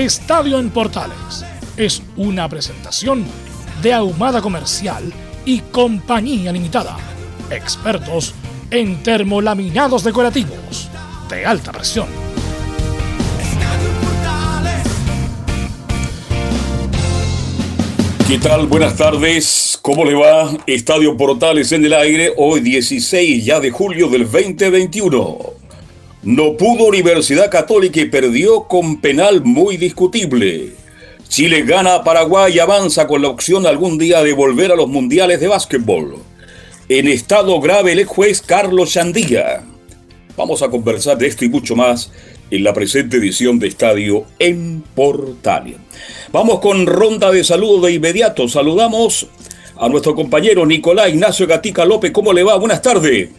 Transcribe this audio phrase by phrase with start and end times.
[0.00, 1.44] Estadio en Portales
[1.76, 3.22] es una presentación
[3.82, 5.12] de Ahumada Comercial
[5.44, 6.96] y Compañía Limitada.
[7.50, 8.34] Expertos
[8.70, 10.88] en termolaminados decorativos
[11.28, 12.06] de alta presión.
[18.26, 18.68] ¿Qué tal?
[18.68, 19.78] Buenas tardes.
[19.82, 20.50] ¿Cómo le va?
[20.66, 25.59] Estadio Portales en el aire, hoy 16 ya de julio del 2021.
[26.22, 30.74] No pudo Universidad Católica y perdió con penal muy discutible.
[31.28, 34.86] Chile gana a Paraguay y avanza con la opción algún día de volver a los
[34.86, 36.16] mundiales de básquetbol.
[36.90, 39.62] En estado grave el ex juez Carlos Chandía.
[40.36, 42.12] Vamos a conversar de esto y mucho más
[42.50, 45.76] en la presente edición de Estadio en Portalia.
[46.32, 48.46] Vamos con ronda de saludos de inmediato.
[48.46, 49.26] Saludamos
[49.78, 52.10] a nuestro compañero Nicolás Ignacio Gatica López.
[52.10, 52.56] ¿Cómo le va?
[52.56, 53.30] Buenas tardes.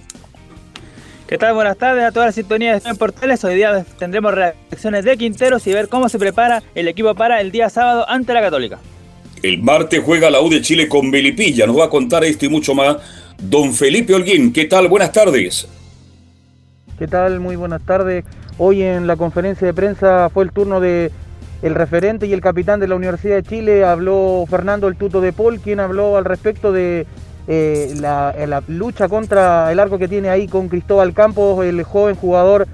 [1.32, 1.54] ¿Qué tal?
[1.54, 3.42] Buenas tardes a toda la sintonía de en Portales.
[3.46, 7.54] Hoy día tendremos reacciones de Quinteros y ver cómo se prepara el equipo para el
[7.54, 8.80] día sábado ante la Católica.
[9.42, 11.66] El martes juega la U de Chile con Melipilla.
[11.66, 12.98] Nos va a contar esto y mucho más.
[13.42, 14.90] Don Felipe Holguín, ¿qué tal?
[14.90, 15.70] Buenas tardes.
[17.00, 17.40] ¿Qué tal?
[17.40, 18.26] Muy buenas tardes.
[18.58, 21.14] Hoy en la conferencia de prensa fue el turno de
[21.62, 23.86] el referente y el capitán de la Universidad de Chile.
[23.86, 27.08] Habló Fernando el Tuto de Paul, quien habló al respecto de
[27.54, 32.66] eh, la, lucha contra el arco que tiene ahí con Cristóbal Campos, el joven jugador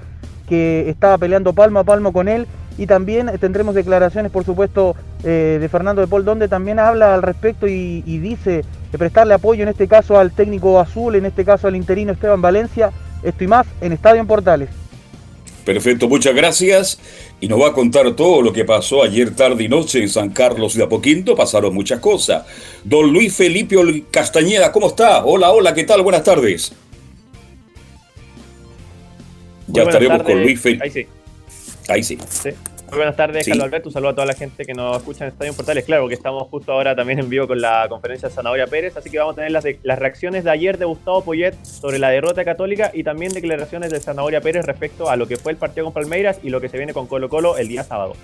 [0.48, 2.46] que estaba peleando palmo a palmo con él.
[2.76, 4.94] Y también tendremos declaraciones, por supuesto,
[5.24, 9.34] eh, de Fernando de Paul, donde también habla al respecto y, y dice de prestarle
[9.34, 12.92] apoyo, en este caso al técnico azul, en este caso al interino Esteban Valencia.
[13.24, 14.70] Esto y más en Estadio en Portales.
[15.68, 16.98] Perfecto, muchas gracias.
[17.42, 20.30] Y nos va a contar todo lo que pasó ayer tarde y noche en San
[20.30, 21.36] Carlos de Apoquinto.
[21.36, 22.46] Pasaron muchas cosas.
[22.84, 23.76] Don Luis Felipe
[24.10, 25.26] Castañeda, ¿cómo está?
[25.26, 26.00] Hola, hola, ¿qué tal?
[26.00, 26.72] Buenas tardes.
[29.66, 30.84] Ya estaremos con Luis Felipe.
[30.84, 31.06] Ahí sí.
[31.86, 32.18] Ahí sí.
[32.30, 32.48] sí.
[32.90, 33.50] Muy buenas tardes, sí.
[33.50, 33.88] Carlos Alberto.
[33.90, 35.84] Un saludo a toda la gente que nos escucha en Estadio Portales.
[35.84, 39.10] Claro que estamos justo ahora también en vivo con la conferencia de Zanahoria Pérez, así
[39.10, 42.08] que vamos a tener las, de, las reacciones de ayer de Gustavo Poyet sobre la
[42.08, 45.84] derrota católica y también declaraciones de Zanahoria Pérez respecto a lo que fue el partido
[45.84, 48.14] con Palmeiras y lo que se viene con Colo Colo el día sábado.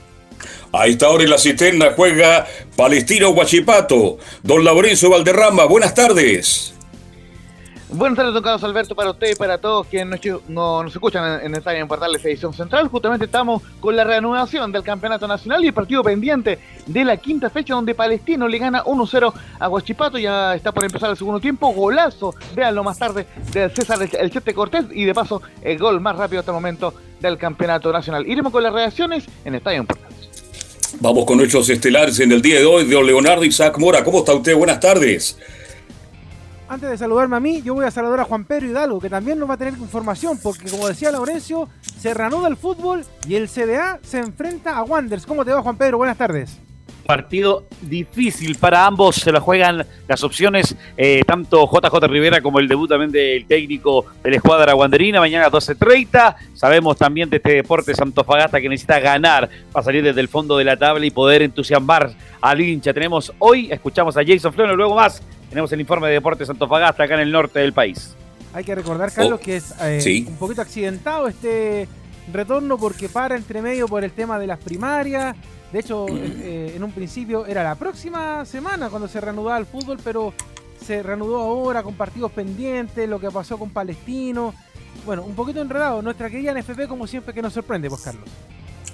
[0.73, 2.47] A esta hora en la cisterna juega
[2.77, 4.19] Palestino Guachipato.
[4.43, 6.74] Don Laurencio Valderrama, buenas tardes.
[7.97, 11.41] Buenas tardes, don Carlos Alberto, para usted y para todos quienes nos, no, nos escuchan
[11.45, 12.89] en, en Portales Edición Central.
[12.89, 17.51] Justamente estamos con la reanudación del Campeonato Nacional y el partido pendiente de la quinta
[17.51, 20.19] fecha donde Palestino le gana 1-0 a Huachipato.
[20.19, 21.73] Ya está por empezar el segundo tiempo.
[21.73, 26.17] Golazo, véanlo más tarde, del César El Chete Cortés y de paso el gol más
[26.17, 28.27] rápido hasta el momento del Campeonato Nacional.
[28.27, 30.15] Iremos con las reacciones en Estadio en Portales.
[30.99, 34.03] Vamos con nuestros estelares en el día de hoy, don Leonardo Isaac Mora.
[34.03, 34.57] ¿Cómo está usted?
[34.57, 35.39] Buenas tardes.
[36.75, 39.39] Antes de saludarme a mí, yo voy a saludar a Juan Pedro Hidalgo, que también
[39.39, 43.49] nos va a tener información, porque como decía Laurencio, se reanuda el fútbol y el
[43.49, 45.25] CDA se enfrenta a Wanders.
[45.25, 45.99] ¿Cómo te va, Juan Pedro?
[45.99, 46.59] Buenas tardes.
[47.07, 52.67] Partido difícil para ambos, se la juegan las opciones, eh, tanto JJ Rivera como el
[52.67, 56.35] debut también del técnico de la escuadra Wanderina, mañana a 12.30.
[56.55, 60.65] Sabemos también de este deporte Santofagasta que necesita ganar para salir desde el fondo de
[60.65, 62.93] la tabla y poder entusiasmar al hincha.
[62.93, 65.23] Tenemos hoy, escuchamos a Jason Flores, luego más
[65.55, 68.13] tenemos el informe de Deportes Antofagasta acá en el norte del país.
[68.55, 70.25] Hay que recordar, Carlos, oh, que es eh, sí.
[70.29, 71.87] un poquito accidentado este
[72.33, 75.37] retorno porque para entre medio por el tema de las primarias.
[75.73, 79.99] De hecho, eh, en un principio era la próxima semana cuando se reanudaba el fútbol,
[80.03, 80.35] pero
[80.85, 84.53] se reanudó ahora con partidos pendientes, lo que pasó con Palestino.
[85.07, 86.03] Bueno, un poquito enredado.
[86.03, 88.29] Nuestra querida NFP, como siempre, que nos sorprende, pues, Carlos.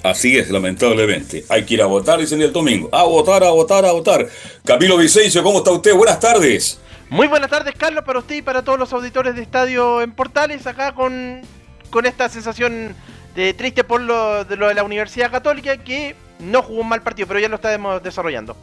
[0.02, 1.44] Así es, lamentablemente.
[1.48, 2.88] Hay que ir a votar, dicen el domingo.
[2.92, 4.28] A votar, a votar, a votar.
[4.64, 5.94] Camilo Vicencio, ¿cómo está usted?
[5.94, 6.80] Buenas tardes.
[7.10, 10.66] Muy buenas tardes, Carlos, para usted y para todos los auditores de Estadio en Portales,
[10.66, 11.42] acá con,
[11.90, 12.94] con esta sensación
[13.34, 17.02] de triste por lo de, lo de la Universidad Católica, que no jugó un mal
[17.02, 18.56] partido, pero ya lo estamos desarrollando.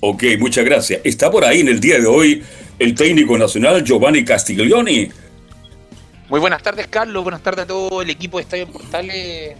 [0.00, 1.00] Ok, muchas gracias.
[1.04, 2.42] Está por ahí en el día de hoy
[2.78, 5.10] el técnico nacional Giovanni Castiglioni.
[6.28, 7.22] Muy buenas tardes, Carlos.
[7.22, 9.56] Buenas tardes a todo el equipo de Estadio Portales.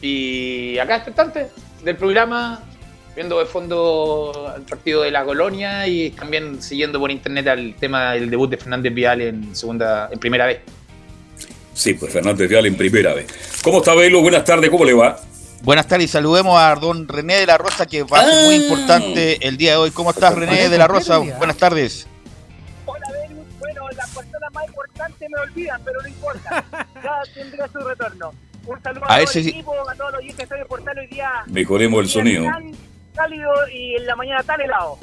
[0.00, 1.48] Y acá expectante
[1.82, 2.62] del programa,
[3.14, 8.12] viendo de fondo el partido de la colonia y también siguiendo por internet al tema
[8.12, 10.60] del debut de Fernández Vial en segunda, en primera vez.
[11.74, 13.26] Sí, pues Fernández Vial en primera vez.
[13.62, 14.20] ¿Cómo está Velo?
[14.20, 15.18] Buenas tardes, ¿cómo le va?
[15.62, 18.58] Buenas tardes, saludemos a don René de la Rosa, que va a ser muy ah.
[18.58, 19.90] importante el día de hoy.
[19.90, 21.18] ¿Cómo estás, René de la Rosa?
[21.18, 22.06] Buenas tardes.
[22.86, 23.46] Hola, Venus.
[23.58, 26.64] Bueno, las personas más importantes me olvidan, pero no importa.
[27.02, 28.32] Ya tendré su retorno.
[28.66, 31.30] Un saludo a, todo el equipo, a todos los oyentes de Portal hoy día.
[31.46, 32.44] Mejoremos el sonido.
[32.44, 32.72] Tan
[33.14, 34.98] cálido y en la mañana tan helado.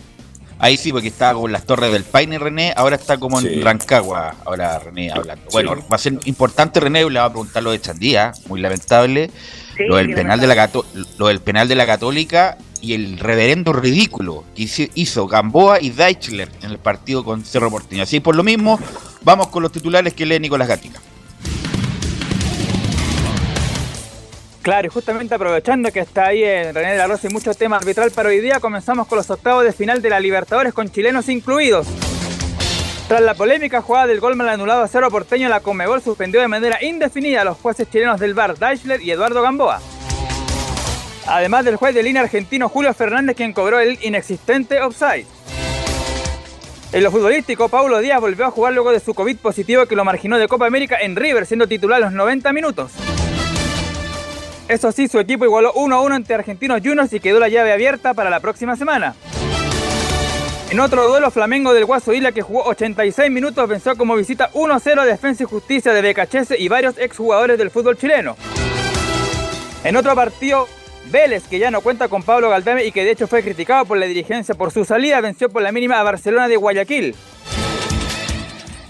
[0.57, 4.35] Ahí sí, porque estaba con las torres del Paine René, ahora está como en Rancagua,
[4.45, 5.45] ahora René hablando.
[5.51, 9.29] Bueno, va a ser importante René, le va a preguntar lo de Chandía, muy lamentable.
[9.77, 10.69] lo, del penal de la
[11.17, 16.49] lo del penal de la Católica y el reverendo ridículo que hizo Gamboa y Deichler
[16.61, 18.03] en el partido con Cerro Porteño.
[18.03, 18.79] Así por lo mismo,
[19.23, 21.01] vamos con los titulares que lee Nicolás Gatica.
[24.65, 27.77] Claro, y justamente aprovechando que está ahí en René de la Rosa y mucho tema
[27.77, 31.29] arbitral para hoy día, comenzamos con los octavos de final de la Libertadores con chilenos
[31.29, 31.85] incluidos.
[33.07, 36.47] Tras la polémica jugada del gol mal anulado a cero porteño, la Comebol suspendió de
[36.47, 39.79] manera indefinida a los jueces chilenos del VAR, Deichler y Eduardo Gamboa.
[41.27, 45.27] Además del juez de línea argentino Julio Fernández, quien cobró el inexistente offside.
[46.91, 50.03] En lo futbolístico, Paulo Díaz volvió a jugar luego de su COVID positivo que lo
[50.03, 52.93] marginó de Copa América en River, siendo titular a los 90 minutos.
[54.67, 58.31] Eso sí, su equipo igualó 1-1 ante Argentinos Juniors y quedó la llave abierta para
[58.31, 59.15] la próxima semana.
[60.71, 64.99] En otro duelo, Flamengo del Guaso Isla, que jugó 86 minutos, venció como visita 1-0
[64.99, 68.35] a Defensa y Justicia de Becachese y varios exjugadores del fútbol chileno.
[69.83, 70.67] En otro partido,
[71.11, 73.99] Vélez, que ya no cuenta con Pablo Galdame y que de hecho fue criticado por
[73.99, 77.15] la dirigencia por su salida, venció por la mínima a Barcelona de Guayaquil.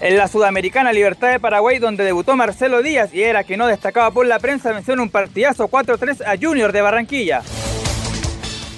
[0.00, 4.10] En la Sudamericana Libertad de Paraguay, donde debutó Marcelo Díaz y era que no destacaba
[4.10, 7.42] por la prensa, venció en un partidazo 4-3 a Junior de Barranquilla.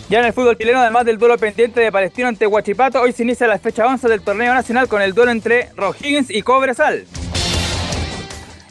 [0.09, 3.25] Ya en el fútbol chileno, además del duelo pendiente de Palestino ante Huachipato, hoy se
[3.25, 7.05] inicia la fecha 11 del torneo nacional con el duelo entre Rohiggins y Cobresal.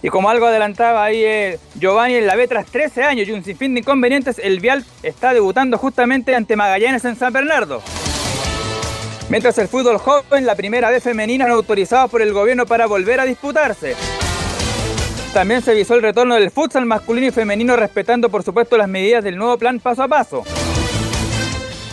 [0.02, 3.44] Y como algo adelantaba ahí eh, Giovanni en la B tras 13 años y un
[3.44, 7.84] sinfín de inconvenientes, el Vial está debutando justamente ante Magallanes en San Bernardo.
[9.30, 13.20] Mientras el fútbol joven, la primera vez femenina, no autorizado por el gobierno para volver
[13.20, 13.94] a disputarse.
[15.34, 19.26] También se visó el retorno del futsal masculino y femenino respetando por supuesto las medidas
[19.26, 20.44] del nuevo plan paso a paso.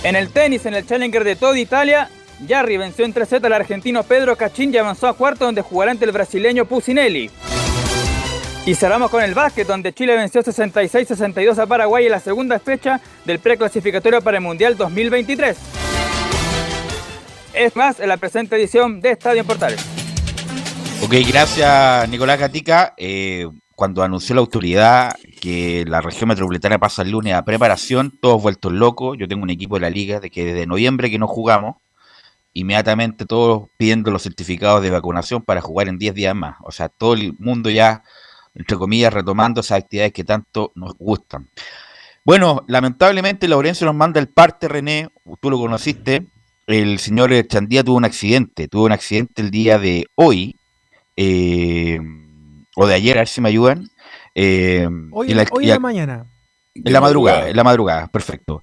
[0.05, 2.09] En el tenis, en el Challenger de toda Italia,
[2.49, 6.05] Jarry venció en 3 al argentino Pedro Cachín y avanzó a cuarto donde jugará ante
[6.05, 7.31] el brasileño Pusinelli.
[8.65, 13.01] Y cerramos con el básquet, donde Chile venció 66-62 a Paraguay en la segunda fecha
[13.25, 15.57] del preclasificatorio para el Mundial 2023
[17.55, 19.85] es más en la presente edición de Estadio en Portales.
[21.03, 22.95] Ok, gracias Nicolás Gatica.
[22.97, 28.43] Eh, cuando anunció la autoridad que la región metropolitana pasa el lunes a preparación, todos
[28.43, 29.17] vueltos locos.
[29.19, 31.77] Yo tengo un equipo de la liga de que desde noviembre que no jugamos,
[32.53, 36.57] inmediatamente todos pidiendo los certificados de vacunación para jugar en 10 días más.
[36.63, 38.03] O sea, todo el mundo ya,
[38.55, 41.51] entre comillas, retomando esas actividades que tanto nos gustan.
[42.25, 45.11] Bueno, lamentablemente Laurencio nos manda el parte, René,
[45.41, 46.27] tú lo conociste,
[46.67, 50.57] el señor Chandía tuvo un accidente, tuvo un accidente el día de hoy,
[51.17, 52.01] eh,
[52.77, 53.91] o de ayer, a ver si me ayudan.
[54.35, 56.27] Eh, hoy, en la, mañana.
[56.75, 58.63] En la madrugada, en la madrugada, perfecto.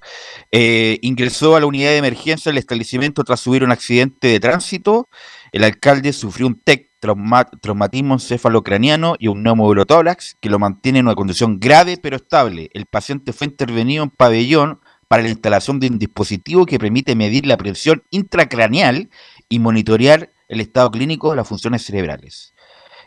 [0.51, 5.07] Eh, ingresó a la unidad de emergencia del establecimiento tras subir un accidente de tránsito.
[5.51, 11.15] El alcalde sufrió un TEC, traumatismo encefalocraniano y un neumorotórax que lo mantiene en una
[11.15, 12.69] condición grave pero estable.
[12.73, 14.79] El paciente fue intervenido en pabellón
[15.11, 19.09] para la instalación de un dispositivo que permite medir la presión intracraneal
[19.49, 22.53] y monitorear el estado clínico de las funciones cerebrales.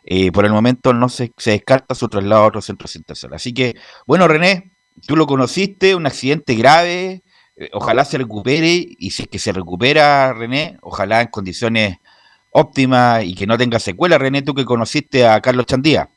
[0.05, 3.33] Eh, por el momento no se, descarta su traslado a otro centro asistencial.
[3.33, 4.73] Así que, bueno, René,
[5.07, 7.23] tú lo conociste, un accidente grave,
[7.57, 11.97] eh, ojalá se recupere y si es que se recupera, René, ojalá en condiciones
[12.51, 14.19] óptimas y que no tenga secuela.
[14.19, 16.11] René, tú que conociste a Carlos Chandía.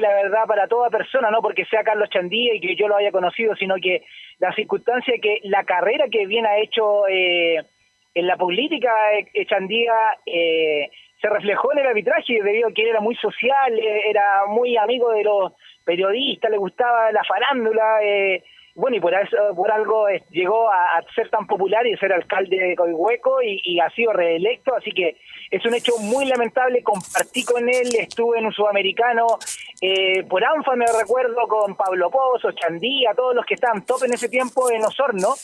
[0.00, 3.12] La verdad, para toda persona, no porque sea Carlos Chandía y que yo lo haya
[3.12, 4.04] conocido, sino que
[4.38, 7.62] la circunstancia que la carrera que bien ha hecho eh,
[8.14, 9.92] en la política eh, Chandía
[10.26, 14.76] eh, se reflejó en el arbitraje debido a que él era muy social, era muy
[14.76, 15.52] amigo de los
[15.84, 17.98] periodistas, le gustaba la farándula
[18.78, 22.76] bueno, y por eso por algo llegó a, ser tan popular y ser alcalde de
[22.76, 25.16] Coihueco y, ha sido reelecto, así que
[25.50, 29.26] es un hecho muy lamentable, compartí con él, estuve en un sudamericano,
[29.80, 34.14] eh, por ANFA me recuerdo con Pablo Pozo, Chandía, todos los que estaban top en
[34.14, 35.34] ese tiempo en Osorno,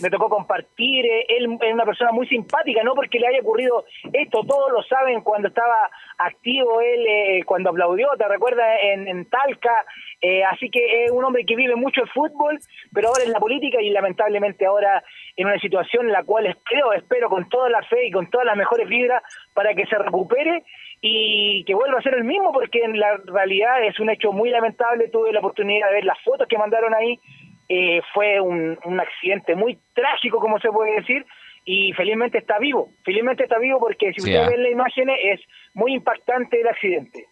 [0.00, 3.84] me tocó compartir, eh, él es una persona muy simpática, no porque le haya ocurrido
[4.12, 9.28] esto, todos lo saben cuando estaba activo él, eh, cuando aplaudió, te recuerdas, en, en
[9.28, 9.84] Talca,
[10.20, 12.58] eh, así que es un hombre que vive mucho el fútbol,
[12.92, 15.02] pero ahora en la política y lamentablemente ahora
[15.36, 18.46] en una situación en la cual espero, espero con toda la fe y con todas
[18.46, 19.22] las mejores vibras
[19.52, 20.64] para que se recupere
[21.06, 24.48] y que vuelva a ser el mismo, porque en la realidad es un hecho muy
[24.48, 25.08] lamentable.
[25.08, 27.20] Tuve la oportunidad de ver las fotos que mandaron ahí.
[27.68, 31.24] Eh, fue un, accidente muy trágico, como se puede decir,
[31.64, 32.90] y felizmente está vivo.
[33.04, 34.50] Felizmente está vivo porque si ustedes ah.
[34.50, 35.40] ven las imágenes es
[35.72, 37.26] muy impactante el accidente.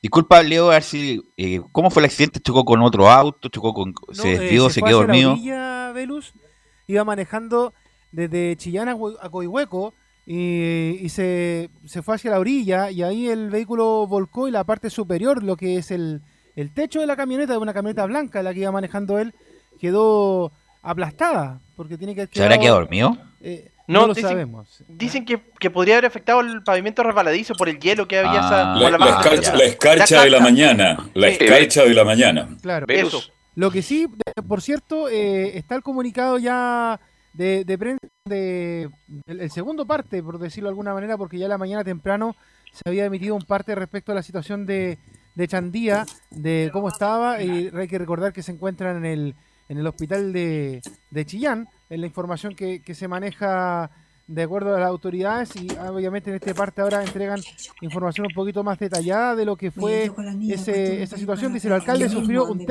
[0.00, 2.40] Disculpa, Leo, a ver si, eh, ¿cómo fue el accidente?
[2.40, 3.48] ¿Chocó con otro auto?
[3.48, 4.70] ¿Chocó con, ¿Se eh, desvió?
[4.70, 5.36] ¿Se, quedó dormido?
[5.44, 6.32] La Velus,
[6.86, 7.74] iba manejando
[8.12, 9.92] desde Chillán a, Coihueco
[10.24, 14.88] y, se, se, fue hacia la orilla y ahí el vehículo volcó y la parte
[14.88, 16.22] superior, lo que es el,
[16.58, 19.32] el techo de la camioneta, de una camioneta blanca, la que iba manejando él,
[19.78, 21.60] quedó aplastada.
[21.76, 23.16] Porque tiene que ¿Se habrá quedado dormido?
[23.40, 24.82] Eh, no, lo sabemos.
[24.86, 28.40] Dicen que, que, podría haber afectado el pavimento resbaladizo por el hielo que había.
[28.42, 28.76] Ah.
[28.78, 31.10] la, escarcha, de la mañana.
[31.14, 32.48] La escarcha de la mañana.
[32.60, 33.22] Claro, eso.
[33.54, 34.06] Lo que sí,
[34.46, 37.00] por cierto, eh, está el comunicado ya
[37.32, 38.90] de, de prensa de
[39.26, 42.36] el, segundo parte, por decirlo de alguna manera, porque ya la mañana temprano
[42.72, 44.98] se había emitido un parte respecto a la situación de,
[45.34, 49.34] de Chandía, de cómo estaba, y hay que recordar que se encuentran en el,
[49.68, 53.90] en el hospital de, de Chillán en la información que, se maneja
[54.26, 57.40] de acuerdo a las autoridades y obviamente en esta parte ahora entregan
[57.80, 60.10] información un poquito más detallada de lo que fue
[60.48, 61.52] ese, esa situación.
[61.52, 62.66] Dice el alcalde sufrió un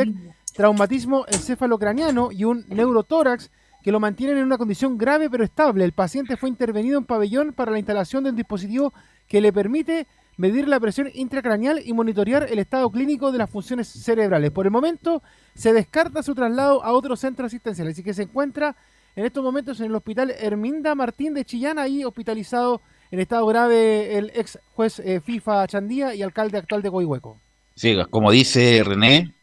[0.54, 3.50] traumatismo encefalocraniano y un neurotórax
[3.82, 5.84] que lo mantienen en una condición grave pero estable.
[5.84, 8.94] El paciente fue intervenido en pabellón para la instalación del dispositivo
[9.27, 13.88] que le permite medir la presión intracraneal y monitorear el estado clínico de las funciones
[13.88, 14.51] cerebrales.
[14.51, 15.22] Por el momento
[15.53, 18.75] se descarta su traslado a otro centro asistencial, así que se encuentra
[19.15, 24.17] en estos momentos en el hospital Herminda Martín de Chillán, ahí hospitalizado en estado grave
[24.17, 27.39] el ex juez eh, FIFA Chandía y alcalde actual de Coihueco.
[27.74, 29.34] Sí, como dice René,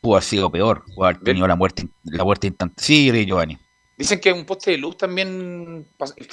[0.00, 2.84] pudo haber sido peor, pudo haber tenido la muerte, la muerte instantánea.
[2.84, 3.58] Sí, Giovanni.
[4.00, 5.84] Dicen que un poste de luz también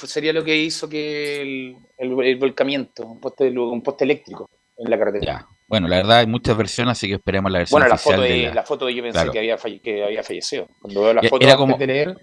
[0.06, 4.48] sería lo que hizo que el, volcamiento, un poste, de luz, un poste eléctrico
[4.78, 5.46] en la carretera.
[5.66, 8.54] Bueno, la verdad hay muchas versiones, así que esperemos la versión bueno, la foto de,
[8.54, 8.62] la...
[8.62, 10.66] foto de yo pensé que, había que había fallecido.
[10.80, 12.16] Cuando veo la foto era como, de leer,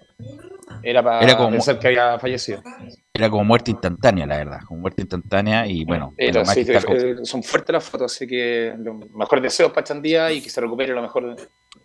[0.82, 2.60] era para como, pensar que había fallecido.
[3.14, 6.12] Era como muerte instantánea, la verdad, como muerte instantánea y bueno.
[7.22, 10.92] son fuertes las fotos, así que lo mejor deseo para Chandía y que se recupere
[10.92, 11.36] lo mejor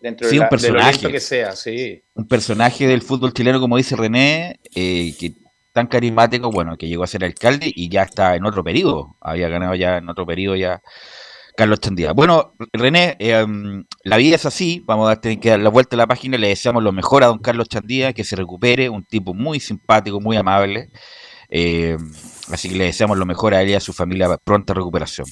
[0.01, 2.03] dentro de, un personaje, que sea, sí.
[2.15, 5.33] Un personaje del fútbol chileno, como dice René, eh, que
[5.73, 9.47] tan carismático, bueno, que llegó a ser alcalde y ya está en otro periodo, había
[9.47, 10.81] ganado ya en otro periodo ya
[11.55, 12.13] Carlos Chandía.
[12.13, 15.97] Bueno, René, em, la vida es así, vamos a tener que dar la vuelta a
[15.97, 19.33] la página, le deseamos lo mejor a don Carlos Chandía, que se recupere, un tipo
[19.33, 20.89] muy simpático, muy amable,
[21.49, 22.11] em,
[22.51, 25.27] así que le deseamos lo mejor a él y a su familia, pronta recuperación.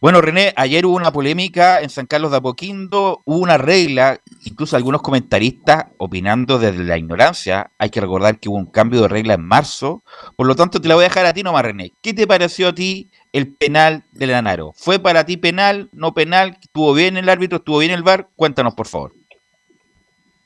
[0.00, 4.76] Bueno, René, ayer hubo una polémica en San Carlos de Apoquindo, hubo una regla, incluso
[4.76, 7.72] algunos comentaristas opinando desde la ignorancia.
[7.78, 10.04] Hay que recordar que hubo un cambio de regla en marzo,
[10.36, 11.90] por lo tanto te la voy a dejar a ti nomás, René.
[12.00, 14.70] ¿Qué te pareció a ti el penal de Lanaro?
[14.76, 16.58] ¿Fue para ti penal, no penal?
[16.60, 17.58] ¿Estuvo bien el árbitro?
[17.58, 18.28] ¿Estuvo bien el VAR?
[18.36, 19.14] Cuéntanos, por favor.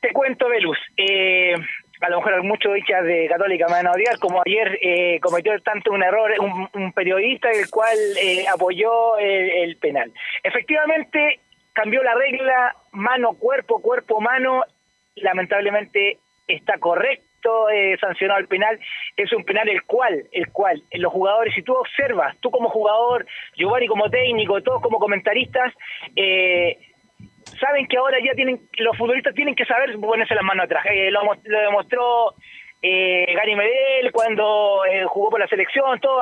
[0.00, 0.78] Te cuento, Velus.
[0.96, 1.56] Eh,
[2.02, 5.92] a lo mejor muchos hinchas de Católica me a odiar, como ayer eh, cometió tanto
[5.92, 10.12] un error un, periodista el cual eh, apoyó el, penal.
[10.42, 11.40] Efectivamente,
[11.72, 14.62] cambió la regla mano, cuerpo, cuerpo, mano,
[15.16, 16.18] lamentablemente
[16.48, 18.78] está correcto eh, sancionado el penal,
[19.16, 23.26] es un penal el cual, el cual los jugadores, si tú observas, tú como jugador,
[23.56, 25.72] Giovanni como técnico, todos como comentaristas,
[26.14, 26.78] eh,
[27.58, 30.84] saben que ahora ya tienen, los futbolistas tienen que saber ponerse las manos atrás.
[30.90, 32.34] Eh, lo, demostró
[32.82, 36.20] eh, Gary Medel cuando eh, jugó por la selección, todo.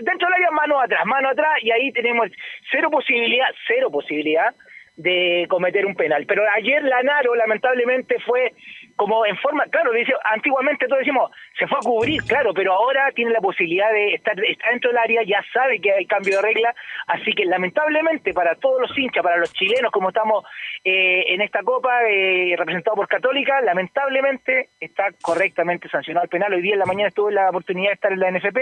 [0.00, 2.28] Dentro del área, mano atrás, mano atrás, y ahí tenemos
[2.70, 4.54] cero posibilidad, cero posibilidad
[4.96, 6.26] de cometer un penal.
[6.26, 8.52] Pero ayer Lanaro, lamentablemente, fue
[9.00, 13.10] como en forma, claro, dice, antiguamente todos decimos, se fue a cubrir, claro, pero ahora
[13.14, 16.74] tiene la posibilidad de estar, dentro del área, ya sabe que hay cambio de regla,
[17.06, 20.44] así que lamentablemente para todos los hinchas, para los chilenos como estamos
[20.84, 26.52] eh, en esta copa, eh, representado por Católica, lamentablemente está correctamente sancionado el penal.
[26.52, 28.58] Hoy día en la mañana estuve la oportunidad de estar en la NFP,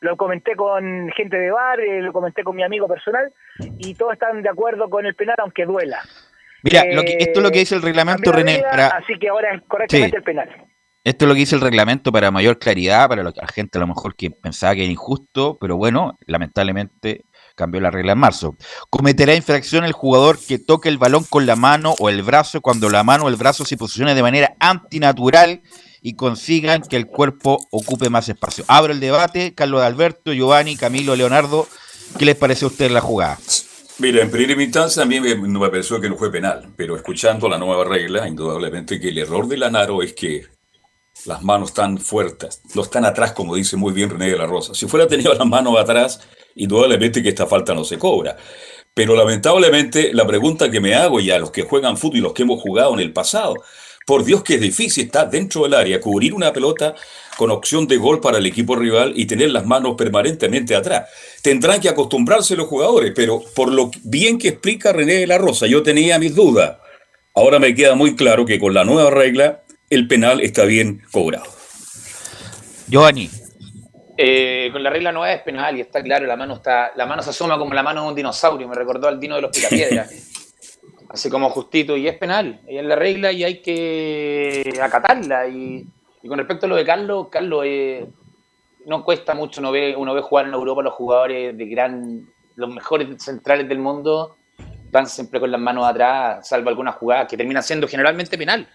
[0.00, 3.30] lo comenté con gente de bar, eh, lo comenté con mi amigo personal,
[3.78, 6.00] y todos están de acuerdo con el penal, aunque duela.
[6.62, 8.62] Mira, esto es lo que dice el reglamento, René.
[8.70, 10.48] Así que ahora es correctamente el penal.
[11.04, 13.86] Esto es lo que dice el reglamento para mayor claridad, para la gente a lo
[13.86, 17.22] mejor que pensaba que era injusto, pero bueno, lamentablemente
[17.54, 18.56] cambió la regla en marzo.
[18.90, 22.88] Cometerá infracción el jugador que toque el balón con la mano o el brazo cuando
[22.90, 25.62] la mano o el brazo se posicione de manera antinatural
[26.02, 28.64] y consigan que el cuerpo ocupe más espacio.
[28.66, 31.68] Abro el debate, Carlos Alberto, Giovanni, Camilo, Leonardo,
[32.18, 33.38] ¿qué les parece a ustedes la jugada?
[33.98, 37.48] Mira, en primera instancia a mí me, me pareció que no fue penal, pero escuchando
[37.48, 40.44] la nueva regla, indudablemente que el error de Lanaro es que
[41.24, 44.74] las manos están fuertes, no están atrás, como dice muy bien René de la Rosa.
[44.74, 46.20] Si fuera tenido las manos atrás,
[46.56, 48.36] indudablemente que esta falta no se cobra.
[48.92, 52.34] Pero lamentablemente la pregunta que me hago ya a los que juegan fútbol y los
[52.34, 53.54] que hemos jugado en el pasado,
[54.06, 56.94] por Dios que es difícil estar dentro del área, cubrir una pelota
[57.36, 61.08] con opción de gol para el equipo rival y tener las manos permanentemente atrás.
[61.42, 65.66] Tendrán que acostumbrarse los jugadores, pero por lo bien que explica René de la Rosa,
[65.66, 66.78] yo tenía mis dudas.
[67.34, 71.46] Ahora me queda muy claro que con la nueva regla el penal está bien cobrado.
[72.88, 73.28] Giovanni.
[74.18, 77.22] Eh, con la regla nueva es penal y está claro, la mano está, la mano
[77.22, 80.10] se asoma como la mano de un dinosaurio, me recordó al dino de los picapiedras.
[81.10, 85.46] Así como justito, y es penal, y es la regla y hay que acatarla.
[85.48, 85.86] Y,
[86.26, 88.06] con respecto a lo de Carlos, Carlos eh,
[88.86, 92.70] no cuesta mucho, uno ve, uno ve jugar en Europa los jugadores de gran, los
[92.72, 94.36] mejores centrales del mundo,
[94.90, 98.68] van siempre con las manos atrás, salvo algunas jugadas que terminan siendo generalmente penal.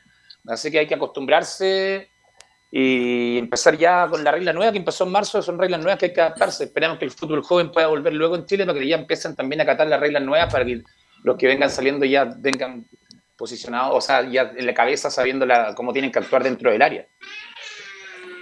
[0.48, 2.10] Así que hay que acostumbrarse
[2.72, 6.06] y empezar ya con la regla nueva que empezó en marzo, son reglas nuevas que
[6.08, 6.66] hay que adaptarse.
[6.66, 9.62] Esperamos que el fútbol joven pueda volver luego en Chile para que ya empiecen también
[9.62, 10.82] a acatar las reglas nuevas para que
[11.24, 12.86] los que vengan saliendo ya vengan
[13.42, 17.08] posicionados, o sea, ya en la cabeza sabiendo cómo tienen que actuar dentro del área.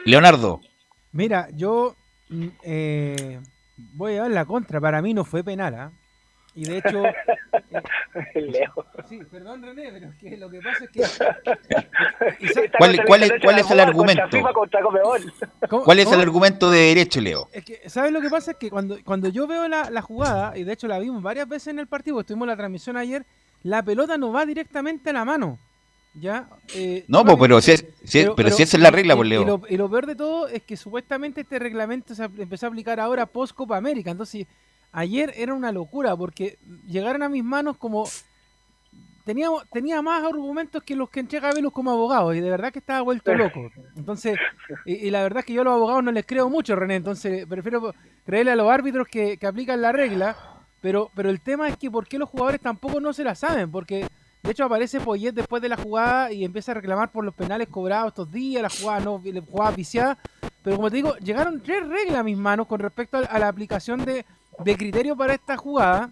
[0.04, 0.60] Leonardo.
[1.14, 1.96] Mira, yo
[2.28, 3.40] mm, eh,
[3.94, 4.82] voy a dar la contra.
[4.82, 5.74] Para mí no fue penal.
[5.74, 5.92] ¿ah?
[6.54, 7.04] Y de hecho.
[9.08, 11.02] Sí, perdón René, pero es que lo que pasa es que.
[12.78, 14.24] ¿Cuál, cuál, es, cuál es el argumento?
[15.84, 17.48] ¿Cuál es el argumento de derecho, Leo?
[17.54, 18.52] Es que, ¿sabes lo que pasa?
[18.52, 21.48] Es que cuando, cuando yo veo la, la jugada, y de hecho la vimos varias
[21.48, 23.26] veces en el partido, estuvimos en la transmisión ayer,
[23.64, 25.58] la pelota no va directamente a la mano.
[26.16, 26.50] ¿Ya?
[26.74, 27.86] Eh, no, pero, si es,
[28.36, 29.44] pero, si esa es la regla, por Leo.
[29.44, 32.70] Y lo, y lo, peor de todo es que supuestamente este reglamento se empezó a
[32.70, 34.12] aplicar ahora post Copa América.
[34.12, 34.48] Entonces,
[34.92, 36.58] ayer era una locura porque
[36.88, 38.06] llegaron a mis manos como
[39.30, 42.80] tenía, tenía más argumentos que los que entrega Velus como abogado y de verdad que
[42.80, 43.70] estaba vuelto loco.
[43.96, 44.38] Entonces,
[44.86, 47.46] y, la verdad es que yo a los abogados no les creo mucho, René, entonces
[47.46, 47.94] prefiero
[48.26, 50.36] creerle a los árbitros que, aplican la regla,
[50.82, 53.72] pero, pero el tema es que por qué los jugadores tampoco no se la saben,
[53.72, 54.08] porque
[54.44, 57.68] de hecho aparece Poyet después de la jugada y empieza a reclamar por los penales
[57.68, 60.18] cobrados estos días, la jugada no, la jugada viciada,
[60.64, 64.06] pero como te digo, llegaron tres reglas a mis manos con respecto a la aplicación
[64.06, 64.26] de,
[64.64, 66.12] de criterio para esta jugada.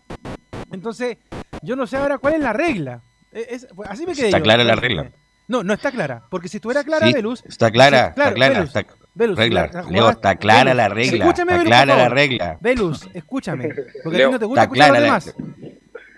[0.71, 1.17] Entonces,
[1.62, 3.01] yo no sé ahora cuál es la regla.
[3.32, 5.12] E, pues, así me quedé Está clara la regla.
[5.47, 6.23] No, no está clara.
[6.30, 7.43] Porque si estuviera clara, Velus.
[7.45, 8.63] Está clara, está clara.
[8.63, 8.86] está,
[9.17, 9.86] regla.
[9.89, 11.25] Leo, está clara la regla.
[11.25, 12.58] Escúchame, está clara la regla.
[12.62, 13.69] Velus, escúchame.
[14.03, 15.36] Porque a ti no te gusta escuchar lo demás.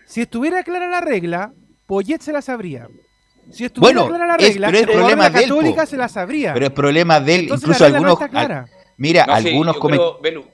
[0.05, 1.53] Si estuviera clara la regla,
[1.85, 2.87] Poyet se la sabría.
[3.51, 6.53] Si estuviera clara la regla, es, pero problema la Católica se la sabría.
[6.53, 7.49] Pero es problema de él.
[7.51, 8.19] Incluso algunos.
[8.19, 8.65] No
[8.97, 10.45] mira, algunos comentarios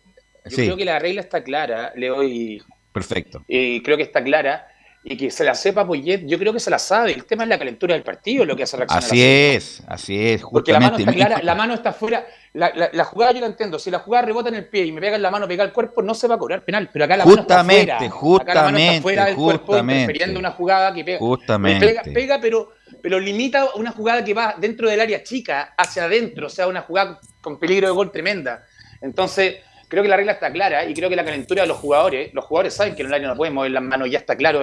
[0.45, 2.61] yo creo que la regla está clara, Leo, y.
[2.91, 3.43] Perfecto.
[3.47, 4.67] Y creo que está clara.
[5.07, 7.11] Y que se la sepa Poyet, yo creo que se la sabe.
[7.11, 9.03] El tema es la calentura del partido, lo que hace reaccionar.
[9.03, 10.41] Así es, así es.
[10.41, 10.51] Justamente.
[10.51, 12.25] Porque la mano está clara, la mano está fuera.
[12.53, 13.77] La, la, jugada yo la entiendo.
[13.77, 15.71] Si la jugada rebota en el pie y me pega en la mano, pega el
[15.71, 16.89] cuerpo, no se va a cobrar penal.
[16.91, 17.99] Pero acá la mano está fuera.
[18.09, 21.19] Justamente, acá la mano está fuera del cuerpo, interfiriendo una jugada que pega.
[21.19, 21.85] Justamente.
[21.85, 22.71] Pega, pega, pero,
[23.03, 26.47] pero limita una jugada que va dentro del área chica hacia adentro.
[26.47, 28.63] O sea, una jugada con peligro de gol tremenda.
[29.01, 29.57] Entonces
[29.95, 32.43] creo que la regla está clara y creo que la calentura de los jugadores, los
[32.43, 34.59] jugadores saben que en el área no pueden mover las manos, ya está claro.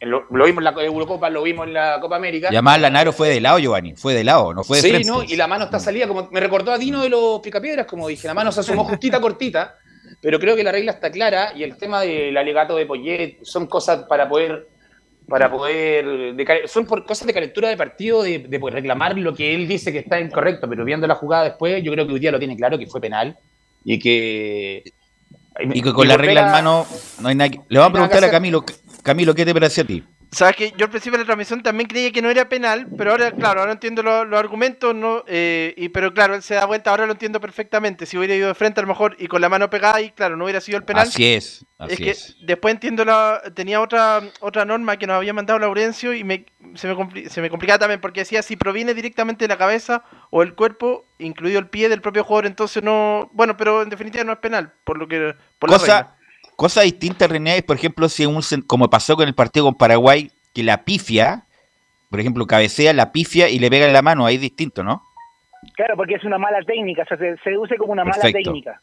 [0.00, 2.48] lo, vimos en la Eurocopa, lo vimos en la Copa América.
[2.50, 5.22] Y además Lanaro fue de lado, Giovanni, fue de lado, no fue de Sí, ¿no?
[5.24, 8.26] Y la mano está salida, como me recordó a Dino de los Picapiedras, como dije,
[8.26, 9.74] la mano se asomó justita, cortita,
[10.22, 13.66] pero creo que la regla está clara y el tema del alegato de Poyet son
[13.66, 14.68] cosas para poder
[15.28, 16.34] para poder
[16.66, 19.92] son por cosas de calentura de partido de, de poder reclamar lo que él dice
[19.92, 22.56] que está incorrecto, pero viendo la jugada después, yo creo que hoy día lo tiene
[22.56, 23.36] claro que fue penal
[23.84, 24.82] y que...
[25.74, 26.86] Y que con la regla en mano
[27.20, 28.64] no hay nada Le vamos a preguntar a Camilo,
[29.02, 30.02] Camilo, ¿qué te parece a ti?
[30.32, 33.10] Sabes que yo al principio de la transmisión también creía que no era penal, pero
[33.10, 36.88] ahora, claro, ahora entiendo los, argumentos, no, eh, y, pero claro, él se da vuelta,
[36.88, 38.06] ahora lo entiendo perfectamente.
[38.06, 40.38] Si hubiera ido de frente a lo mejor y con la mano pegada, y claro,
[40.38, 41.06] no hubiera sido el penal.
[41.06, 42.34] Así es, así es.
[42.40, 46.46] Que después entiendo la, tenía otra otra norma que nos había mandado Laurencio y me,
[46.76, 50.42] se, me se me complicaba también porque decía si proviene directamente de la cabeza o
[50.42, 54.32] el cuerpo, incluido el pie del propio jugador, entonces no, bueno, pero en definitiva no
[54.32, 56.16] es penal, por lo que por cosa,
[56.56, 60.30] cosa distinta, René, es por ejemplo si un como pasó con el partido con Paraguay
[60.54, 61.44] que la pifia,
[62.10, 65.02] por ejemplo, cabecea la pifia y le pega en la mano, ahí es distinto, ¿no?
[65.74, 68.80] Claro, porque es una mala técnica, o sea, se, se usa como una mala técnica.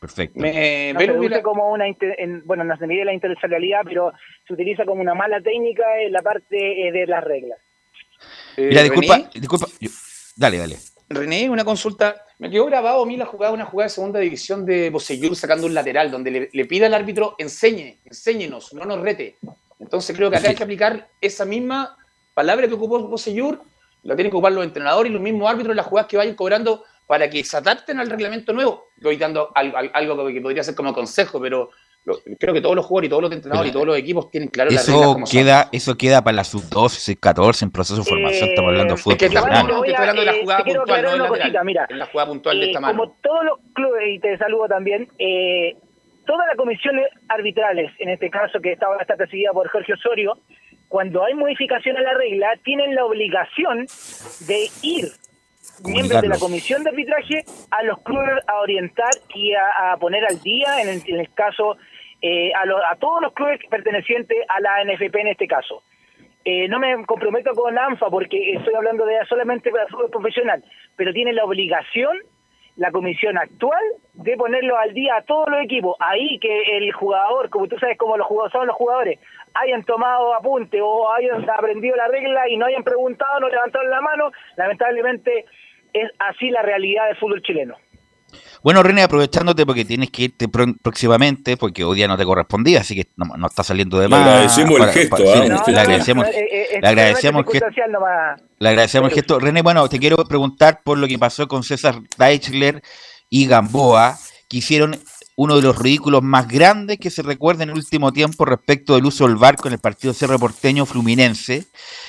[0.00, 0.40] Perfecto.
[0.40, 1.84] Me, se usa como una,
[2.44, 4.12] bueno, no se mide la intencionalidad, pero
[4.46, 7.58] se utiliza como una mala técnica en la parte eh, de las reglas.
[8.56, 9.66] Eh, Mira, disculpa, disculpa,
[10.36, 10.76] dale, dale.
[11.12, 12.24] René, una consulta.
[12.38, 15.66] Me quedó grabado a mí la jugada, una jugada de segunda división de Bosellur sacando
[15.66, 19.36] un lateral, donde le, pide al árbitro, enseñe, enséñenos, no nos rete.
[19.80, 21.96] Entonces creo que acá hay que aplicar esa misma
[22.32, 23.60] palabra que ocupó Bosellur,
[24.04, 26.36] la tienen que ocupar los entrenadores y los mismos árbitros en las jugadas que vayan
[26.36, 28.86] cobrando para que se adapten al reglamento nuevo.
[29.02, 31.70] Voy dando algo, algo que podría ser como consejo, pero
[32.38, 34.70] creo que todos los jugadores y todos los entrenadores y todos los equipos tienen claro
[34.70, 38.68] eso las reglas queda Eso queda para la sub-12, 14 en proceso de formación, estamos
[38.70, 39.12] hablando de fútbol.
[39.12, 42.60] Es que estoy hablando de la jugada puntual, no lateral, mira, en la jugada puntual
[42.60, 42.98] de esta mano.
[42.98, 45.76] Como todos los clubes, y te saludo también, eh,
[46.26, 50.38] todas las comisiones arbitrales, en este caso que estaba está presidida por Jorge Osorio,
[50.88, 53.86] cuando hay modificación a la regla, tienen la obligación
[54.46, 55.08] de ir
[55.84, 60.40] miembros de la comisión de arbitraje a los clubes a orientar y a, poner al
[60.40, 61.76] día, en el, caso,
[62.22, 65.82] eh, a, a todos los clubes pertenecientes a la NFP en este caso.
[66.44, 70.64] Eh, no me comprometo con ANFA porque estoy hablando de solamente para fútbol profesional,
[70.96, 72.16] pero tiene la obligación
[72.76, 73.82] la comisión actual
[74.14, 75.96] de ponerlo al día a todos los equipos.
[76.00, 79.18] Ahí que el jugador, como tú sabes cómo los jugadores son los jugadores,
[79.52, 84.00] hayan tomado apunte o hayan aprendido la regla y no hayan preguntado, no levantaron la
[84.00, 85.44] mano, lamentablemente
[85.92, 87.76] es así la realidad del fútbol chileno.
[88.62, 92.94] Bueno, René, aprovechándote porque tienes que irte próximamente, porque hoy día no te correspondía, así
[92.94, 94.20] que no, está saliendo de más.
[94.24, 97.46] Le agradecemos el gesto, le agradecemos, le agradecemos,
[98.58, 99.38] le agradecemos el gesto.
[99.38, 102.82] René, bueno, te quiero preguntar por lo que pasó con César Deichler
[103.30, 104.18] y Gamboa,
[104.48, 104.98] que hicieron
[105.42, 109.06] uno de los ridículos más grandes que se recuerda en el último tiempo respecto del
[109.06, 111.66] uso del barco en el partido Cerro Porteño Fluminense,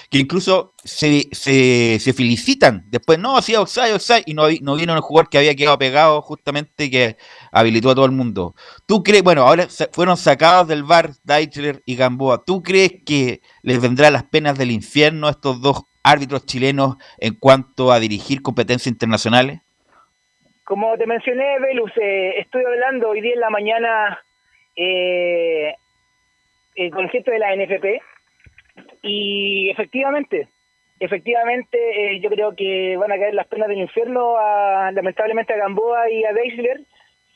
[0.10, 5.00] que incluso se, se, felicitan después, no, hacía offside, offside, y no, no vino el
[5.00, 7.15] jugador que había quedado pegado justamente que
[7.54, 8.54] habilitó a todo el mundo.
[8.86, 13.80] ¿Tú crees, bueno, ahora fueron sacados del bar Deichler y Gamboa, ¿tú crees que les
[13.80, 18.91] vendrá las penas del infierno a estos dos árbitros chilenos en cuanto a dirigir competencias
[18.91, 19.62] internacionales?
[20.63, 24.21] Como te mencioné, Velus, eh, estoy hablando hoy día en la mañana
[24.76, 25.74] eh,
[26.76, 28.02] eh, con gente de la NFP
[29.02, 30.47] y efectivamente,
[31.00, 34.36] efectivamente yo creo que van a caer las penas del infierno
[34.91, 36.82] lamentablemente a Gamboa y a Deisler,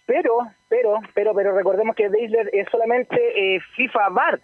[0.06, 0.38] pero,
[0.70, 4.40] pero, pero, pero recordemos que Deisler es solamente FIFA VAR.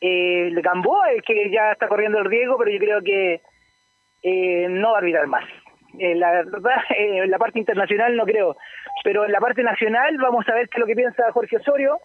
[0.00, 3.40] el Gamboa es que ya está corriendo el riesgo, pero yo creo que
[4.70, 5.44] no va a arbitrar más.
[5.98, 8.56] Eh, la verdad, eh, la parte internacional no creo,
[9.02, 11.98] pero en la parte nacional vamos a ver qué es lo que piensa Jorge Osorio.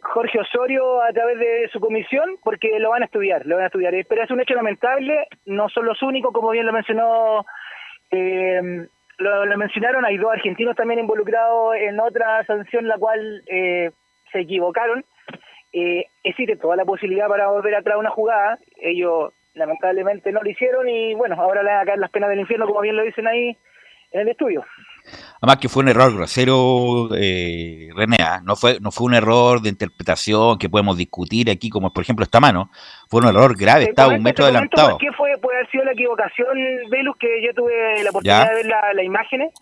[0.00, 3.66] Jorge Osorio a través de su comisión, porque lo van a estudiar, lo van a
[3.66, 3.92] estudiar.
[4.08, 7.44] Pero es un hecho lamentable, no son los únicos, como bien lo mencionó,
[8.12, 8.86] eh,
[9.18, 15.04] lo, mencionaron, hay dos argentinos también involucrados en otra sanción, la cual se equivocaron.
[15.72, 21.14] existe toda la posibilidad para volver atrás una jugada, ellos lamentablemente no lo hicieron y
[21.14, 23.56] bueno, ahora le van a caer las penas del infierno, como bien lo dicen ahí
[24.10, 24.64] en el estudio.
[25.40, 28.40] Además que fue un error grosero, eh, René, ¿ah?
[28.44, 32.24] no fue, no fue un error de interpretación que podemos discutir aquí, como por ejemplo
[32.24, 32.70] esta mano,
[33.08, 34.98] fue un error grave, estaba un metro adelantado.
[34.98, 36.58] qué fue, puede haber sido la equivocación,
[36.90, 39.52] Velus, que yo tuve la oportunidad de ver las imágenes?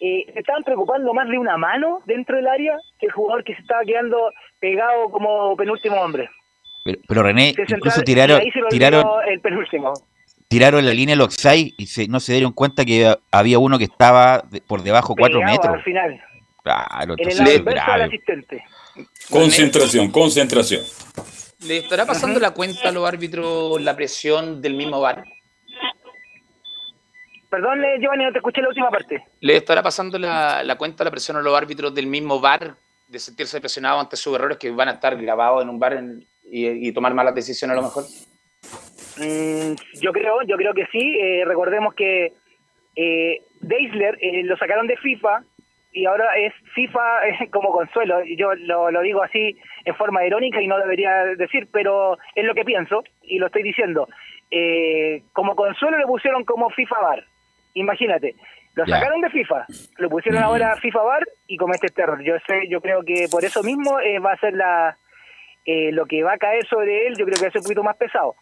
[0.00, 3.54] Eh, se estaban preocupando más de una mano dentro del área que el jugador que
[3.54, 6.28] se estaba quedando pegado como penúltimo hombre.
[6.84, 9.40] Pero, René, incluso tiraron, tiraron, el
[10.48, 14.44] tiraron la línea Loxai y se, no se dieron cuenta que había uno que estaba
[14.66, 15.74] por debajo cuatro metros.
[15.74, 16.20] Al final.
[16.62, 17.14] Claro,
[18.04, 18.64] asistente.
[19.30, 20.82] Concentración, concentración.
[21.64, 25.24] ¿Le estará pasando la cuenta a los árbitros la presión del mismo bar?
[27.48, 29.24] Perdón, eh, Giovanni, no te escuché la última parte.
[29.40, 32.74] ¿Le estará pasando la, la cuenta la presión a los árbitros del mismo bar
[33.08, 36.26] de sentirse presionados ante sus errores que van a estar grabados en un bar en,
[36.54, 38.04] y, tomar malas decisiones a lo mejor?
[39.16, 41.18] Mm, yo creo, yo creo que sí.
[41.18, 42.34] Eh, recordemos que
[42.94, 45.44] eh, Deisler eh, lo sacaron de FIFA
[45.92, 48.22] y ahora es FIFA eh, como consuelo.
[48.36, 52.54] Yo lo, lo, digo así en forma irónica y no debería decir, pero es lo
[52.54, 54.06] que pienso y lo estoy diciendo.
[55.32, 57.24] como consuelo le pusieron como FIFA Bar.
[57.74, 58.34] Imagínate,
[58.74, 59.64] lo sacaron de FIFA,
[59.96, 62.22] lo pusieron ahora FIFA Bar y comete este error.
[62.22, 64.98] Yo sé, yo creo que por eso mismo va a ser la
[65.64, 67.96] eh, lo que va a caer sobre él yo creo que es un poquito más
[67.96, 68.34] pesado.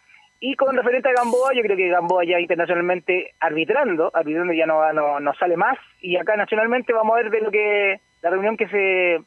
[0.42, 4.90] Y con referente a Gamboa, yo creo que Gamboa ya internacionalmente arbitrando, arbitrando ya no,
[4.94, 8.56] no, no, sale más, y acá nacionalmente vamos a ver de lo que la reunión
[8.56, 9.18] que se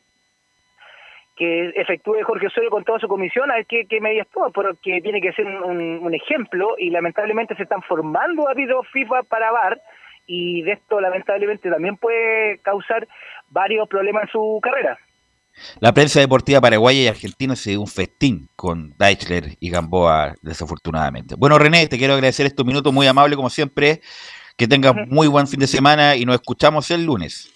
[1.35, 5.01] que efectúe Jorge Osorio con toda su comisión, a ver qué, qué medidas toma, porque
[5.01, 9.81] tiene que ser un, ejemplo y lamentablemente se están formando árbitros FIFA para VAR
[10.27, 13.07] y de esto lamentablemente también puede causar
[13.49, 14.97] varios problemas en su carrera.
[15.79, 21.35] La prensa deportiva paraguaya y argentina se dio un festín con Deichler y Gamboa, desafortunadamente.
[21.35, 24.01] Bueno, René, te quiero agradecer estos minutos, muy amable como siempre.
[24.55, 27.49] Que tengas muy buen fin de semana y nos escuchamos el lunes.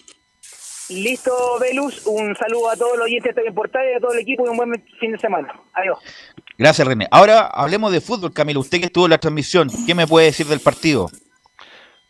[0.88, 2.06] Listo, Velus.
[2.06, 4.56] Un saludo a todos los oyentes de Portal y a todo el equipo y un
[4.56, 5.48] buen fin de semana.
[5.74, 5.98] Adiós.
[6.56, 7.06] Gracias, René.
[7.10, 8.60] Ahora hablemos de fútbol, Camilo.
[8.60, 11.08] Usted que estuvo en la transmisión, ¿qué me puede decir del partido?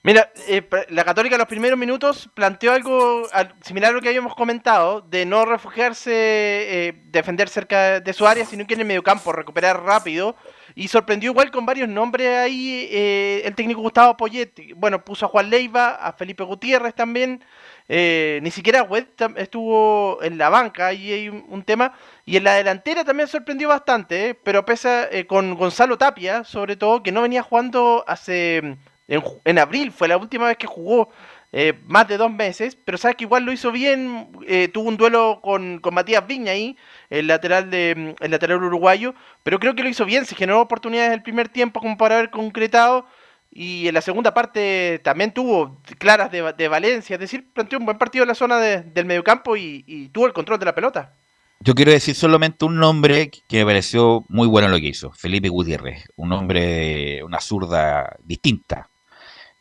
[0.08, 3.28] Mira, eh, la Católica en los primeros minutos planteó algo
[3.60, 8.46] similar a lo que habíamos comentado, de no refugiarse, eh, defender cerca de su área,
[8.46, 10.34] sino que en el mediocampo recuperar rápido.
[10.74, 14.72] Y sorprendió igual con varios nombres ahí eh, el técnico Gustavo Poyetti.
[14.72, 17.44] Bueno, puso a Juan Leiva, a Felipe Gutiérrez también.
[17.86, 21.92] ni siquiera Wed estuvo en la banca, ahí hay un, tema.
[22.24, 27.12] Y en la delantera también sorprendió bastante, pero pesa con Gonzalo Tapia, sobre todo, que
[27.12, 31.10] no venía jugando hace en, abril fue la última vez que jugó
[31.52, 34.98] eh, más de dos meses, pero sabes que igual lo hizo bien, eh, tuvo un
[34.98, 36.76] duelo con, Matías Viña ahí,
[37.08, 41.08] el lateral de el lateral uruguayo, pero creo que lo hizo bien, se generó oportunidades
[41.08, 43.06] en el primer tiempo como para haber concretado
[43.50, 47.96] y en la segunda parte también tuvo claras de, Valencia, es decir, planteó un buen
[47.96, 51.14] partido en la zona del mediocampo y, y tuvo el control de la pelota.
[51.60, 55.48] Yo quiero decir solamente un nombre que me pareció muy bueno lo que hizo, Felipe
[55.48, 58.88] Gutiérrez, un hombre una zurda distinta,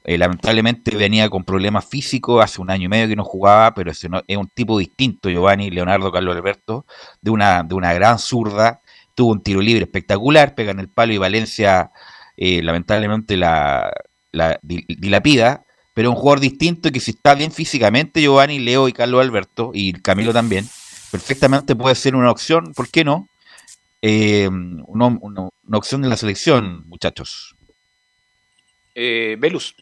[0.07, 3.91] eh, lamentablemente venía con problemas físicos, hace un año y medio que no jugaba, pero
[3.91, 6.85] es, un tipo distinto, Giovanni Leonardo Carlos Alberto,
[7.21, 8.79] de una, de una gran zurda,
[9.15, 11.91] tuvo un tiro libre espectacular, pega en el palo y Valencia
[12.37, 13.91] eh, lamentablemente la,
[14.31, 19.19] la dilapida, pero un jugador distinto que si está bien físicamente, Giovanni, Leo y Carlos
[19.19, 20.65] Alberto, y Camilo también,
[21.11, 23.27] perfectamente puede ser una opción, ¿por qué no?
[24.01, 25.19] Eh, una,
[25.73, 27.55] opción de la selección, muchachos.
[28.95, 29.75] Velus,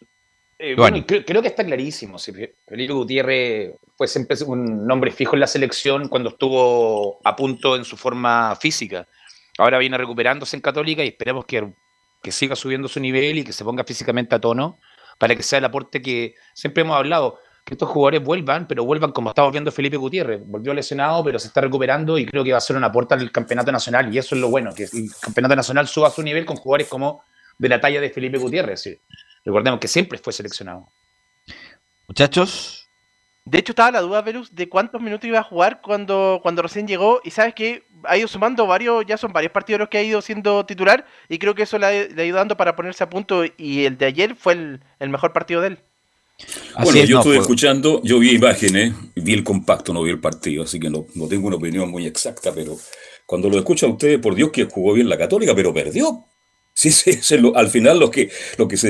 [0.58, 2.18] eh, bueno, creo, que está clarísimo.
[2.18, 7.84] Felipe Gutiérrez fue siempre un nombre fijo en la selección cuando estuvo a punto en
[7.84, 9.06] su forma física.
[9.58, 11.74] Ahora viene recuperándose en Católica y esperemos que,
[12.22, 14.78] que siga subiendo su nivel y que se ponga físicamente a tono
[15.18, 17.40] para que sea el aporte que siempre hemos hablado.
[17.66, 20.40] Que estos jugadores vuelvan, pero vuelvan como estamos viendo Felipe Gutiérrez.
[20.46, 23.32] Volvió lesionado, pero se está recuperando y creo que va a ser un aporte al
[23.32, 24.14] campeonato nacional.
[24.14, 27.24] Y eso es lo bueno, que el campeonato nacional suba su nivel con jugadores como
[27.58, 28.82] de la talla de Felipe Gutiérrez.
[28.82, 29.00] ¿sí?
[29.46, 30.88] Recordemos que siempre fue seleccionado.
[32.08, 32.88] Muchachos.
[33.46, 36.88] De hecho, estaba la duda, Velus, de cuántos minutos iba a jugar cuando, cuando recién
[36.88, 37.22] llegó.
[37.24, 40.20] Y sabes que ha ido sumando varios, ya son varios partidos los que ha ido
[40.24, 41.06] siendo titular.
[41.30, 43.44] Y creo que eso le ha, ido dando para ponerse a punto.
[43.58, 45.80] Y el de ayer fue el, mejor partido de él.
[46.82, 50.80] bueno, yo estuve escuchando, yo vi imágenes, vi el compacto, no vi el partido, así
[50.80, 52.76] que no, no tengo una opinión muy exacta, pero
[53.28, 56.26] cuando lo escuchan ustedes, por Dios que jugó bien la Católica, pero perdió.
[56.76, 57.20] Sí, sí,
[57.56, 58.90] al final lo que, lo que se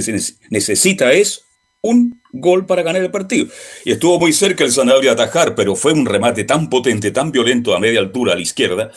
[0.49, 1.43] necesita es
[1.81, 3.47] un gol para ganar el partido.
[3.85, 7.75] Y estuvo muy cerca el Sanabria atajar, pero fue un remate tan potente, tan violento
[7.75, 8.91] a media altura a la izquierda.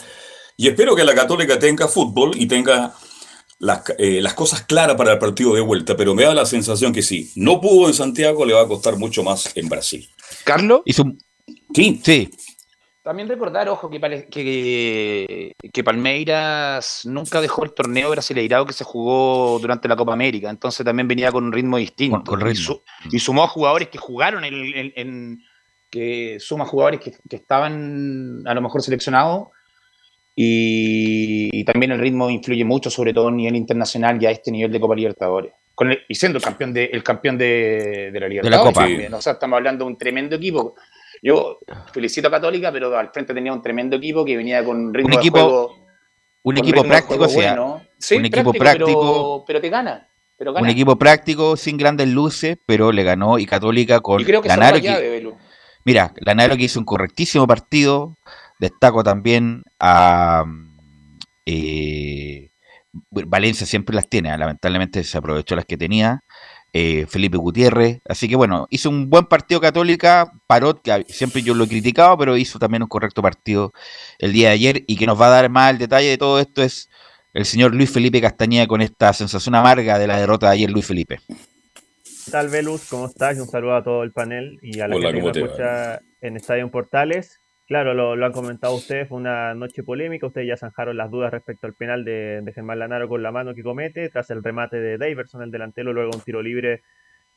[0.56, 2.94] Y espero que la Católica tenga fútbol y tenga
[3.58, 6.92] las, eh, las, cosas claras para el partido de vuelta, pero me da la sensación
[6.92, 7.30] que sí.
[7.36, 10.08] No pudo en Santiago, le va a costar mucho más en Brasil.
[10.44, 10.80] ¿Carlos?
[11.74, 12.30] Sí, sí.
[13.08, 19.88] También recordar, ojo, que, que, Palmeiras nunca dejó el torneo brasileirado que se jugó durante
[19.88, 22.36] la Copa América, entonces también venía con un ritmo distinto.
[23.10, 25.42] Y, sumó a jugadores que jugaron en,
[25.88, 29.48] que suma jugadores que, estaban a lo mejor seleccionados
[30.36, 34.70] y, también el ritmo influye mucho, sobre todo a nivel internacional y a este nivel
[34.70, 35.54] de Copa Libertadores.
[35.74, 38.74] Con y siendo el campeón de, el campeón de, la Libertadores.
[38.74, 39.30] De la Copa.
[39.30, 40.74] estamos hablando de un tremendo equipo
[41.22, 41.58] yo
[41.92, 45.18] felicito a Católica, pero al frente tenía un tremendo equipo que venía con ritmo un
[45.18, 45.76] equipo, de juego,
[46.42, 51.76] un equipo práctico, o sea, un equipo práctico, pero, te gana, Un equipo práctico sin
[51.76, 54.80] grandes luces, pero le ganó y Católica con y creo que Lanaro.
[54.80, 55.34] Que,
[55.84, 58.16] mira, Lanaro que hizo un correctísimo partido.
[58.60, 60.44] Destaco también a
[61.46, 62.50] eh,
[63.10, 66.20] Valencia siempre las tiene, lamentablemente se aprovechó las que tenía.
[66.80, 68.00] Eh, Felipe Gutiérrez.
[68.08, 72.16] Así que bueno, hizo un buen partido Católica, Parot, que siempre yo lo he criticado,
[72.16, 73.72] pero hizo también un correcto partido
[74.20, 76.38] el día de ayer y que nos va a dar más el detalle de todo
[76.38, 76.88] esto es
[77.34, 80.86] el señor Luis Felipe Castañeda con esta sensación amarga de la derrota de ayer, Luis
[80.86, 81.18] Felipe.
[81.26, 82.84] ¿Qué tal, Velus?
[82.88, 83.36] ¿Cómo estás?
[83.40, 86.70] Un saludo a todo el panel y a la gente que nos escucha en Estadio
[86.70, 87.40] Portales.
[87.68, 91.66] Claro, lo, han comentado ustedes, fue una noche polémica, ustedes ya zanjaron las dudas respecto
[91.66, 95.42] al penal de, Germán Lanaro con la mano que comete, tras el remate de Daverson,
[95.42, 96.80] el delantero, luego un tiro libre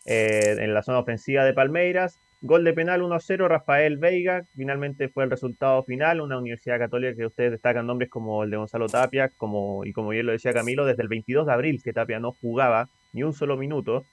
[0.06, 2.18] eh, en la zona ofensiva de Palmeiras.
[2.40, 4.44] Gol de penal 1-0, Rafael Veiga.
[4.56, 6.22] Finalmente fue el resultado final.
[6.22, 10.10] Una Universidad Católica que ustedes destacan nombres como el de Gonzalo Tapia, como, y como
[10.10, 13.34] bien lo decía Camilo, desde el 22 de abril que Tapia no jugaba ni un
[13.34, 14.06] solo minuto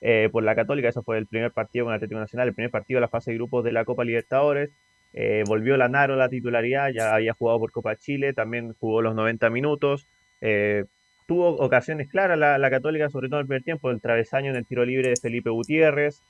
[0.00, 0.88] eh, por la Católica.
[0.88, 3.36] Eso fue el primer partido con Atlético Nacional, el primer partido de la fase de
[3.36, 4.70] grupos de la Copa Libertadores.
[5.12, 9.14] Eh, volvió Lanaro a la titularidad, ya había jugado por Copa Chile, también jugó los
[9.14, 10.06] 90 minutos.
[10.40, 10.84] Eh,
[11.26, 14.56] tuvo ocasiones claras la, la, Católica, sobre todo en el primer tiempo, el travesaño en
[14.56, 16.22] el tiro libre de Felipe Gutiérrez,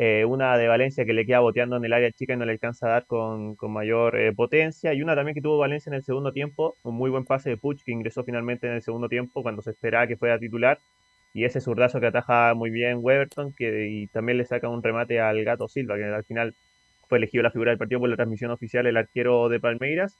[0.00, 2.52] eh, una de Valencia que le queda boteando en el área chica y no le
[2.52, 6.04] alcanza a dar con, mayor eh, potencia, y una también que tuvo Valencia en el
[6.04, 9.42] segundo tiempo, un muy buen pase de Puch que ingresó finalmente en el segundo tiempo
[9.42, 10.78] cuando se esperaba que fuera titular,
[11.34, 15.18] y ese zurdazo que ataja muy bien Weberton, que y también le saca un remate
[15.20, 16.54] al Gato Silva, que al final
[17.08, 20.18] fue elegido la figura del partido por la transmisión oficial el arquero de Palmeiras,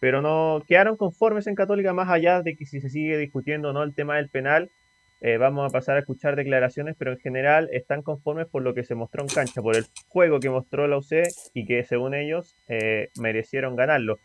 [0.00, 3.82] pero no quedaron conformes en Católica más allá de que si se sigue discutiendo no
[3.82, 4.70] el tema del penal,
[5.20, 8.84] eh, vamos a pasar a escuchar declaraciones, pero en general están conformes por lo que
[8.84, 12.54] se mostró en cancha, por el juego que mostró la UC y que según ellos
[12.68, 14.18] eh, merecieron ganarlo.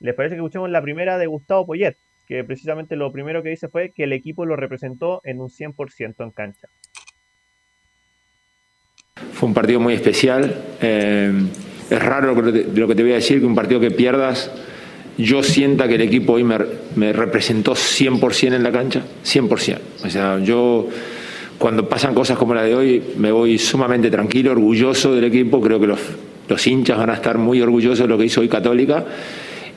[0.00, 1.94] ¿Les parece que escuchemos la primera de Gustavo Poyet?
[2.26, 6.24] Que precisamente lo primero que dice fue que el equipo lo representó en un 100%
[6.24, 6.68] en cancha.
[9.32, 10.54] Fue un partido muy especial.
[10.80, 11.32] Eh,
[11.90, 14.50] es raro lo que te voy a decir, que un partido que pierdas
[15.18, 19.78] yo sienta que el equipo hoy me, representó 100% en la cancha, 100%.
[20.04, 20.88] O sea, yo
[21.58, 25.78] cuando pasan cosas como la de hoy me voy sumamente tranquilo, orgulloso del equipo, creo
[25.78, 26.00] que los,
[26.48, 29.04] los hinchas van a estar muy orgullosos de lo que hizo hoy Católica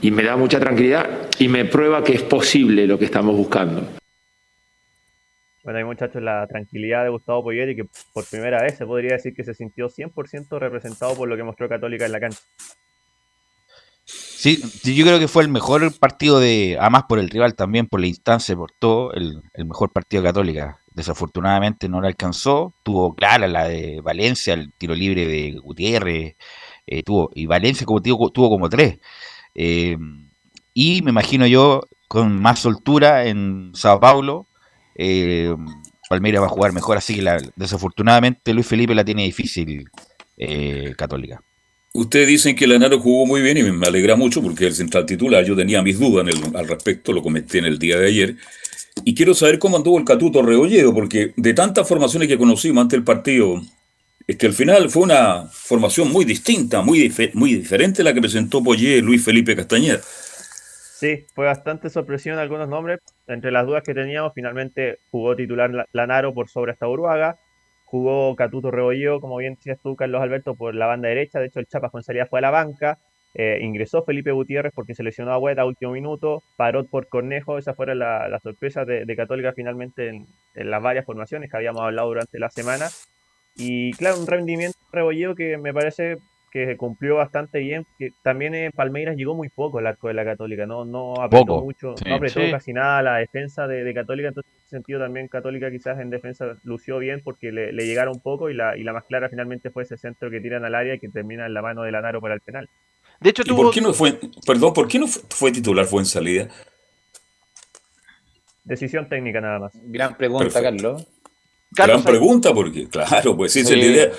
[0.02, 3.84] y me da mucha tranquilidad y me prueba que es posible lo que estamos buscando.
[5.66, 9.16] Bueno, hay muchachos la tranquilidad de Gustavo Poyet y que por primera vez se podría
[9.16, 12.38] decir que se sintió 100% representado por lo que mostró Católica en la cancha.
[14.06, 18.00] Sí, yo creo que fue el mejor partido de, además por el rival también, por
[18.00, 20.78] la instancia, por todo, el, mejor partido Católica.
[20.94, 26.36] Desafortunadamente no lo alcanzó, tuvo clara la de Valencia, el tiro libre de Gutiérrez,
[26.86, 29.00] eh, tuvo, y Valencia como digo, tuvo como tres.
[29.56, 29.98] Eh,
[30.76, 34.46] y me imagino yo con más soltura en Sao Paulo,
[34.96, 35.54] eh,
[36.10, 39.90] Palmeiras va a jugar mejor, así que la, desafortunadamente Luis Felipe la tiene difícil
[40.38, 41.42] eh, Católica.
[41.94, 45.06] Ustedes dicen que Lanaro jugó muy bien y me alegra mucho porque es el central
[45.06, 45.46] titular.
[45.46, 48.36] Yo tenía mis dudas al respecto, lo comenté en el día de ayer.
[49.06, 52.98] Y quiero saber cómo anduvo el Catuto Rebolledo, porque de tantas formaciones que conocimos antes
[52.98, 53.62] del partido,
[54.28, 58.62] este, al final fue una formación muy distinta, muy, muy diferente a la que presentó
[58.62, 60.02] Poyé Luis Felipe Castañeda.
[60.98, 63.00] Sí, fue bastante sorpresión algunos nombres.
[63.28, 67.38] Entre las dudas que teníamos, finalmente jugó titular Lanaro por sobre esta Uruaga
[67.86, 71.40] jugó Catuto Rebolledo, como bien decías tú, Carlos Alberto, por la banda derecha.
[71.40, 72.98] De hecho, el Chapa salida fue a la banca.
[73.34, 76.44] Eh, ingresó Felipe Gutiérrez porque se a Hueta a último minuto.
[76.58, 77.58] Paró por Cornejo.
[77.58, 82.40] Esa fue la, sorpresa de, Católica finalmente en, las varias formaciones que habíamos hablado durante
[82.40, 82.88] la semana.
[83.56, 86.18] Y claro, un rendimiento Rebolledo que me parece
[86.64, 90.24] que cumplió bastante bien, que también en Palmeiras llegó muy poco el arco de la
[90.24, 94.60] Católica, no, no apretó mucho, no apretó casi nada la defensa de, Católica, entonces en
[94.60, 98.78] ese sentido también Católica quizás en defensa lució bien porque le, llegaron poco y la,
[98.78, 101.46] y la más clara finalmente fue ese centro que tiran al área y que termina
[101.46, 102.70] en la mano de Lanaro para el penal.
[103.20, 103.64] De hecho, tuvo...
[103.64, 106.48] ¿Por qué no fue, perdón, por qué no fue, titular, fue en salida?
[108.64, 109.74] Decisión técnica nada más.
[109.88, 111.06] Gran pregunta, Carlos.
[111.76, 114.12] Gran pregunta, porque claro, pues esa es la idea.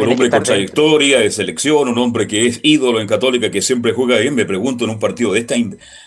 [0.00, 3.92] un hombre con trayectoria de selección, un hombre que es ídolo en Católica, que siempre
[3.92, 5.54] juega bien, me pregunto en un partido de esta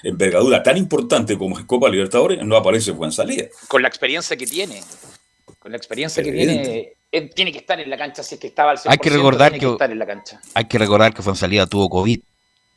[0.04, 3.46] envergadura tan importante como es Copa Libertadores, no aparece buen salida.
[3.68, 4.82] Con la experiencia que tiene,
[5.60, 8.48] con la experiencia que tiene, eh, tiene que estar en la cancha si es que
[8.48, 10.42] estaba al 100%, hay que recordar que, estar en la cancha.
[10.54, 12.20] Hay que recordar que salida tuvo COVID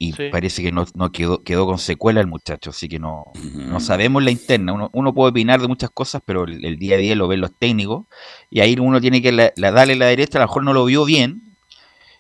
[0.05, 4.25] y parece que no, quedó, quedó con secuela el muchacho, así que no, no sabemos
[4.25, 4.73] la interna.
[4.73, 7.57] Uno, uno, puede opinar de muchas cosas, pero el, día a día lo ven los
[7.57, 8.07] técnicos
[8.51, 11.05] y ahí uno tiene que la, darle la derecha, a lo mejor no lo vio
[11.05, 11.41] bien.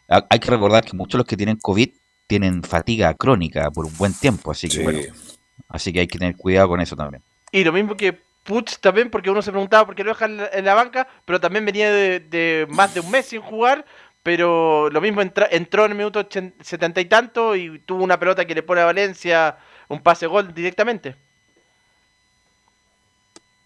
[0.06, 1.90] hay que recordar que muchos de los que tienen COVID
[2.28, 5.00] tienen fatiga crónica por un buen tiempo, así que bueno,
[5.68, 7.20] así que hay que tener cuidado con eso también.
[7.50, 10.64] Y lo mismo que Puch también, porque uno se preguntaba por qué lo dejan en
[10.64, 13.84] la banca, pero también venía de, de más de un mes sin jugar,
[14.22, 16.26] pero lo mismo entró en el minuto
[16.61, 19.56] setenta y tanto y tuvo una pelota que le pone a Valencia
[19.88, 21.16] un pase gol directamente.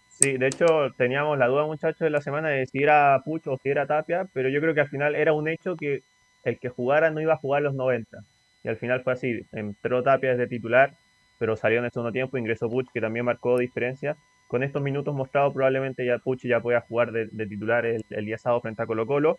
[0.09, 0.65] Sí, de hecho
[0.97, 4.25] teníamos la duda muchachos de la semana de si era Pucho o si era Tapia,
[4.33, 6.01] pero yo creo que al final era un hecho que
[6.43, 8.23] el que jugara no iba a jugar los 90.
[8.63, 10.93] Y al final fue así, entró Tapia desde titular,
[11.37, 14.17] pero salió en el segundo tiempo, ingresó Puch que también marcó diferencia.
[14.47, 18.61] Con estos minutos mostrados probablemente ya Puch ya pueda jugar de, titular el día sábado
[18.61, 19.37] frente a Colo Colo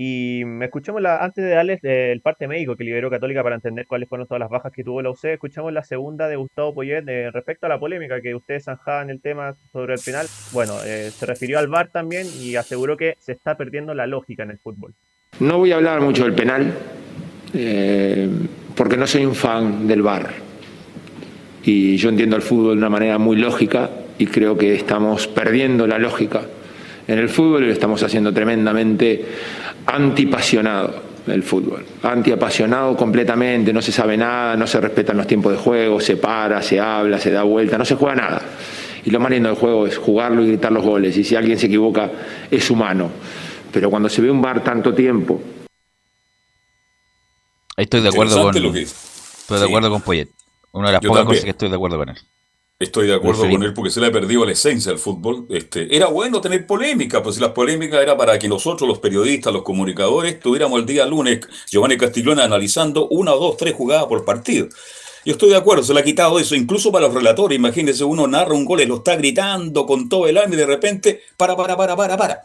[0.00, 4.08] Y escuchamos la, antes de darles el parte médico que liberó Católica para entender cuáles
[4.08, 7.66] fueron todas las bajas que tuvo la UC, escuchamos la segunda de Gustavo Poyet respecto
[7.66, 10.28] a la polémica que ustedes zanjaban el tema sobre el final.
[10.52, 14.44] Bueno, eh, se refirió al VAR también y aseguró que se está perdiendo la lógica
[14.44, 14.94] en el fútbol.
[15.40, 16.72] No voy a hablar mucho del penal,
[17.54, 18.28] eh,
[18.76, 20.30] porque no soy un fan del VAR.
[21.64, 25.88] Y yo entiendo el fútbol de una manera muy lógica y creo que estamos perdiendo
[25.88, 26.42] la lógica
[27.08, 29.24] en el fútbol y lo estamos haciendo tremendamente
[29.88, 35.58] antipasionado el fútbol, antiapasionado completamente, no se sabe nada, no se respetan los tiempos de
[35.58, 38.42] juego, se para, se habla, se da vuelta, no se juega nada.
[39.04, 41.58] Y lo más lindo del juego es jugarlo y gritar los goles, y si alguien
[41.58, 42.10] se equivoca
[42.50, 43.10] es humano.
[43.72, 45.40] Pero cuando se ve un bar tanto tiempo...
[47.76, 48.56] Estoy de acuerdo con...
[48.56, 50.28] Estoy de acuerdo con Poyet.
[50.72, 52.16] Una de las pocas cosas que estoy de acuerdo con él.
[52.80, 55.46] Estoy de acuerdo con él porque se le ha perdido la esencia del fútbol.
[55.50, 59.52] Este, era bueno tener polémica, pues si las polémicas era para que nosotros, los periodistas,
[59.52, 64.68] los comunicadores, tuviéramos el día lunes Giovanni Castiglione analizando una dos, tres jugadas por partido.
[65.24, 67.58] Yo estoy de acuerdo, se le ha quitado eso, incluso para los relatores.
[67.58, 70.66] Imagínense, uno narra un gol y lo está gritando con todo el alma y de
[70.66, 72.42] repente, para, para, para, para, para.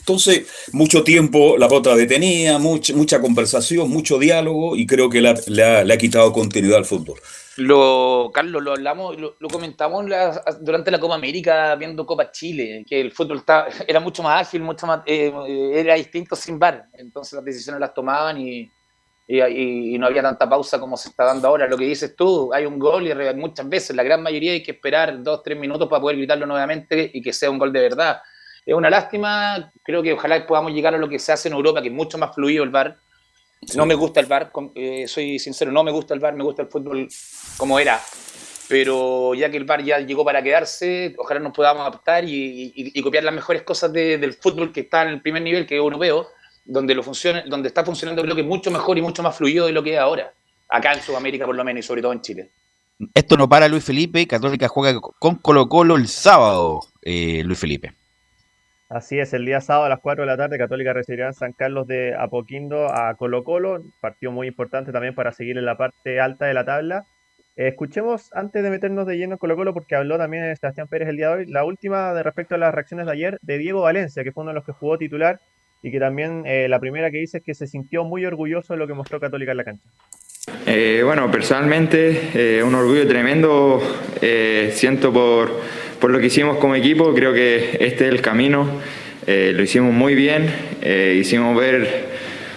[0.00, 5.64] Entonces, mucho tiempo la otra detenía, mucha, mucha conversación, mucho diálogo y creo que le
[5.64, 7.18] ha quitado continuidad al fútbol.
[7.60, 10.06] Lo, Carlos, lo hablamos, lo, comentamos
[10.62, 13.42] durante la Copa América viendo Copa Chile, que el fútbol
[13.86, 15.30] era mucho más ágil, mucho más, eh,
[15.74, 18.72] era distinto sin bar, entonces las decisiones las tomaban y,
[19.28, 21.68] y, no había tanta pausa como se está dando ahora.
[21.68, 24.70] Lo que dices tú, hay un gol y muchas veces, la gran mayoría hay que
[24.70, 28.22] esperar dos, tres minutos para poder gritarlo nuevamente y que sea un gol de verdad.
[28.64, 31.82] Es una lástima, creo que ojalá podamos llegar a lo que se hace en Europa,
[31.82, 32.96] que es mucho más fluido el bar
[33.74, 36.62] no me gusta el bar, eh, soy sincero, no me gusta el bar, me gusta
[36.62, 37.08] el fútbol
[37.56, 38.00] como era.
[38.68, 43.24] Pero ya que el bar ya llegó para quedarse, ojalá nos podamos adaptar y, copiar
[43.24, 46.28] las mejores cosas del fútbol que está en el primer nivel, que es europeo,
[46.64, 49.72] donde, lo funciona, donde está funcionando creo que mucho mejor y mucho más fluido de
[49.72, 50.32] lo que es ahora.
[50.68, 52.50] Acá en Sudamérica por lo menos y sobre todo en Chile.
[53.14, 57.99] Esto no para Luis Felipe, Católica juega con Colo Colo el sábado, eh, Luis Felipe.
[58.90, 61.52] Así es, el día sábado a las 4 de la tarde, Católica recibirá en San
[61.52, 66.18] Carlos de Apoquindo a Colo Colo, partido muy importante también para seguir en la parte
[66.18, 67.04] alta de la tabla.
[67.54, 71.08] Eh, escuchemos, antes de meternos de lleno en Colo Colo, porque habló también Sebastián Pérez
[71.08, 73.82] el día de hoy, la última de respecto a las reacciones de ayer de Diego
[73.82, 75.38] Valencia, que fue uno de los que jugó titular
[75.84, 78.80] y que también eh, la primera que dice es que se sintió muy orgulloso de
[78.80, 79.84] lo que mostró Católica en la cancha.
[80.66, 83.80] Eh, bueno, personalmente, un orgullo tremendo
[84.72, 85.48] siento por
[86.00, 88.80] por lo que hicimos como equipo, creo que este es el camino.
[89.26, 92.08] Eh, lo hicimos muy bien, eh, hicimos ver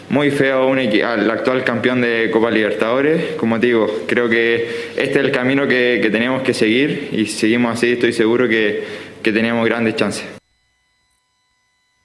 [0.10, 3.36] muy feo un al actual campeón de Copa Libertadores.
[3.36, 7.26] Como te digo, creo que este es el camino que, que tenemos que seguir y
[7.26, 8.84] si seguimos así estoy seguro que,
[9.22, 10.26] que tenemos grandes chances.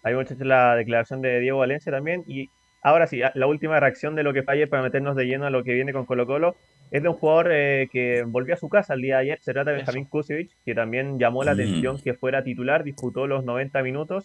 [0.02, 2.48] Ahí muchachos la declaración de Diego Valencia también y
[2.82, 5.62] ahora sí, la última reacción de lo que falle para meternos de lleno a lo
[5.62, 6.56] que viene con Colo Colo
[6.90, 9.38] es de un jugador eh, que volvió a su casa el día de ayer.
[9.42, 11.54] Se trata de Benjamín Kusevich, que también llamó la mm.
[11.54, 14.24] atención que fuera titular, disputó los 90 minutos.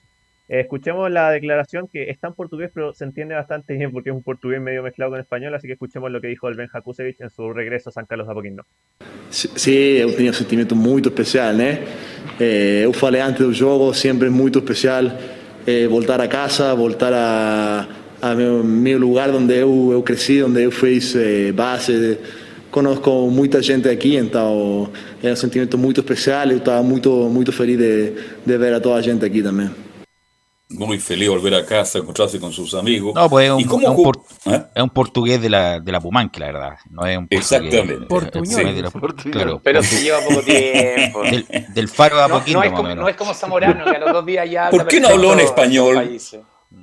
[0.49, 4.15] Eh, escuchemos la declaración que está en portugués, pero se entiende bastante bien porque es
[4.15, 5.53] un portugués medio mezclado con español.
[5.55, 8.27] Así que escuchemos lo que dijo el Benja Kusevich en su regreso a San Carlos
[8.27, 8.65] de Apoquindo.
[9.29, 11.79] Sí, eu tenho um sentimento muito especial, né?
[12.39, 15.05] Eh, eu falei antes do jogo, sempre muito especial
[15.65, 17.87] eh, voltar a casa, voltar a,
[18.21, 22.19] a meu, meu lugar onde eu, eu cresci, onde eu fiz eh, base
[22.73, 27.77] conozco mucha gente aquí, entonces es un sentimiento muy especial y estaba muy, muy feliz
[27.77, 29.73] de, ver a toda la gente aquí también.
[30.69, 33.13] Muy feliz volver a casa, encontrarse con sus amigos.
[33.13, 34.65] No, pues es un, ¿Eh?
[34.73, 36.73] es un, portugués de la, de la Pumanque, la verdad.
[36.89, 38.07] No es un Exactamente.
[39.31, 39.61] claro.
[39.63, 41.21] Pero se lleva poco tiempo.
[41.75, 44.25] Del, faro a poquito, no, es como, no es como Zamorano, que a los dos
[44.25, 44.71] días ya.
[44.71, 46.19] ¿Por qué no habló en español?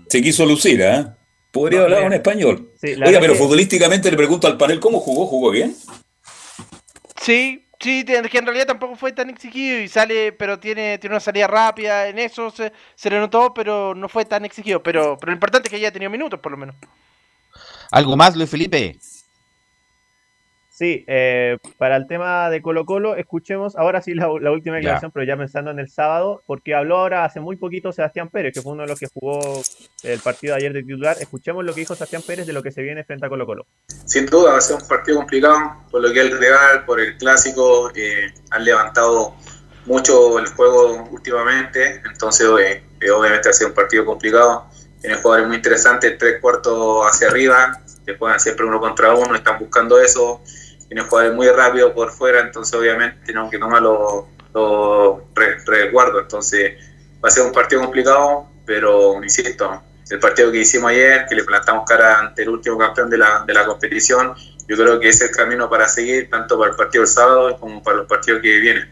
[0.08, 1.06] Se quiso lucir, ¿eh?
[1.50, 2.70] Podría hablar en español.
[2.82, 5.26] Oiga, pero futbolísticamente le pregunto al panel, ¿cómo jugó?
[5.26, 5.74] ¿Jugó bien?
[7.20, 11.20] Sí, sí, que en realidad tampoco fue tan exigido y sale, pero tiene, tiene una
[11.20, 14.82] salida rápida, en eso se, se le notó, pero no fue tan exigido.
[14.82, 16.76] Pero, pero lo importante es que haya tenido minutos, por lo menos.
[17.90, 18.96] ¿Algo más, Luis Felipe?
[20.80, 25.26] Sí, eh, para el tema de Colo Colo, escuchemos ahora sí la, última declaración, pero
[25.26, 28.72] ya pensando en el sábado, porque habló ahora hace muy poquito Sebastián Pérez, que fue
[28.72, 29.60] uno de los que jugó
[30.04, 31.18] el partido de ayer de titular.
[31.20, 33.66] Escuchemos lo que dijo Sebastián Pérez de lo que se viene frente a Colo Colo.
[34.06, 35.58] Sin duda va a ser un partido complicado,
[35.90, 39.34] por lo que el rival, por el clásico, eh, han levantado
[39.84, 44.64] mucho el juego últimamente, entonces eh, obviamente va a ser un partido complicado.
[45.02, 49.58] Tiene jugadores muy interesantes, tres cuartos hacia arriba, que juegan siempre uno contra uno, están
[49.58, 50.40] buscando eso
[50.90, 56.22] tiene jugadores muy rápido por fuera, entonces obviamente tenemos que tomar los, los resguardos.
[56.22, 56.74] Entonces
[57.24, 61.44] va a ser un partido complicado, pero insisto, el partido que hicimos ayer, que le
[61.44, 64.34] plantamos cara ante el último campeón de la, de la competición.
[64.66, 67.56] Yo creo que ese es el camino para seguir, tanto para el partido del sábado
[67.60, 68.90] como para los partidos que vienen.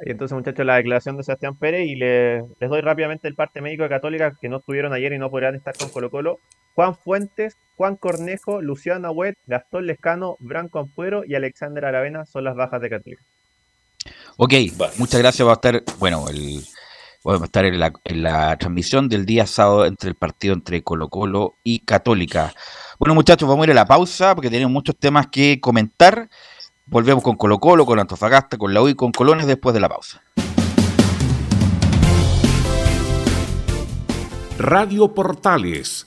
[0.00, 3.84] Y entonces, muchachos, la declaración de Sebastián Pérez y les doy rápidamente el parte médico
[3.84, 6.40] de Católica que no estuvieron ayer y no podrán estar con Colo Colo.
[6.74, 12.54] Juan Fuentes, Juan Cornejo, Luciano Agüet, Gastón Lescano, Branco Ampuero y Alexander Aravena son las
[12.54, 13.22] bajas de Católica.
[14.36, 14.52] Ok,
[14.98, 15.46] muchas gracias.
[15.46, 16.64] Va a estar, bueno, el,
[17.26, 20.82] va a estar en la, en la transmisión del día sábado entre el partido entre
[20.82, 22.52] Colo Colo y Católica.
[22.98, 26.28] Bueno, muchachos, vamos a ir a la pausa porque tenemos muchos temas que comentar.
[26.86, 29.88] Volvemos con Colo Colo, con Antofagasta, con la U y con Colones después de la
[29.88, 30.22] pausa.
[34.58, 36.06] Radio Portales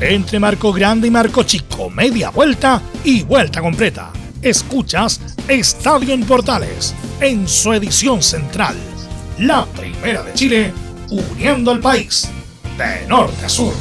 [0.00, 4.10] Entre marco grande y marco chico, media vuelta y vuelta completa.
[4.40, 8.74] Escuchas Estadio en Portales en su edición central.
[9.38, 10.72] La primera de Chile,
[11.10, 12.30] uniendo al país
[12.78, 13.74] de norte a sur.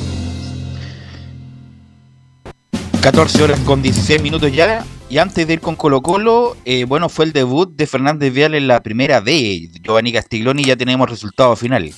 [3.02, 4.86] 14 horas con 16 minutos ya.
[5.10, 8.56] Y antes de ir con Colo Colo, eh, bueno, fue el debut de Fernández Vial
[8.56, 9.70] en la primera D.
[9.82, 11.94] Giovanni Castiglioni ya tenemos resultado final.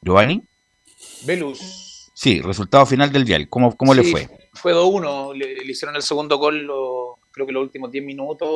[0.00, 0.49] Giovanni.
[1.24, 2.10] Velus.
[2.14, 3.48] Sí, resultado final del Vial.
[3.48, 4.28] ¿Cómo, cómo le fue?
[4.54, 5.34] Fue 2-1.
[5.34, 6.66] Le, hicieron el segundo gol,
[7.30, 8.48] creo que los últimos 10 minutos.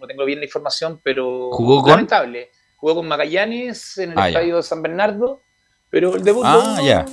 [0.00, 1.50] No tengo bien la información, pero.
[1.52, 2.50] ¿Jugó lamentable.
[2.76, 5.40] Jugó con Magallanes en el ah, estadio de San Bernardo.
[5.88, 6.44] Pero el debut.
[6.44, 7.06] Ah, ya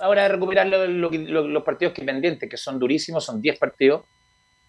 [0.00, 4.02] ahora recuperar los partidos que pendientes, que son durísimos, son 10 partidos.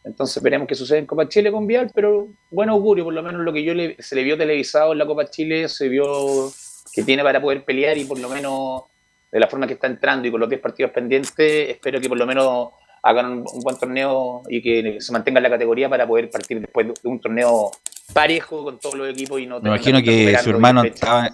[0.04, 3.42] Entonces veremos qué sucede en Copa Chile con Vial, pero buen augurio, por lo menos
[3.42, 6.52] lo que yo le, se le vio televisado en la Copa Chile, se vio
[6.94, 8.84] que tiene para poder pelear y por lo menos
[9.32, 12.18] de la forma que está entrando y con los 10 partidos pendientes, espero que por
[12.18, 12.70] lo menos
[13.04, 16.88] hagan un, buen torneo y que se mantenga en la categoría para poder partir después
[16.88, 17.72] de un torneo
[18.14, 21.30] parejo con todos los equipos y no Me imagino que su hermano estaba,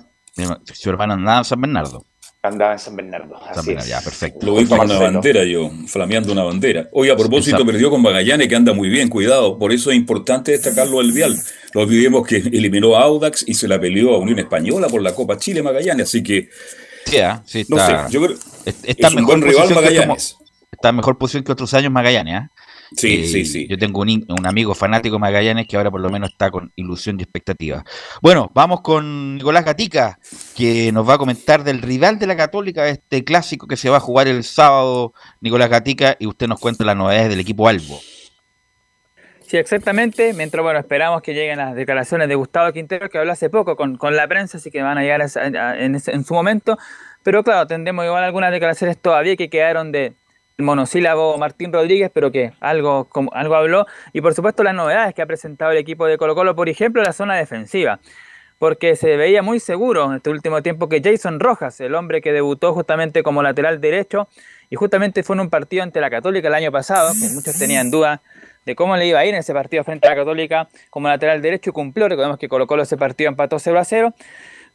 [0.73, 2.05] su hermano andaba en San Bernardo
[2.47, 3.39] andaba en San Bernardo.
[3.49, 4.45] Así Ya, perfecto.
[4.45, 6.87] Lo vi con una bandera yo, flameando una bandera.
[6.91, 9.57] Hoy a propósito perdió con Magallanes, que anda muy bien, cuidado.
[9.57, 11.35] Por eso es importante destacarlo el Vial.
[11.73, 15.13] Lo olvidemos que eliminó a Audax y se la peleó a Unión Española por la
[15.13, 16.49] Copa Chile Magallanes, así que...
[17.05, 20.37] Sí, sí está, no sé, yo creo está es un buen rival Magallanes.
[20.71, 22.51] está en mejor posición que otros años Magallanes, ¿ah?
[22.95, 23.67] Sí, sí, sí.
[23.67, 26.71] Yo tengo un, un, amigo fanático de Magallanes que ahora por lo menos está con
[26.75, 27.83] ilusión y expectativa.
[28.21, 30.19] Bueno, vamos con Nicolás Gatica,
[30.55, 33.97] que nos va a comentar del rival de la Católica, este clásico que se va
[33.97, 37.99] a jugar el sábado, Nicolás Gatica, y usted nos cuenta las novedades del equipo Albo.
[39.47, 40.33] Sí, exactamente.
[40.33, 43.97] Mientras, bueno, esperamos que lleguen las declaraciones de Gustavo Quintero, que habló hace poco con,
[44.15, 45.21] la prensa, así que van a llegar
[45.77, 46.77] en, su momento.
[47.23, 50.13] Pero claro, tendremos igual algunas declaraciones todavía que quedaron de
[50.57, 53.85] monosílabo Martín Rodríguez, pero que algo, como, algo habló.
[54.13, 57.01] Y por supuesto las novedades que ha presentado el equipo de Colo Colo, por ejemplo,
[57.01, 57.99] la zona defensiva.
[58.59, 62.33] Porque se veía muy seguro en este último tiempo que Jason Rojas, el hombre que
[62.33, 64.27] debutó justamente como lateral derecho,
[64.69, 67.91] y justamente fue en un partido ante la Católica el año pasado, que muchos tenían
[67.91, 68.21] duda
[68.65, 71.41] de cómo le iba a ir en ese partido frente a la Católica como lateral
[71.41, 72.09] derecho y cumplió.
[72.09, 74.13] Recordemos que Colo Colo ese partido empató 0 a 0.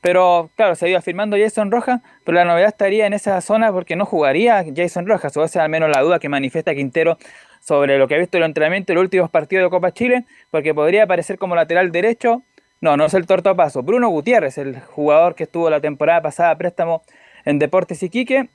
[0.03, 3.97] Pero claro, se iba afirmando Jason Rojas, pero la novedad estaría en esa zona porque
[3.97, 7.17] no jugaría Jason Rojas, o esa es al menos la duda que manifiesta Quintero
[7.61, 10.75] sobre lo que ha visto el entrenamiento en los últimos partidos de Copa Chile, porque
[10.75, 12.43] podría aparecer como lateral derecho.
[12.81, 13.85] No, no es el tortopaso.
[13.85, 17.03] Bruno Gutiérrez, el jugador que estuvo la temporada pasada a préstamo
[17.45, 18.49] en Deportes Iquique,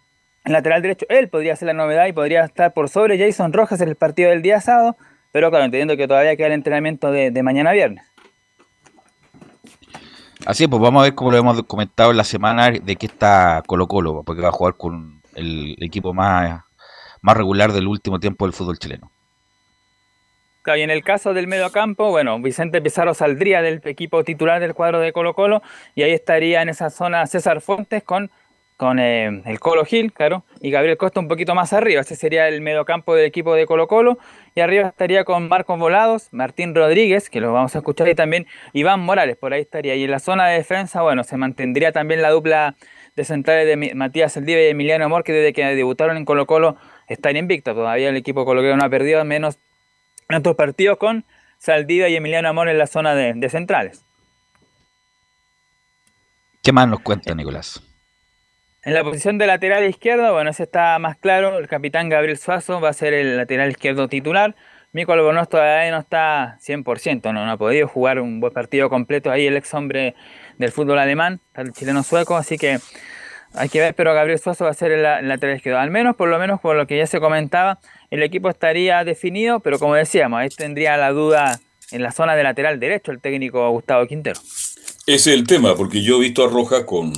[0.44, 3.80] en lateral derecho, él podría ser la novedad y podría estar por sobre Jason Rojas
[3.80, 4.98] en el partido del día sábado
[5.32, 8.04] pero claro, entendiendo que todavía queda el entrenamiento de, mañana viernes.
[10.48, 13.08] Así es, pues vamos a ver cómo lo hemos comentado en la semana de que
[13.08, 16.62] está Colo Colo, porque va a jugar con el equipo más,
[17.22, 19.12] más regular del último tiempo del fútbol chileno.
[20.66, 24.74] Y en el caso del medio campo, bueno, Vicente Pizarro saldría del equipo titular del
[24.74, 25.62] cuadro de Colo Colo
[25.96, 28.32] y ahí estaría en esa zona César Fuentes con
[28.78, 32.02] con eh, el Colo Gil, claro, y Gabriel Costa un poquito más arriba.
[32.02, 34.20] Ese sería el mediocampo del equipo de Colo Colo.
[34.54, 38.48] Y arriba estaría con Marcos Volados, Martín Rodríguez, que lo vamos a escuchar, y también
[38.74, 39.96] Iván Morales, por ahí estaría.
[39.96, 42.76] Y en la zona de defensa, bueno, se mantendría también la dupla
[43.16, 46.78] de centrales de Matías Eldive y Emiliano Amor, que desde que debutaron en Colo Colo
[47.08, 47.74] están invictos.
[47.74, 49.58] Todavía el equipo Colo Colo no ha perdido menos
[50.30, 51.26] en otros partidos con
[51.58, 54.04] Saldivia y Emiliano Amor en la zona de, de centrales.
[56.62, 57.82] ¿Qué más nos cuenta, Nicolás?
[58.88, 61.58] En la posición de lateral izquierdo, bueno, ese está más claro.
[61.60, 64.56] El capitán Gabriel Suazo va a ser el lateral izquierdo titular.
[64.94, 69.30] Mico Albornoz todavía no está 100%, no, no ha podido jugar un buen partido completo
[69.30, 70.16] ahí el ex hombre
[70.58, 72.80] del fútbol alemán, el chileno sueco, así que
[73.56, 75.80] hay que ver, pero Gabriel Suazo va a ser el, lateral izquierdo.
[75.80, 77.80] Al menos, por lo menos, por lo que ya se comentaba,
[78.10, 81.60] el equipo estaría definido, pero como decíamos, ahí tendría la duda
[81.92, 84.40] en la zona de lateral derecho el técnico Gustavo Quintero.
[84.40, 87.12] Ese es el tema, porque yo he visto a Roja con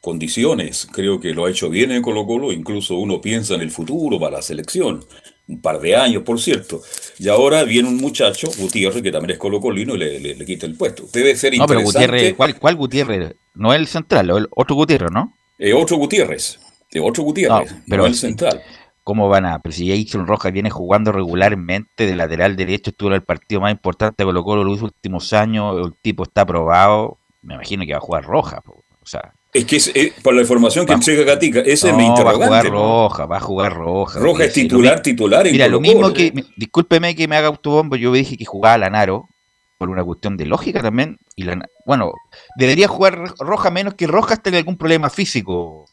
[0.00, 0.88] condiciones.
[0.92, 4.18] Creo que lo ha hecho bien en Colo Colo, incluso uno piensa en el futuro
[4.18, 5.04] para la selección.
[5.46, 6.80] Un par de años, por cierto.
[7.18, 10.76] Y ahora viene un muchacho, Gutiérrez, que también es colocolino, y le, le, quita el
[10.76, 11.04] puesto.
[11.12, 13.34] Debe ser no, pero Gutiérrez, ¿cuál, Gutiérrez?
[13.54, 15.34] No es el central, el otro Gutiérrez, ¿no?
[15.58, 16.60] Es otro Gutiérrez.
[17.02, 18.62] Otro Gutiérrez, pero el central.
[19.02, 19.58] ¿Cómo van a?
[19.60, 23.72] Pero si Jason Rojas viene jugando regularmente de lateral derecho, estuvo en el partido más
[23.72, 27.98] importante de Colo Colo los últimos años, el tipo está aprobado, me imagino que va
[27.98, 28.62] a jugar Roja.
[28.66, 29.92] O sea, es que es,
[30.22, 32.48] por la información que entrega Gatica, ese es mi interrogante.
[32.48, 34.20] Va a jugar Roja, va a jugar Roja.
[34.20, 35.44] Roja es titular, titular.
[35.44, 39.28] Mira, lo mismo que, discúlpeme que me haga autobombo, yo dije que jugaba Lanaro,
[39.76, 41.18] por una cuestión de lógica también.
[41.34, 41.44] y
[41.84, 42.12] Bueno,
[42.56, 45.86] debería jugar Roja menos que Rojas tenga algún problema físico,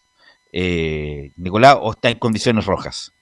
[0.52, 3.14] eh, Nicolás, o está en condiciones rojas.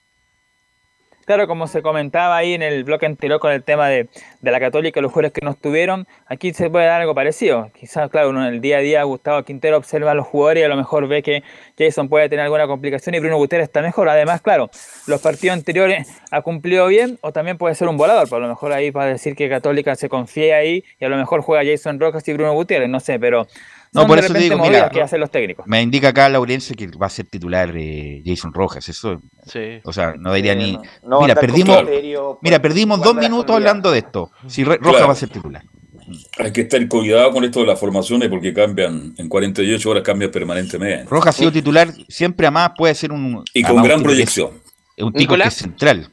[1.26, 4.08] Claro, como se comentaba ahí en el bloque anterior con el tema de,
[4.42, 7.68] la Católica, los jugadores que no estuvieron, aquí se puede dar algo parecido.
[7.74, 10.68] Quizás, claro, en el día a día, Gustavo Quintero observa a los jugadores y a
[10.68, 11.42] lo mejor ve que
[11.76, 14.08] Jason puede tener alguna complicación y Bruno Gutiérrez está mejor.
[14.08, 14.70] Además, claro,
[15.08, 18.72] los partidos anteriores ha cumplido bien o también puede ser un volador, a lo mejor
[18.72, 22.26] ahí para decir que Católica se confía ahí y a lo mejor juega Jason Rojas
[22.28, 23.48] y Bruno Gutiérrez, no sé, pero
[23.96, 25.66] no, por eso te digo, mira, que hacen los técnicos.
[25.66, 29.20] Me indica acá Laurencio que va a ser titular de Jason Rojas, eso.
[29.46, 29.80] Sí.
[29.84, 30.78] O sea, no diría ni.
[31.20, 31.84] mira, perdimos,
[32.42, 34.30] mira, perdimos dos minutos hablando de esto.
[34.46, 35.62] Si Rojas va a ser titular.
[36.38, 40.30] Hay que estar cuidado con esto de las formaciones porque cambian, en 48 horas cambian
[40.30, 41.04] permanentemente.
[41.08, 43.44] Rojas ha sido titular siempre a más, puede ser un.
[43.52, 44.62] Y con gran proyección.
[44.96, 46.12] Es un que es central.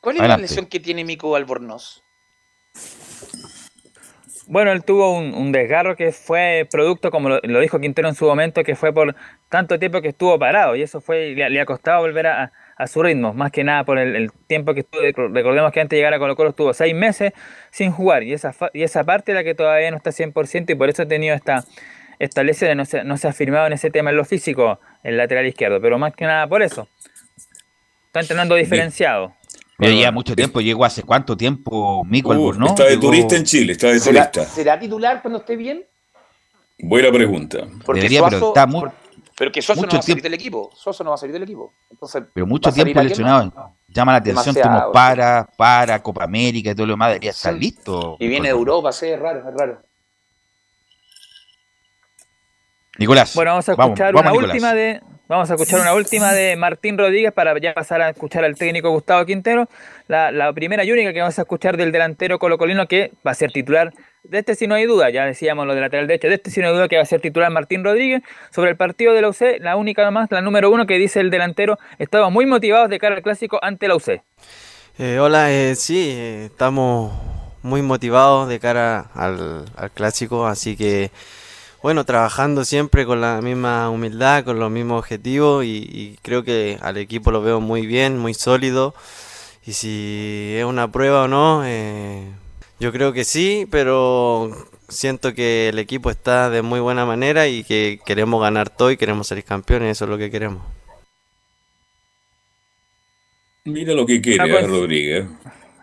[0.00, 2.02] ¿Cuál es la lesión que tiene Mico Albornoz?
[4.52, 8.62] Bueno, él tuvo un, desgarro que fue producto, como lo, dijo Quintero en su momento,
[8.62, 9.16] que fue por
[9.48, 12.52] tanto tiempo que estuvo parado y eso fue le, ha costado volver a,
[12.86, 15.00] su ritmo, más que nada por el, tiempo que estuvo.
[15.30, 17.32] Recordemos que antes de llegar a Colo Colo estuvo seis meses
[17.70, 20.74] sin jugar y esa, y esa parte es la que todavía no está 100% y
[20.74, 21.64] por eso ha tenido esta,
[22.18, 25.16] esta lesión, no se, no se ha firmado en ese tema en lo físico, el
[25.16, 26.88] lateral izquierdo, pero más que nada por eso.
[28.08, 29.32] Está entrenando diferenciado.
[29.82, 32.66] Pero ya mucho tiempo, llegó hace cuánto tiempo Mico uh, ¿no?
[32.66, 34.44] Está de turista en Chile, está de turista.
[34.44, 35.84] ¿Será titular cuando esté bien?
[36.78, 37.66] Buena pregunta.
[37.84, 38.88] Porque Debería, pero está muy,
[39.36, 40.70] pero que Soso no va a salir del equipo.
[40.74, 41.72] Soso no va a salir del equipo.
[41.90, 43.74] Entonces, pero mucho tiempo lesionado.
[43.88, 48.16] Llama la atención, como para, para, Copa América y todo lo demás, debería estar listo.
[48.20, 49.82] Y viene de Europa, sí, es raro, es raro.
[52.98, 53.34] Nicolás.
[53.34, 55.00] Bueno, vamos a escuchar una última de,
[55.32, 58.90] Vamos a escuchar una última de Martín Rodríguez para ya pasar a escuchar al técnico
[58.90, 59.66] Gustavo Quintero.
[60.06, 63.50] La, primera y única que vamos a escuchar del delantero colocolino que va a ser
[63.50, 63.94] titular.
[64.24, 66.60] De este sí no hay duda, ya decíamos lo de lateral derecho, de este sí
[66.60, 68.22] no hay duda que va a ser titular Martín Rodríguez.
[68.50, 71.30] Sobre el partido de la UC, la única más, la número uno que dice el
[71.30, 74.20] delantero, estamos muy motivados de cara al clásico ante la UC.
[74.98, 77.10] Eh, hola, eh, sí, eh, estamos
[77.62, 81.10] muy motivados de cara al, al clásico, así que
[81.82, 86.96] bueno, trabajando siempre con la misma humildad, con los mismos objetivos y, creo que al
[86.96, 88.94] equipo lo veo muy bien, muy sólido.
[89.66, 92.24] Y si es una prueba o no, eh,
[92.80, 94.50] yo creo que sí, pero
[94.88, 98.96] siento que el equipo está de muy buena manera y que queremos ganar todo y
[98.96, 100.62] queremos ser campeones, eso es lo que queremos.
[103.64, 105.26] Mira lo que quiere Rodríguez.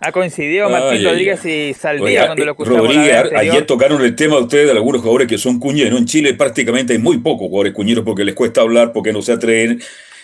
[0.02, 2.80] Ha coincidido Martín Rodríguez y Saldía cuando lo escuchamos.
[2.82, 6.00] Rodríguez, ayer tocaron el tema de ustedes de algunos jugadores que son cuñeros.
[6.00, 9.34] En Chile prácticamente hay muy pocos jugadores cuñeros porque les cuesta hablar, porque no se
[9.34, 9.82] atreven.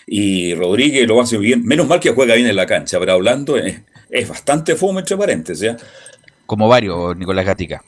[0.07, 1.65] Y Rodríguez lo hace bien.
[1.65, 5.17] Menos mal que juega bien en la cancha, pero hablando es, es bastante fome, entre
[5.17, 5.73] paréntesis.
[6.45, 7.83] Como varios, Nicolás Gatica.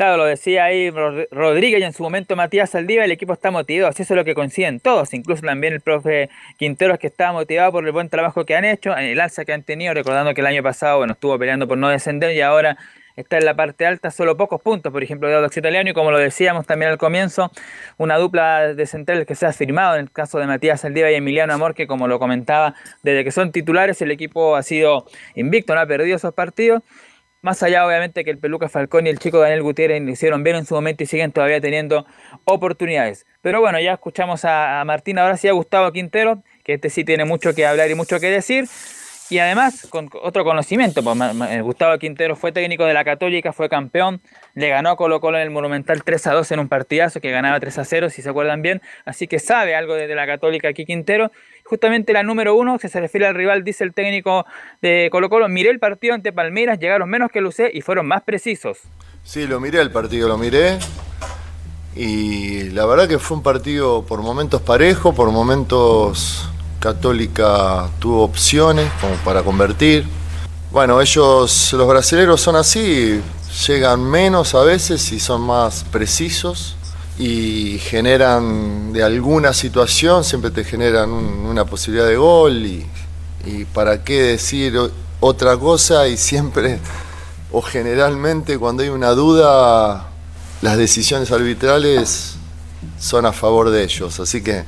[0.00, 0.90] Lo decía ahí
[1.30, 4.34] Rodríguez y en su momento Matías Saldívar, el equipo está motivado, así es lo que
[4.34, 8.56] coinciden todos, incluso también el profe Quinteros que está motivado por el buen trabajo que
[8.56, 11.68] han hecho, el alza que han tenido, recordando que el año pasado bueno, estuvo peleando
[11.68, 12.78] por no descender y ahora
[13.14, 16.10] está en la parte alta, solo pocos puntos, por ejemplo, de Audax Italiano, y como
[16.10, 17.50] lo decíamos también al comienzo,
[17.98, 21.16] una dupla de centrales que se ha firmado en el caso de Matías Saldívar y
[21.16, 25.74] Emiliano Amor, que como lo comentaba, desde que son titulares el equipo ha sido invicto,
[25.74, 26.82] no ha perdido esos partidos,
[27.42, 30.56] más allá, obviamente, que el Peluca Falcón y el chico Daniel Gutiérrez lo hicieron bien
[30.56, 32.06] en su momento y siguen todavía teniendo
[32.44, 33.26] oportunidades.
[33.42, 37.24] Pero bueno, ya escuchamos a, Martín, ahora sí a Gustavo Quintero, que este sí tiene
[37.24, 38.66] mucho que hablar y mucho que decir.
[39.30, 44.20] Y además, con otro conocimiento, pues, Gustavo Quintero fue técnico de la Católica, fue campeón,
[44.54, 47.30] le ganó a Colo Colo en el Monumental 3 a 2 en un partidazo que
[47.30, 50.68] ganaba 3 a 0, si se acuerdan bien, así que sabe algo de, la Católica
[50.68, 51.30] aquí Quintero.
[51.70, 54.44] Justamente la número uno, que se refiere al rival, dice el técnico
[54.82, 58.22] de Colo Colo, miré el partido ante Palmeiras, llegaron menos que Lucé y fueron más
[58.22, 58.78] precisos.
[59.22, 60.80] Sí, lo miré el partido, lo miré.
[61.94, 66.50] Y la verdad que fue un partido por momentos parejo, por momentos
[66.80, 70.04] Católica tuvo opciones como para convertir.
[70.72, 73.22] Bueno, ellos, los brasileños son así,
[73.68, 76.76] llegan menos a veces y son más precisos
[77.20, 82.86] y generan de alguna situación, siempre te generan una posibilidad de gol y,
[83.44, 84.72] y para qué decir
[85.20, 86.78] otra cosa y siempre
[87.52, 90.08] o generalmente cuando hay una duda
[90.62, 92.38] las decisiones arbitrales
[92.98, 94.64] son a favor de ellos, así que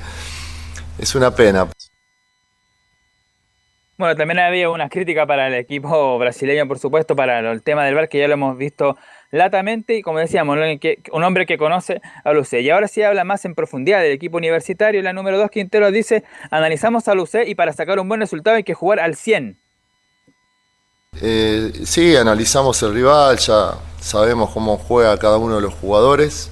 [0.99, 1.69] es una pena.
[3.97, 7.95] Bueno, también había unas críticas para el equipo brasileño, por supuesto, para el tema del
[7.95, 8.97] bar, que ya lo hemos visto
[9.33, 10.57] latamente y como decíamos,
[11.13, 12.61] un hombre que conoce a Luce.
[12.61, 15.03] Y ahora sí habla más en profundidad del equipo universitario.
[15.03, 18.63] La número 2, Quintero, dice, analizamos a Luce y para sacar un buen resultado hay
[18.63, 19.57] que jugar al 100.
[21.21, 26.51] Eh, sí, analizamos el rival, ya sabemos cómo juega cada uno de los jugadores.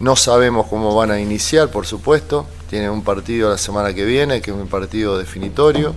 [0.00, 2.46] No sabemos cómo van a iniciar, por supuesto.
[2.70, 5.94] Tienen un partido la semana que viene, que es un partido definitorio.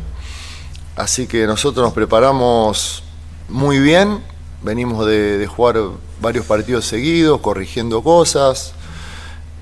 [0.96, 3.04] Así que nosotros nos preparamos
[3.48, 4.24] muy bien,
[4.64, 5.80] venimos de, jugar
[6.22, 8.74] varios partidos seguidos, corrigiendo cosas,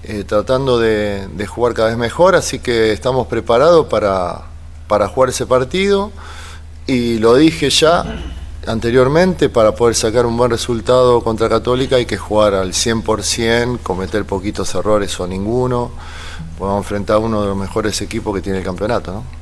[0.04, 4.44] eh, tratando de, jugar cada vez mejor, así que estamos preparados para,
[4.88, 6.12] para jugar ese partido
[6.86, 8.04] y lo dije ya
[8.68, 14.26] anteriormente, para poder sacar un buen resultado contra Católica hay que jugar al 100%, cometer
[14.26, 15.92] poquitos errores o ninguno,
[16.58, 19.12] podemos enfrentar a uno de los mejores equipos que tiene el campeonato.
[19.12, 19.39] ¿no?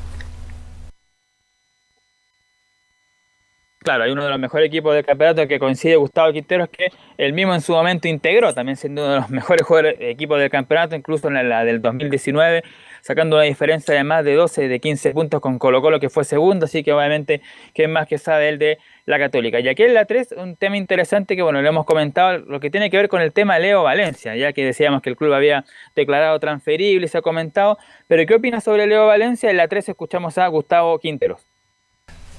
[3.88, 7.32] Claro, hay uno de los mejores equipos del campeonato que coincide Gustavo Quinteros, que él
[7.32, 11.30] mismo en su momento integró, también siendo uno de los mejores equipos del campeonato, incluso
[11.30, 12.64] en la, del 2019,
[13.00, 16.26] sacando una diferencia de más de 12, de 15 puntos con Colo Colo, que fue
[16.26, 17.40] segundo, así que obviamente,
[17.74, 19.62] ¿qué más que sabe él de la Católica?
[19.62, 22.70] Y aquí en la 3, un tema interesante que, bueno, lo hemos comentado, lo que
[22.70, 25.64] tiene que ver con el tema Leo Valencia, ya que decíamos que el club había
[25.96, 27.78] declarado transferible y se ha comentado,
[28.08, 29.50] pero ¿qué opinas sobre Leo Valencia?
[29.50, 31.57] En la 3 escuchamos a Gustavo Quinteros.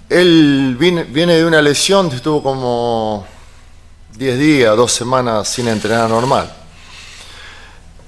[0.09, 3.27] Él viene, de una lesión, estuvo como
[4.17, 6.51] 10 días, 2 semanas sin entrenar normal.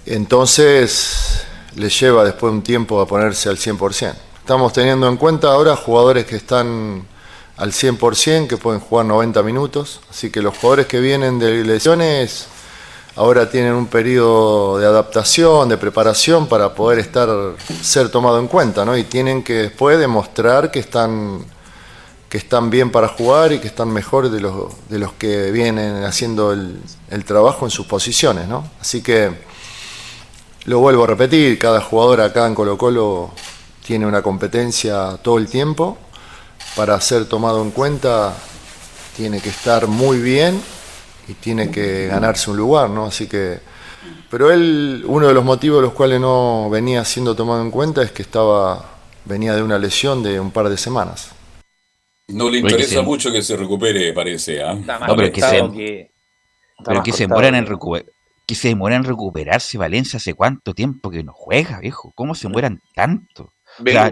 [0.07, 1.44] Entonces
[1.76, 4.14] le lleva después un tiempo a ponerse al 100%.
[4.38, 7.07] Estamos teniendo en cuenta ahora jugadores que están
[7.59, 10.01] al 100%, que pueden jugar 90 minutos.
[10.09, 12.46] Así que los jugadores que vienen de lesiones
[13.14, 17.28] ahora tienen un periodo de adaptación, de preparación para poder estar,
[17.82, 18.96] ser tomado en cuenta, ¿no?
[18.96, 21.44] Y tienen que después demostrar que están
[22.30, 26.04] que están bien para jugar y que están mejor de los, de los que vienen
[26.04, 28.46] haciendo el, trabajo en sus posiciones.
[28.46, 28.70] ¿no?
[28.80, 29.32] Así que
[30.66, 33.32] lo vuelvo a repetir, cada jugador acá en Colo Colo
[33.84, 35.98] tiene una competencia todo el tiempo.
[36.76, 38.32] Para ser tomado en cuenta
[39.16, 40.62] tiene que estar muy bien
[41.26, 43.06] y tiene que ganarse un lugar, ¿no?
[43.06, 43.58] Así que,
[44.30, 48.02] pero él, uno de los motivos de los cuales no venía siendo tomado en cuenta
[48.02, 48.84] es que estaba,
[49.24, 51.39] venía de una lesión de un par de semanas.
[52.32, 54.62] No le interesa mucho que se recupere, parece.
[54.62, 54.74] ¿ah?
[54.74, 56.10] No, pero que se,
[56.84, 58.06] pero que se demoran en recuperar.
[58.46, 62.12] Que se demoran en recuperarse Valencia hace cuánto tiempo que no juega, viejo.
[62.16, 63.52] ¿Cómo se mueran tanto?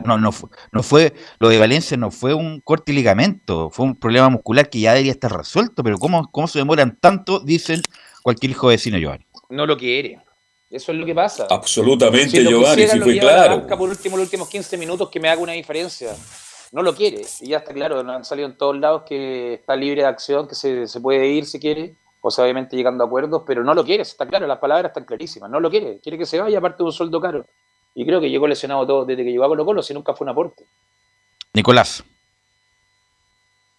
[0.04, 3.86] no, no, fue, no fue, lo de Valencia no fue un corte y ligamento, fue
[3.86, 7.40] un problema muscular que ya debería estar resuelto, pero ¿cómo, cómo se demoran tanto?
[7.40, 7.82] Dicen
[8.22, 9.26] cualquier hijo de vecino Giovanni.
[9.50, 10.20] No lo quiere.
[10.70, 11.46] Eso es lo que pasa.
[11.48, 13.66] Absolutamente, Giovanni, si fue claro.
[13.66, 16.14] por último, los últimos 15 minutos que me haga una diferencia.
[16.72, 17.22] No lo quiere.
[17.40, 20.54] Y ya está claro, han salido en todos lados que está libre de acción, que
[20.54, 21.96] se, se puede ir si quiere.
[22.20, 25.04] O sea, obviamente llegando a acuerdos, pero no lo quiere, está claro, las palabras están
[25.04, 25.50] clarísimas.
[25.50, 26.00] No lo quiere.
[26.00, 27.46] Quiere que se vaya, aparte de un sueldo caro.
[27.94, 30.24] Y creo que llegó lesionado todo desde que llegó a Colo Colo, si nunca fue
[30.24, 30.64] un aporte.
[31.54, 32.04] Nicolás.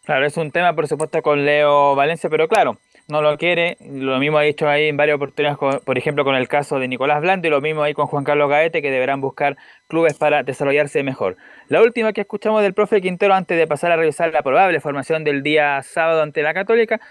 [0.04, 2.80] Claro, es un tema, por supuesto, con Leo Valencia, pero claro,
[3.10, 3.78] no lo quiere.
[3.82, 7.22] Lo mismo ha dicho ahí en varias oportunidades, por ejemplo, con el caso de Nicolás
[7.22, 9.58] Blando y lo mismo ahí con Juan Carlos Gaete, que deberán buscar
[9.88, 11.36] clubes para desarrollarse mejor.
[11.68, 15.24] La última que escuchamos del profe Quintero antes de pasar a revisar la probable formación
[15.24, 17.02] del día sábado ante la Católica,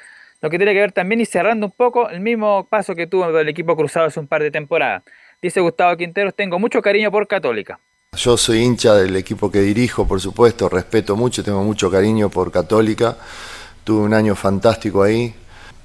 [0.40, 3.36] lo que tiene que ver también y cerrando un poco el mismo paso que tuvo
[3.36, 5.02] el equipo cruzado hace un par de temporadas.
[5.42, 7.80] Dice Gustavo Quinteros, tengo mucho cariño por Católica.
[8.16, 12.50] Yo soy hincha del equipo que dirijo, por supuesto, respeto mucho, tengo mucho cariño por
[12.52, 13.16] Católica.
[13.84, 15.34] Tuve un año fantástico ahí.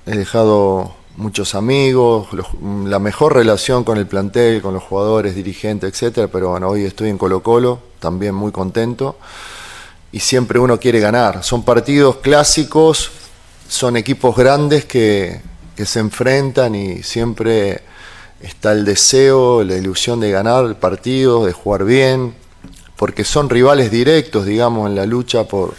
[0.06, 2.28] He dejado muchos amigos,
[2.86, 7.10] la mejor relación con el plantel, con los jugadores, dirigentes, etcétera, pero bueno, hoy estoy
[7.10, 9.18] en Colo Colo, también muy contento.
[10.12, 11.42] Y siempre uno quiere ganar.
[11.46, 13.12] Son partidos clásicos,
[13.70, 15.40] son equipos grandes que,
[15.78, 17.82] que se enfrentan y siempre
[18.42, 22.36] está el deseo, la ilusión de ganar el partido, de jugar bien,
[22.98, 25.76] porque son rivales directos, digamos, en la lucha por,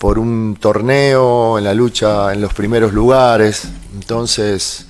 [0.00, 3.68] por un torneo, en la lucha en los primeros lugares.
[3.92, 4.86] Entonces,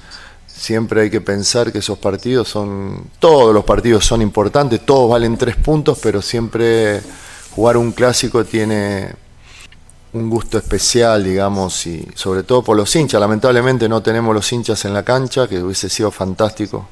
[0.47, 5.37] siempre hay que pensar que esos partidos son, todos los partidos son importantes, todos valen
[5.37, 7.03] tres puntos, pero siempre
[7.57, 9.13] jugar un clásico tiene
[10.13, 13.21] un gusto especial, digamos, y sobre todo por los hinchas.
[13.21, 16.87] Lamentablemente no tenemos los hinchas en la cancha, que hubiese sido fantástico.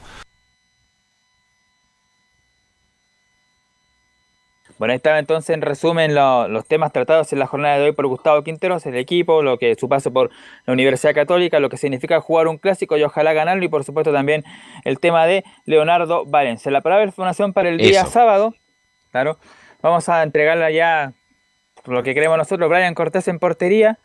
[4.79, 8.07] Bueno, ahí estaba entonces en resumen los temas tratados en la jornada de hoy por
[8.07, 10.31] Gustavo Quinteros, el equipo, lo que su paso por
[10.66, 14.12] la Universidad Católica, lo que significa jugar un clásico y ojalá ganarlo, y por supuesto
[14.12, 14.45] también
[14.85, 16.70] el tema de Leonardo Valencia.
[16.70, 18.55] La palabra de información para el día sábado,
[19.11, 19.39] claro,
[19.83, 21.12] vamos a entregarla ya
[21.85, 23.99] lo que queremos nosotros, Brian Cortés en portería,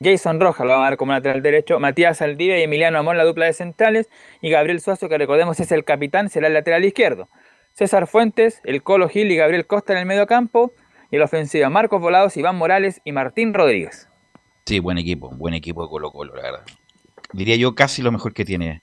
[0.00, 3.24] Jason Rojas lo vamos a dar como lateral derecho, Matías Aldivia y Emiliano Amón la
[3.24, 4.08] dupla de centrales,
[4.40, 7.28] y Gabriel Suazo, que recordemos es el capitán, será el lateral izquierdo.
[7.74, 10.72] César Fuentes, el Colo Gil y Gabriel Costa en el medio campo,
[11.10, 14.08] y la ofensiva Marcos Volados, Iván Morales y Martín Rodríguez.
[14.64, 16.64] Sí, buen equipo, buen equipo de Colo Colo, la verdad.
[17.32, 18.82] Diría yo casi lo mejor que tiene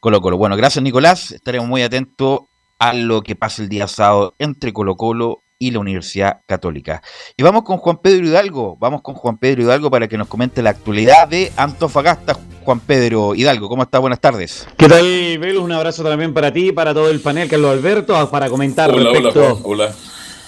[0.00, 0.38] Colo Colo.
[0.38, 2.40] Bueno, gracias Nicolás, estaremos muy atentos
[2.78, 7.02] a lo que pasa el día sábado entre Colo Colo y la Universidad Católica.
[7.36, 10.62] Y vamos con Juan Pedro Hidalgo, vamos con Juan Pedro Hidalgo para que nos comente
[10.62, 12.36] la actualidad de Antofagasta.
[12.64, 13.98] Juan Pedro Hidalgo, ¿cómo está?
[13.98, 14.66] Buenas tardes.
[14.76, 15.62] ¿Qué tal, Velus?
[15.62, 19.56] Un abrazo también para ti, para todo el panel, Carlos Alberto, para comentar hola, Hola,
[19.62, 19.94] hola.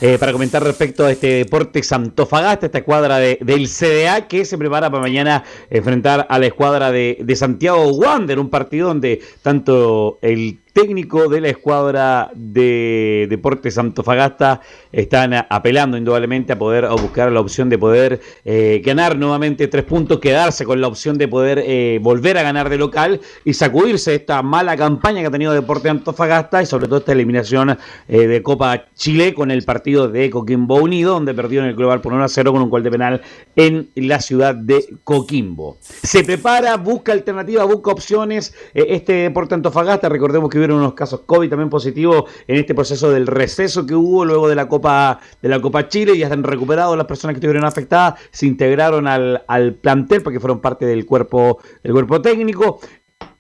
[0.01, 4.59] Eh, para comentar respecto a este deporte Santofagasta, esta escuadra de, del CDA que se
[4.59, 10.19] prepara para mañana enfrentar a la escuadra de, de Santiago Wander, un partido donde tanto
[10.21, 14.61] el técnico de la escuadra de Deportes Antofagasta
[14.91, 20.19] están apelando indudablemente a poder buscar la opción de poder eh, ganar nuevamente tres puntos,
[20.19, 24.43] quedarse con la opción de poder eh, volver a ganar de local y sacudirse esta
[24.43, 28.87] mala campaña que ha tenido Deportes Antofagasta y sobre todo esta eliminación eh, de Copa
[28.97, 32.29] Chile con el partido de Coquimbo Unido, donde perdió en el global por 1 a
[32.29, 33.23] 0 con un gol de penal
[33.55, 35.79] en la ciudad de Coquimbo.
[35.81, 38.53] Se prepara, busca alternativas, busca opciones.
[38.75, 43.87] este Deporte Antofagasta, recordemos que unos casos COVID también positivos en este proceso del receso
[43.87, 46.17] que hubo luego de la Copa de la Copa Chile.
[46.17, 50.61] Ya están recuperados las personas que estuvieron afectadas, se integraron al, al plantel porque fueron
[50.61, 52.81] parte del cuerpo, del cuerpo técnico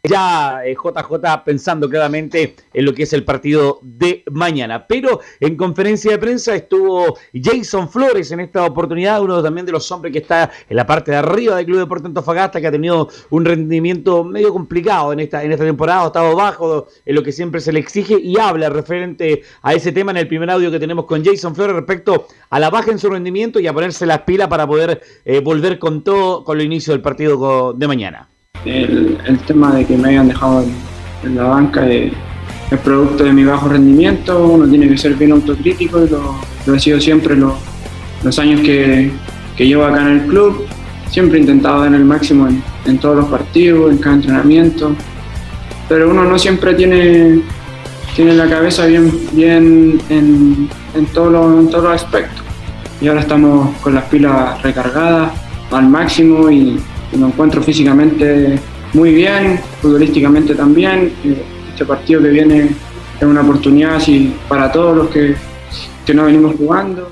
[0.04, 4.86] ya JJ eh, pensando claramente en lo que es el partido de mañana.
[4.86, 9.90] Pero en conferencia de prensa estuvo Jason Flores en esta oportunidad, uno también de los
[9.90, 13.08] hombres que está en la parte de arriba del Club Deportivo Antofagasta, que ha tenido
[13.30, 17.32] un rendimiento medio complicado en esta, en esta temporada, ha estado bajo en lo que
[17.32, 20.78] siempre se le exige y habla referente a ese tema en el primer audio que
[20.78, 24.20] tenemos con Jason Flores respecto a la baja en su rendimiento y a ponerse las
[24.20, 28.28] pilas para poder eh, volver con todo con el inicio del partido de mañana
[28.64, 30.64] el, tema de que me hayan dejado
[31.22, 32.12] en, la banca, es
[32.82, 37.00] producto de mi bajo rendimiento, uno tiene que ser bien autocrítico y lo, he sido
[37.00, 39.10] siempre los años que,
[39.56, 40.66] que, llevo acá en el club.
[41.10, 44.94] Siempre he intentado dar el máximo en, en todos los partidos, en cada entrenamiento,
[45.88, 47.40] pero uno no siempre tiene,
[48.16, 52.42] tiene la cabeza bien, bien en, en, todos los, los aspectos.
[53.00, 55.32] Y ahora estamos con las pilas recargadas
[55.70, 56.80] al máximo y
[57.16, 58.58] me encuentro físicamente
[58.92, 61.12] muy bien, futbolísticamente también.
[61.68, 62.70] Este partido que viene
[63.20, 65.34] es una oportunidad así, para todos los que,
[66.06, 67.10] que no venimos jugando.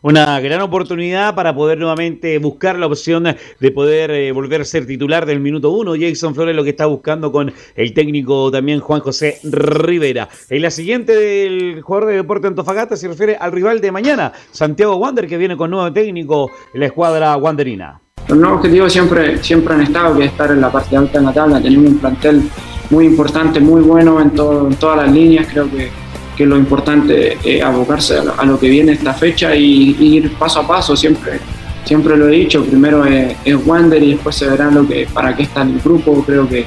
[0.00, 3.24] Una gran oportunidad para poder nuevamente buscar la opción
[3.58, 5.94] de poder eh, volver a ser titular del minuto uno.
[5.98, 10.28] Jason Flores lo que está buscando con el técnico también Juan José Rivera.
[10.50, 14.96] En la siguiente del jugador de Deporte Antofagasta se refiere al rival de mañana, Santiago
[14.96, 18.00] Wander, que viene con nuevo técnico en la escuadra wanderina.
[18.26, 21.32] Los nuevos objetivos siempre, siempre han estado, que estar en la parte alta de la
[21.32, 21.60] tabla.
[21.60, 22.50] Tenemos un plantel
[22.90, 25.46] muy importante, muy bueno en, todas las líneas.
[25.50, 25.90] Creo que
[26.38, 30.68] que lo importante es abocarse a lo, que viene esta fecha y, ir paso a
[30.68, 31.40] paso, siempre,
[31.84, 33.34] siempre lo he dicho, primero es,
[33.66, 36.64] Wander y después se verá lo que, para qué está en el grupo, creo que,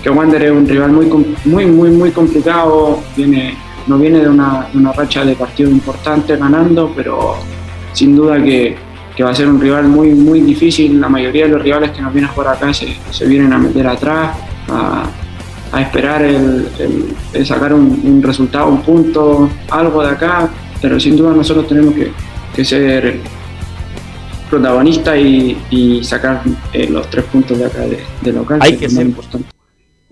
[0.00, 1.06] que Wander es un rival muy,
[1.44, 3.56] muy, muy, muy complicado, viene,
[3.88, 7.34] no viene de una, racha de partido importante ganando, pero
[7.92, 8.76] sin duda que,
[9.20, 12.00] que, va a ser un rival muy, muy difícil, la mayoría de los rivales que
[12.00, 14.34] nos vienen por acá se, se vienen a meter atrás,
[14.68, 15.04] a,
[15.72, 16.66] a esperar el,
[17.44, 20.48] sacar un, resultado, un punto, algo de acá,
[20.80, 23.20] pero sin duda nosotros tenemos que, ser
[24.48, 26.42] protagonistas y, sacar
[26.72, 27.80] eh, los tres puntos de acá
[28.22, 28.58] de, local.
[28.62, 29.59] Hay que, ser importante.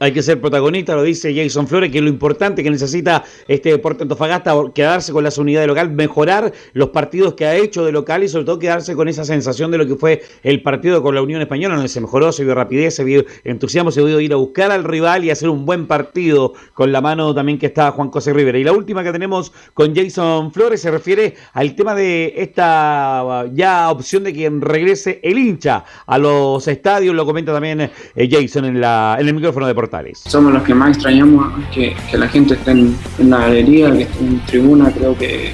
[0.01, 4.05] Hay que ser protagonista, lo dice Jason Flores, que lo importante que necesita este deporte
[4.05, 8.29] Antofagasta, quedarse con las unidades local, mejorar los partidos que ha hecho de local y
[8.29, 11.43] sobre todo quedarse con esa sensación de lo que fue el partido con la Unión
[11.43, 14.71] Española, donde se mejoró, se vio rapidez, se vio entusiasmo, se vio ir a buscar
[14.71, 18.33] al rival y hacer un buen partido con la mano también que está Juan José
[18.33, 18.57] Rivera.
[18.57, 23.91] Y la última que tenemos con Jason Flores se refiere al tema de esta ya
[23.91, 28.81] opción de que regrese el hincha a los estadios, lo comenta también eh, Jason en,
[28.81, 29.67] la, en el micrófono
[30.13, 34.41] somos los que más extrañamos que, la gente esté en, la galería, que esté en
[34.47, 35.53] tribuna, creo que,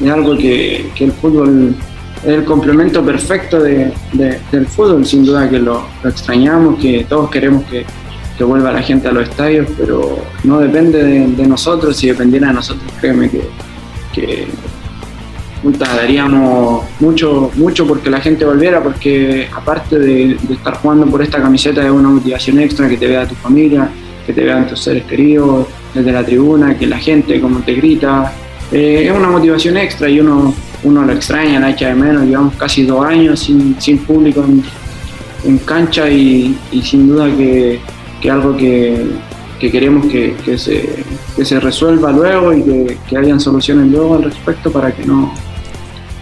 [0.00, 1.74] es algo que, el fútbol
[2.24, 7.84] es el complemento perfecto del fútbol, sin duda que lo, extrañamos, que todos queremos que,
[8.44, 12.92] vuelva la gente a los estadios, pero no depende de, nosotros, si dependiera de nosotros,
[13.00, 14.46] créeme que
[15.76, 21.84] daríamos mucho, mucho porque la gente volviera, porque aparte de, estar jugando por esta camiseta
[21.84, 23.88] es una motivación extra que te vea tu familia,
[24.26, 28.32] que te vean tus seres queridos desde la tribuna, que la gente como te grita,
[28.70, 30.54] eh, es una motivación extra y uno,
[30.84, 34.44] uno lo extraña, la echa de menos, llevamos casi dos años sin, público
[35.44, 37.80] en, cancha y, sin duda que,
[38.20, 39.06] que algo que,
[39.58, 41.04] que queremos que, se,
[41.36, 45.32] que, se, resuelva luego y que, que hayan soluciones luego al respecto para que no,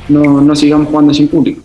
[0.09, 1.62] no, no sigamos jugando sin público.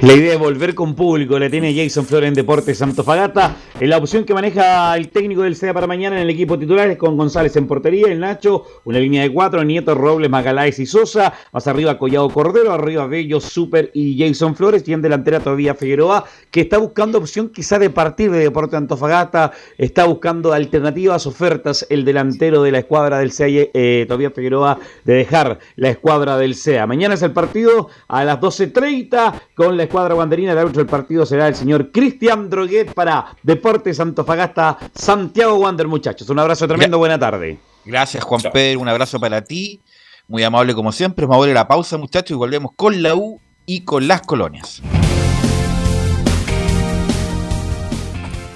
[0.00, 3.56] La idea es volver con público, le tiene Jason Flores en Deportes Fagata.
[3.78, 6.90] En la opción que maneja el técnico del CEA para mañana en el equipo titular.
[6.90, 10.86] Es con González en portería, el Nacho, una línea de cuatro, Nieto, Robles, Magaláes y
[10.86, 15.74] Sosa, más arriba Collado Cordero, arriba Bello, Super y Jason Flores, y en delantera todavía
[15.74, 21.86] Figueroa, que está buscando opción quizá de partir de Deportes Antofagasta, está buscando alternativas, ofertas,
[21.88, 26.56] el delantero de la escuadra del CEA, eh, todavía Figueroa, de dejar la escuadra del
[26.56, 26.86] CEA.
[26.86, 30.52] Mañana es el partido a las 12.30 con la escuadra banderina.
[30.52, 36.28] El árbitro del partido será el señor Cristian Droguet para Deportes Antofagasta, Santiago Wander, muchachos.
[36.28, 37.58] Un abrazo tremendo, buena tarde.
[37.84, 38.80] Gracias, Juan Pedro.
[38.80, 39.80] Un abrazo para ti.
[40.28, 41.26] Muy amable como siempre.
[41.26, 44.82] Vamos a la pausa, muchachos, y volvemos con la U y con las colonias.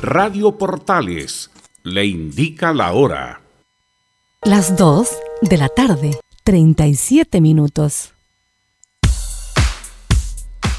[0.02, 1.50] Radio Portales
[1.82, 3.42] le indica la hora.
[4.42, 5.08] Las 2
[5.42, 8.14] de la tarde, 37 minutos.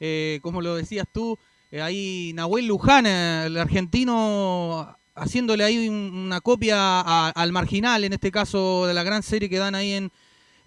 [0.00, 1.38] eh, como lo decías tú,
[1.70, 7.00] eh, ahí Nahuel Luján, el argentino, haciéndole ahí una copia
[7.30, 10.10] al marginal, en este caso de la gran serie que dan ahí en,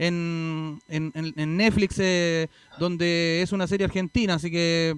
[0.02, 2.48] en, Netflix, eh,
[2.80, 4.96] donde es una serie argentina, así que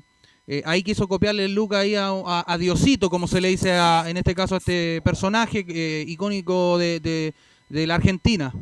[0.48, 3.76] eh, ahí quiso copiarle el look ahí a, Diosito, como se le dice
[4.06, 7.34] en este caso a este personaje eh, icónico de,
[7.70, 8.54] la Argentina.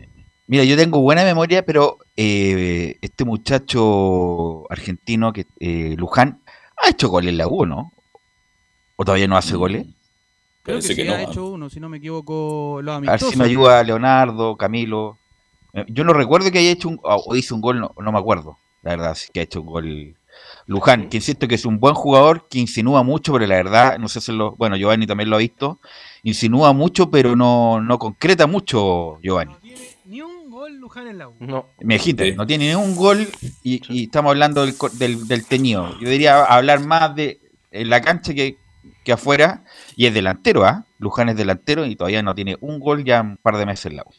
[0.47, 5.45] Mira, yo tengo buena memoria, pero este muchacho argentino, que
[5.97, 6.41] Luján,
[6.77, 7.93] ha hecho goles en la U, ¿no?
[8.95, 9.87] ¿O todavía no hace goles?
[10.63, 13.45] Creo que, sí ha hecho uno, si no me equivoco, lo A ver si me
[13.45, 15.17] ayuda Leonardo, Camilo.
[15.73, 18.57] Eh, yo no recuerdo que haya hecho un, o hizo un gol, no, me acuerdo,
[18.83, 20.15] la verdad, que ha hecho un gol
[20.67, 24.07] Luján, que insisto que es un buen jugador, que insinúa mucho, pero la verdad, no
[24.07, 25.79] sé si lo, bueno, Giovanni también lo ha visto,
[26.23, 29.53] insinúa mucho, pero no, no concreta mucho, Giovanni.
[29.53, 31.33] No tiene ni un gol Luján en la U.
[31.39, 31.65] No.
[31.79, 33.27] Me dijiste, no tiene ni un gol
[33.63, 35.97] y, estamos hablando del, del, del teñido.
[35.99, 37.39] Yo diría hablar más de
[37.71, 38.57] en la cancha que,
[39.03, 39.63] que afuera,
[39.95, 40.85] y es delantero, ¿ah?
[40.99, 43.97] Luján es delantero y todavía no tiene un gol ya un par de meses en
[43.97, 44.11] la U.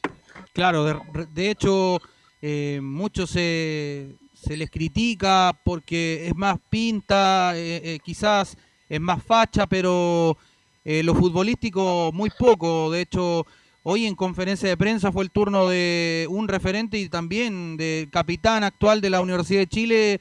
[0.53, 0.85] Claro,
[1.33, 2.01] de, hecho,
[2.43, 8.57] eh, muchos se, se, les critica porque es más pinta, eh, eh, quizás
[8.89, 10.37] es más facha, pero
[10.85, 12.91] lo futbolístico muy poco.
[12.91, 13.47] De hecho,
[13.85, 18.64] hoy en conferencia de prensa fue el turno de un referente y también del capitán
[18.64, 20.20] actual de la Universidad de Chile,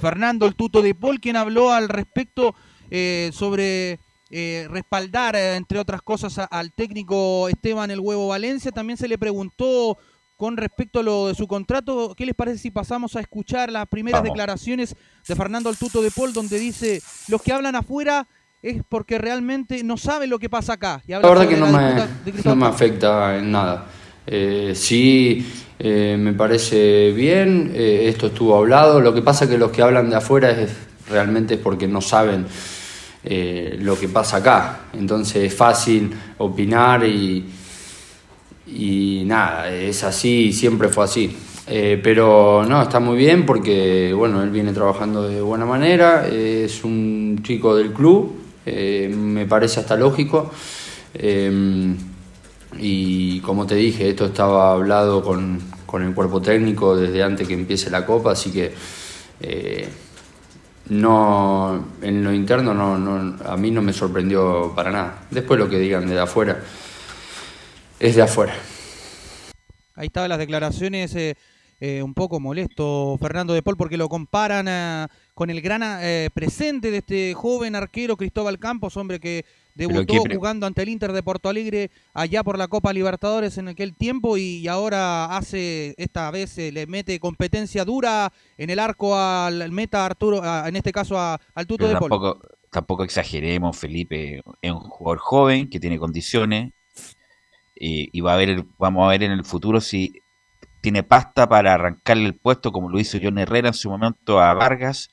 [0.00, 2.56] Fernando el Tuto de Paul, quien habló al respecto
[2.90, 8.72] eh, sobre eh, respaldar, eh, entre otras cosas, al técnico Esteban El Huevo Valencia.
[8.72, 9.96] También se le preguntó
[10.36, 13.86] con respecto a lo de su contrato, ¿qué les parece si pasamos a escuchar las
[13.86, 14.96] primeras declaraciones
[15.28, 18.26] de Fernando Altuto de Paul, donde dice, los que hablan afuera
[18.62, 21.02] es porque realmente no saben lo que pasa acá?
[21.06, 21.66] la verdad que no,
[22.56, 23.86] me, afecta en nada.
[24.72, 25.46] sí,
[25.78, 30.50] me parece bien, esto estuvo hablado, lo que pasa que los que hablan de afuera
[30.52, 30.70] es,
[31.10, 32.46] realmente es porque no saben
[33.22, 34.86] eh, lo que pasa acá.
[34.94, 37.44] Entonces es fácil opinar y,
[39.26, 41.36] nada, es así, siempre fue así.
[41.66, 46.82] Eh, pero no, está muy bien porque bueno, él viene trabajando de buena manera, es
[46.82, 48.34] un chico del club,
[48.66, 50.50] eh, me parece hasta lógico.
[52.78, 57.54] y como te dije, esto estaba hablado con, con, el cuerpo técnico desde antes que
[57.54, 58.72] empiece la copa, así que
[60.90, 65.22] no en lo interno no, no, a mí no me sorprendió para nada.
[65.30, 66.60] Después lo que digan de afuera
[67.98, 68.54] es de afuera.
[69.94, 71.36] Ahí estaban las declaraciones eh,
[71.78, 76.28] eh, un poco molesto Fernando de Paul porque lo comparan ah, con el gran eh,
[76.34, 79.44] presente de este joven arquero Cristóbal Campos, hombre que
[79.74, 83.94] debutó jugando ante el Inter de Porto Alegre allá por la Copa Libertadores en aquel
[83.94, 89.70] tiempo y ahora hace esta vez eh, le mete competencia dura en el arco al
[89.72, 92.38] meta Arturo, en este caso al Tuto de Paul.
[92.70, 96.72] Tampoco exageremos, Felipe, es un jugador joven que tiene condiciones
[97.74, 100.12] y va a ver, vamos a ver en el futuro si
[100.80, 104.54] tiene pasta para arrancarle el puesto, como lo hizo John Herrera en su momento a
[104.54, 105.10] Vargas,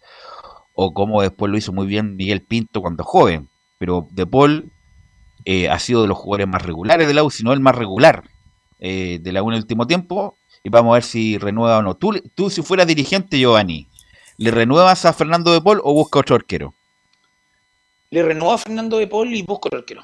[0.74, 3.50] o como después lo hizo muy bien Miguel Pinto cuando joven.
[3.78, 4.72] Pero De Paul
[5.46, 7.76] eh, ha sido de los jugadores más regulares de la U, si no el más
[7.76, 8.24] regular
[8.80, 10.36] eh, de la U en el último tiempo.
[10.64, 11.96] Y vamos a ver si renueva o no.
[11.96, 13.88] Tú, tú si fueras dirigente, Giovanni,
[14.38, 16.74] ¿le renuevas a Fernando De Paul o busca otro arquero?
[18.10, 20.04] Le renuevo a Fernando De Paul y busco otro arquero.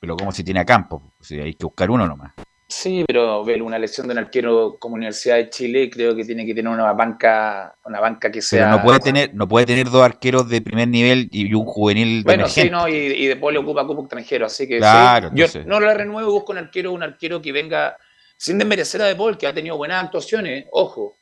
[0.00, 2.32] Pero como si tiene a campo, si hay que buscar uno nomás.
[2.76, 6.44] Sí, pero ver una lesión de un arquero como Universidad de Chile creo que tiene
[6.44, 8.64] que tener una banca, una banca que sea.
[8.64, 12.24] Pero no puede tener, no puede tener dos arqueros de primer nivel y un juvenil.
[12.24, 15.78] bueno, sí, no, y, y después le ocupa como extranjero, así que claro, yo no
[15.78, 17.96] lo renuevo, busco un arquero, un arquero que venga
[18.36, 21.14] sin desmerecer a De Paul, que ha tenido buenas actuaciones, ojo,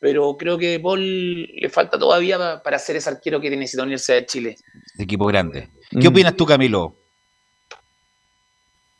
[0.00, 4.18] pero creo que De Paul le falta todavía para ser ese arquero que necesita Universidad
[4.18, 4.56] de Chile.
[4.96, 5.70] De equipo grande.
[5.88, 6.10] ¿Qué mm.
[6.10, 7.05] opinas tú, Camilo?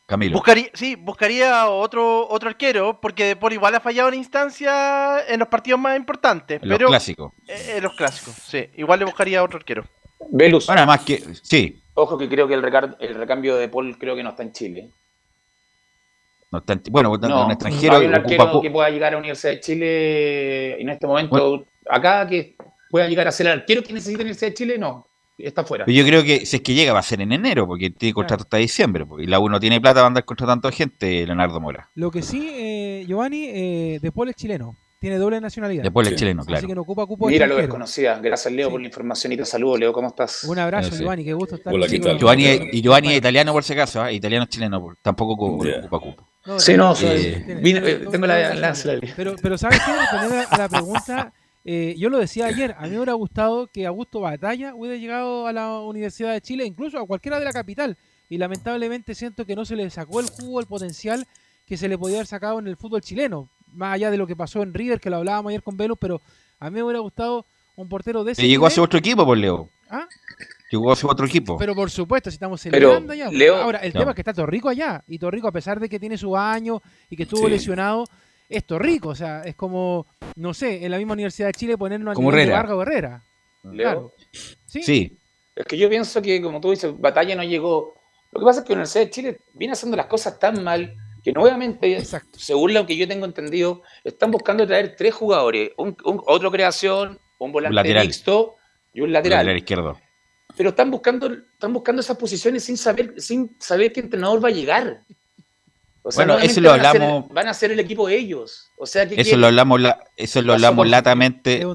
[0.06, 0.34] Camilo.
[0.34, 5.48] Buscaría, sí, buscaría otro, otro arquero, porque por igual ha fallado en instancia en los
[5.48, 6.62] partidos más importantes.
[6.62, 7.32] En pero, los clásicos.
[7.48, 8.70] Eh, en los clásicos, sí.
[8.76, 9.84] Igual le buscaría otro arquero.
[10.30, 10.66] Velus.
[10.66, 11.22] Bueno, más que.
[11.42, 11.82] Sí.
[11.94, 12.64] Ojo que creo que el,
[13.00, 14.90] el recambio de Paul creo que no está en Chile.
[16.52, 17.94] No está en, bueno, no, un extranjero.
[17.94, 21.64] No hay un arquero que pueda llegar a Universidad de Chile en este momento.
[21.90, 22.56] Acá que
[22.90, 25.08] pueda llegar a ser el arquero que necesita Universidad de Chile, no
[25.38, 25.84] está fuera.
[25.86, 28.44] Yo creo que si es que llega va a ser en enero, porque tiene contrato
[28.44, 31.90] hasta diciembre, y la U no tiene plata para andar contratando gente, Leonardo Mora.
[31.94, 35.82] Lo que sí, eh, Giovanni, eh, De Paul es chileno, tiene doble nacionalidad.
[35.82, 36.58] De Paul es chileno, claro.
[36.58, 38.18] Así que no ocupa cupo Mira, lo desconocía.
[38.18, 40.44] Gracias, Leo, por la información y te saludo, Leo, ¿cómo estás?
[40.44, 42.18] Un abrazo, Giovanni, qué gusto estar Hola, ¿qué tal?
[42.18, 44.14] Giovanni, y Giovanni es italiano, por si acaso, ¿eh?
[44.14, 46.28] italiano chileno, tampoco ocupa cupo.
[46.58, 48.74] sí, no, eh, tengo la, la,
[49.16, 49.92] Pero, pero ¿sabes qué?
[49.92, 51.32] Responder a la pregunta
[51.68, 55.48] eh, yo lo decía ayer, a mí me hubiera gustado que Augusto Batalla hubiera llegado
[55.48, 57.98] a la Universidad de Chile, incluso a cualquiera de la capital.
[58.28, 61.26] Y lamentablemente siento que no se le sacó el jugo, el potencial
[61.66, 63.48] que se le podía haber sacado en el fútbol chileno.
[63.72, 66.20] Más allá de lo que pasó en River, que lo hablábamos ayer con Velus, pero
[66.60, 67.44] a mí me hubiera gustado
[67.74, 68.44] un portero de ese.
[68.44, 69.68] Y llegó a ser otro equipo, por Leo.
[69.90, 70.06] ¿Ah?
[70.70, 71.56] Llegó a ser otro equipo.
[71.58, 73.28] Pero por supuesto, si estamos celebrando allá.
[73.60, 75.02] Ahora, el tema es que está Torrico allá.
[75.06, 76.80] Y Torrico, a pesar de que tiene su año
[77.10, 78.04] y que estuvo lesionado,
[78.48, 80.06] esto rico, o sea, es como,
[80.36, 83.22] no sé, en la misma Universidad de Chile ponernos a como nivel de Vargas Herrera.
[83.62, 84.12] Claro.
[84.66, 85.18] ¿Sí?
[85.54, 87.94] Es que yo pienso que, como tú dices, Batalla no llegó.
[88.32, 90.94] Lo que pasa es que la Universidad de Chile viene haciendo las cosas tan mal
[91.24, 92.00] que nuevamente,
[92.32, 97.50] según lo que yo tengo entendido, están buscando traer tres jugadores, un, otro creación, un
[97.50, 98.56] volante mixto
[98.92, 99.38] y un lateral.
[99.38, 100.00] lateral izquierdo.
[100.56, 104.52] Pero están buscando, están buscando esas posiciones sin saber, sin saber qué entrenador va a
[104.52, 105.02] llegar
[106.14, 107.28] bueno, eso lo hablamos.
[107.30, 108.70] van a ser el equipo de ellos.
[108.78, 109.80] O sea, eso lo hablamos,
[110.16, 111.66] eso lo hablamos latamente.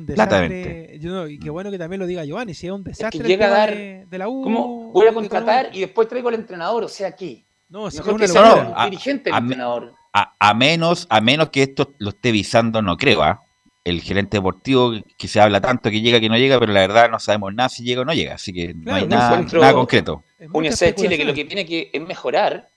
[1.30, 3.28] y qué bueno que también lo diga Giovanni, si es un desastre.
[3.28, 4.44] llega a dar, de, la U.
[4.44, 6.84] ¿Cómo voy a contratar y después traigo al entrenador?
[6.84, 7.46] O sea, aquí.
[7.70, 9.94] No, si que sea dirigente el entrenador.
[10.14, 13.42] A, menos, a menos que esto lo esté visando, no creo, ¿ah?
[13.84, 17.10] el gerente deportivo que se habla tanto que llega que no llega, pero la verdad
[17.10, 20.24] no sabemos nada si llega o no llega, así que no hay nada, nada concreto.
[20.38, 22.68] De Chile que lo que tiene que es mejorar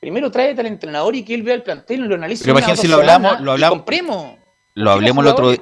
[0.00, 2.42] Primero tráete al entrenador y que él vea el plantel y lo analice.
[2.42, 3.78] Pero imagínate si lo hablamos, lo hablamos.
[3.80, 4.40] Compremos.
[4.74, 5.52] Lo hablamos, el otro,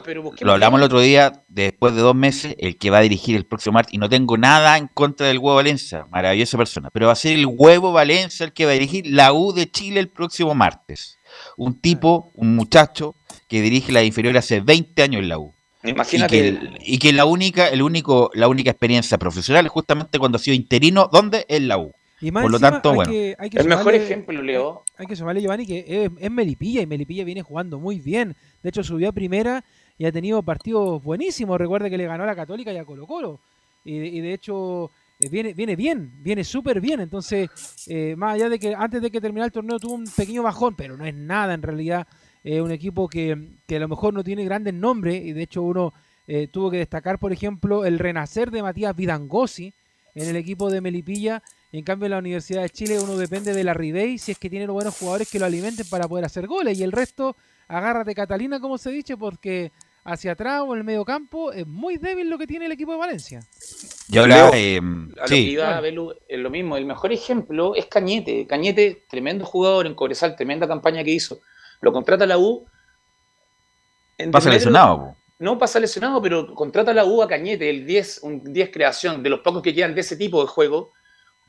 [0.41, 3.47] lo hablamos el otro día, después de dos meses, el que va a dirigir el
[3.47, 7.15] próximo martes, y no tengo nada en contra del huevo Valencia, maravillosa persona, pero va
[7.15, 10.09] a ser el huevo Valencia el que va a dirigir la U de Chile el
[10.09, 11.19] próximo martes.
[11.57, 13.15] Un tipo, un muchacho,
[13.49, 15.55] que dirige la inferior hace 20 años en la U.
[15.83, 16.37] Imagínate.
[16.37, 20.37] Y que, y que, la única, el único, la única experiencia profesional es justamente cuando
[20.37, 21.47] ha sido interino, ¿dónde?
[21.49, 21.93] En la U.
[22.21, 23.13] Por lo tanto, bueno.
[23.13, 24.83] el mejor ejemplo, Leo.
[24.97, 28.35] Hay, que sumarle, Giovanni, que es, Melipilla y Melipilla viene jugando muy bien.
[28.63, 29.65] De hecho, subió a primera
[29.97, 31.59] y ha tenido partidos buenísimos.
[31.59, 33.39] Recuerde que le ganó a la Católica y a Colo Colo.
[33.85, 34.91] Y, de hecho,
[35.21, 37.01] eh, viene, viene bien, viene súper bien.
[37.01, 37.49] Entonces,
[37.87, 40.75] eh, más allá de que antes de que terminara el torneo tuvo un pequeño bajón,
[40.75, 42.07] pero no es nada en realidad.
[42.43, 45.63] Es un equipo que, que, a lo mejor no tiene grandes nombres y de hecho
[45.63, 45.93] uno
[46.27, 49.73] eh, tuvo que destacar, por ejemplo, el renacer de Matías Vidangosi
[50.15, 51.43] en el equipo de Melipilla
[51.73, 54.49] en cambio, en la Universidad de Chile uno depende de la Ribey si es que
[54.49, 56.79] tiene buenos jugadores que lo alimenten para poder hacer goles.
[56.79, 57.37] Y el resto,
[57.69, 59.71] agárrate Catalina, como se dice, porque
[60.05, 62.93] hacia atrás o en el medio campo es muy débil lo que tiene el equipo
[62.93, 63.41] de Valencia.
[64.09, 64.81] Yo creo eh,
[65.27, 65.57] sí.
[66.29, 66.77] es lo mismo.
[66.77, 68.47] El mejor ejemplo es Cañete.
[68.47, 71.41] Cañete, tremendo jugador en Cobresal, tremenda campaña que hizo.
[71.81, 72.67] Lo contrata la U
[74.17, 75.15] En Pasa lesionado.
[75.39, 79.23] No pasa lesionado, pero contrata a la U a Cañete, el 10, un 10 creación,
[79.23, 80.93] de los pocos que quedan de ese tipo de juego.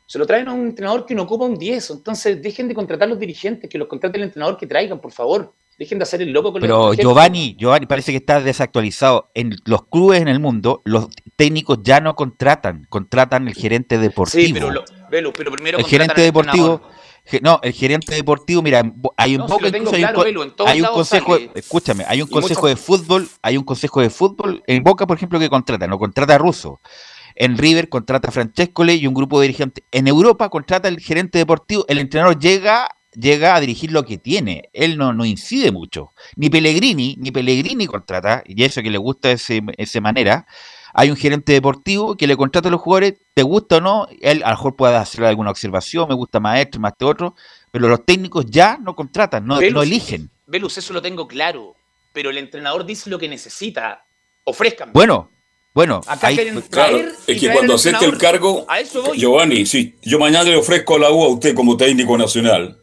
[0.09, 1.91] Se lo traen a un entrenador que no ocupa un 10.
[1.91, 5.11] Entonces, dejen de contratar a los dirigentes, que los contrate el entrenador que traigan, por
[5.11, 5.53] favor.
[5.77, 7.03] Dejen de hacer el loco con los Pero dirigentes.
[7.03, 9.29] Giovanni, Giovanni parece que está desactualizado.
[9.35, 14.47] En los clubes en el mundo, los técnicos ya no contratan, contratan el gerente deportivo.
[14.47, 14.83] Sí, pero, lo,
[15.31, 16.81] pero primero el gerente deportivo,
[17.43, 18.81] no, el gerente deportivo, mira,
[19.15, 21.51] hay un No, si poco tengo incluso hay un claro, todos hay un consejo, sale.
[21.53, 25.39] escúchame, hay un consejo de fútbol, hay un consejo de fútbol en Boca, por ejemplo,
[25.39, 26.79] que contrata, no contrata a Russo.
[27.39, 29.83] En River contrata a Francescoli y un grupo de dirigentes.
[29.91, 34.69] En Europa contrata el gerente deportivo, el entrenador llega llega a dirigir lo que tiene.
[34.73, 36.11] Él no, no incide mucho.
[36.35, 40.45] Ni Pellegrini, ni Pellegrini contrata, y eso que le gusta ese, esa manera.
[40.93, 44.43] Hay un gerente deportivo que le contrata a los jugadores, te gusta o no, él
[44.43, 47.35] a lo mejor puede hacer alguna observación, me gusta más esto, más este otro,
[47.71, 50.29] pero los técnicos ya no contratan, no, Velus, no eligen.
[50.45, 51.75] Velus, eso lo tengo claro.
[52.11, 54.03] Pero el entrenador dice lo que necesita.
[54.43, 54.91] Ofrezcan.
[54.93, 55.29] Bueno,
[55.79, 59.17] bueno, Acá quieren traer es que traer cuando acepte el cargo, A eso voy.
[59.17, 62.81] Giovanni, si yo mañana le ofrezco a la U a usted como técnico nacional,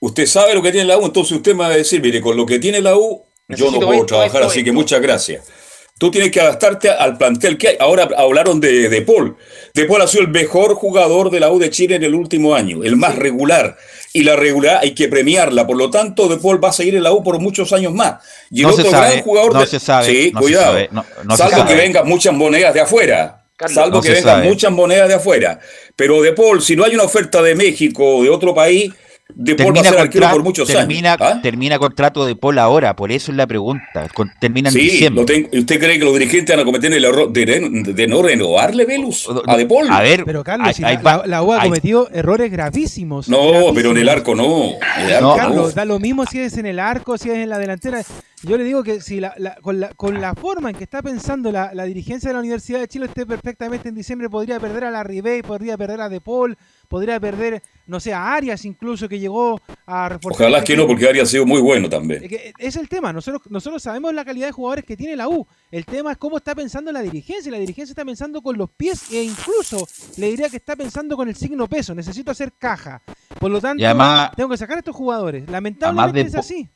[0.00, 2.36] usted sabe lo que tiene la U, entonces usted me va a decir, mire, con
[2.36, 5.50] lo que tiene la U, yo no puedo esto, trabajar, esto, así que muchas gracias.
[5.98, 7.76] Tú tienes que adaptarte al plantel que hay.
[7.80, 9.34] Ahora hablaron de, de Paul.
[9.72, 12.54] De Paul ha sido el mejor jugador de la U de Chile en el último
[12.54, 13.78] año, el más regular.
[14.12, 15.66] Y la regular hay que premiarla.
[15.66, 18.16] Por lo tanto, De Paul va a seguir en la U por muchos años más.
[18.50, 20.44] Y el No se otro sabe, gran jugador no de- se sabe, Sí, no se
[20.44, 20.66] cuidado.
[20.72, 23.42] sabe, no- no se Salvo que vengan muchas monedas de afuera.
[23.56, 24.48] Carlos, Salvo no que vengan sabe.
[24.48, 25.60] muchas monedas de afuera.
[25.96, 28.92] Pero De Paul, si no hay una oferta de México o de otro país,
[29.34, 31.28] De Paul va a ser por muchos termina, años.
[31.34, 31.40] ¿Ah?
[31.42, 34.06] termina contrato de Paul ahora, por eso es la pregunta.
[34.38, 35.22] Termina en Sí, diciembre.
[35.22, 37.92] lo tengo- ¿y ¿usted cree que los dirigentes van a cometer el error de, de-
[37.92, 39.88] de no renovarle Velus a De Paul?
[39.90, 42.50] A ver, Pero Carlos, hay- si hay la, la- la U ha hay- cometido errores
[42.52, 43.28] gravísimos.
[43.28, 43.72] No, gravísimos.
[43.74, 44.64] pero en el arco no.
[45.00, 45.36] En el arco no.
[45.36, 48.02] Carlos, da lo mismo si es en el arco, si es en la delantera.
[48.42, 51.02] Yo le digo que si la, la- con, la, con la forma en que está
[51.02, 54.84] pensando la, la dirigencia de la Universidad de Chile, usted perfectamente en diciembre podría perder
[54.84, 59.08] a la Ribey, podría perder a De Paul, podría perder, no sé, a Arias incluso,
[59.08, 60.46] que llegó a reforzar.
[60.46, 62.22] Ojalá que no, porque habría sido muy bueno también.
[62.58, 65.46] Es el tema, nosotros, nosotros sabemos la calidad de jugadores que tiene la U.
[65.70, 67.50] El tema es cómo está pensando la dirigencia.
[67.52, 69.86] La dirigencia está pensando con los pies e incluso
[70.16, 71.94] le diría que está pensando con el signo peso.
[71.94, 73.02] Necesito hacer caja.
[73.38, 75.48] Por lo tanto, además- tengo que sacar a estos jugadores.
[75.50, 76.68] Lamentablemente de es po- así.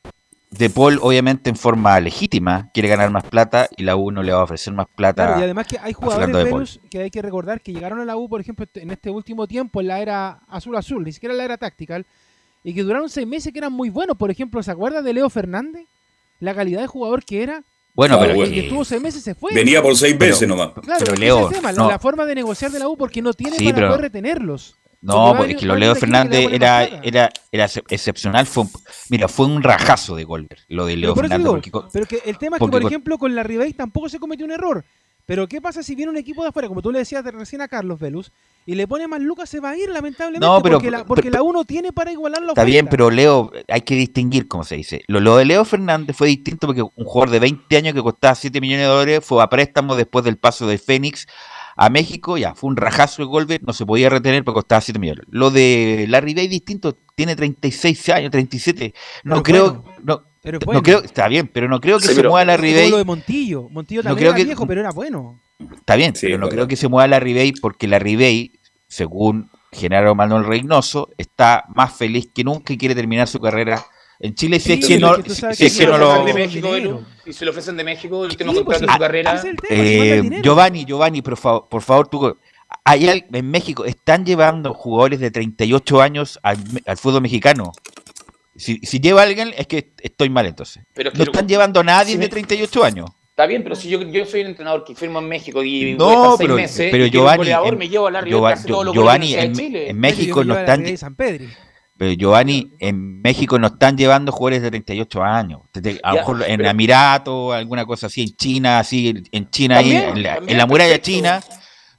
[0.51, 4.33] De Paul, obviamente, en forma legítima, quiere ganar más plata y la U no le
[4.33, 5.25] va a ofrecer más plata.
[5.25, 8.17] Claro, y además que hay jugadores de que hay que recordar que llegaron a la
[8.17, 11.45] U, por ejemplo, en este último tiempo, en la era azul-azul, ni siquiera en la
[11.45, 12.05] era tactical,
[12.65, 14.17] y que duraron seis meses que eran muy buenos.
[14.17, 15.85] Por ejemplo, ¿se acuerda de Leo Fernández?
[16.41, 17.63] La calidad de jugador que era.
[17.93, 18.51] Bueno, pero bueno.
[18.51, 19.53] Y que estuvo seis meses se fue.
[19.53, 20.71] Venía por seis Pero- veces nomás.
[20.83, 21.87] Claro, Pero Leo, es el tema, la- no.
[21.89, 24.75] la forma de negociar de la U porque no tiene Sí, para pero- poder retenerlos.
[25.01, 28.45] No, Porque venir- que Leo Fernández era, era, era ex- excepcional.
[28.45, 28.69] Fue, un-
[29.09, 31.39] mira, fue un rajazo de Golver, lo de Leo Fernández.
[31.39, 34.09] digo, porque co- pero que el tema es que, por ejemplo, con la Ribey tampoco
[34.09, 34.85] se cometió un error.
[35.25, 37.61] Pero ¿qué pasa si viene un equipo de afuera, como tú le decías de- recién
[37.61, 38.31] a Carlos Velus,
[38.65, 41.21] y le pone más lucas, se va a ir lamentablemente, No, pero- porque, la, porque
[41.31, 42.65] pero- la U no tiene para igualar la Está oferta.
[42.71, 45.03] bien, pero Leo, hay que distinguir, como se dice.
[45.07, 48.35] Lo, lo de Leo Fernández fue distinto porque un jugador de 20 años que costaba
[48.35, 51.27] 7 millones de dólares fue a préstamo después del paso de Fénix
[51.83, 54.99] a México, ya, fue un rajazo de Golver, no se podía retener porque costaba 7
[54.99, 55.25] millones.
[55.29, 58.93] Lo de Larry Bay distinto, tiene 36 años, 37.
[59.23, 62.13] No Pero creo, bueno, no, pero no creo, está bien, pero no creo que Sí,
[62.13, 62.89] se mueva Larry Bay.
[62.91, 63.67] lo de Montillo.
[63.69, 65.39] Montillo No también creo era que- viejo, pero era bueno.
[65.75, 69.49] Está bien, Sí, pero no creo que se mueva la Ribey porque la Ribey, según
[69.71, 73.83] Genaro Manuel Reynoso, está más feliz que nunca y quiere terminar su carrera
[74.21, 74.59] en Chile.
[74.59, 77.33] Si es Sí, que pero no, si que es si que se no lo y
[77.33, 79.41] se lo ofrecen de México, el último Sí, contrato pues, de su ese carrera.
[79.41, 80.41] si Eh.
[80.43, 82.37] Giovanni, Giovanni, por favor, por favor, tú.
[82.85, 87.71] En México están llevando jugadores de 38 años al, al fútbol mexicano.
[88.55, 90.83] Si, si lleva alguien, es que estoy mal entonces.
[90.93, 93.09] Pero es que no lo- están llevando a nadie si de me- 38 años.
[93.29, 96.05] Está bien, pero si yo, yo soy el entrenador que firmo en México y No,
[96.05, 99.33] voy a estar seis pero- meses, pero Giovanni, goleador, en- me llevo a la Giovanni,
[99.35, 99.89] la en, de Chile.
[99.89, 100.97] en México no están.
[100.97, 101.45] San Pedro.
[102.01, 105.61] Pero Giovanni, en México no están llevando jugadores de 38 años.
[106.01, 110.23] A lo mejor en Emiratos, alguna cosa así, en China, así, en China, ahí, en
[110.23, 111.05] la, en la muralla perfecto.
[111.11, 111.43] china,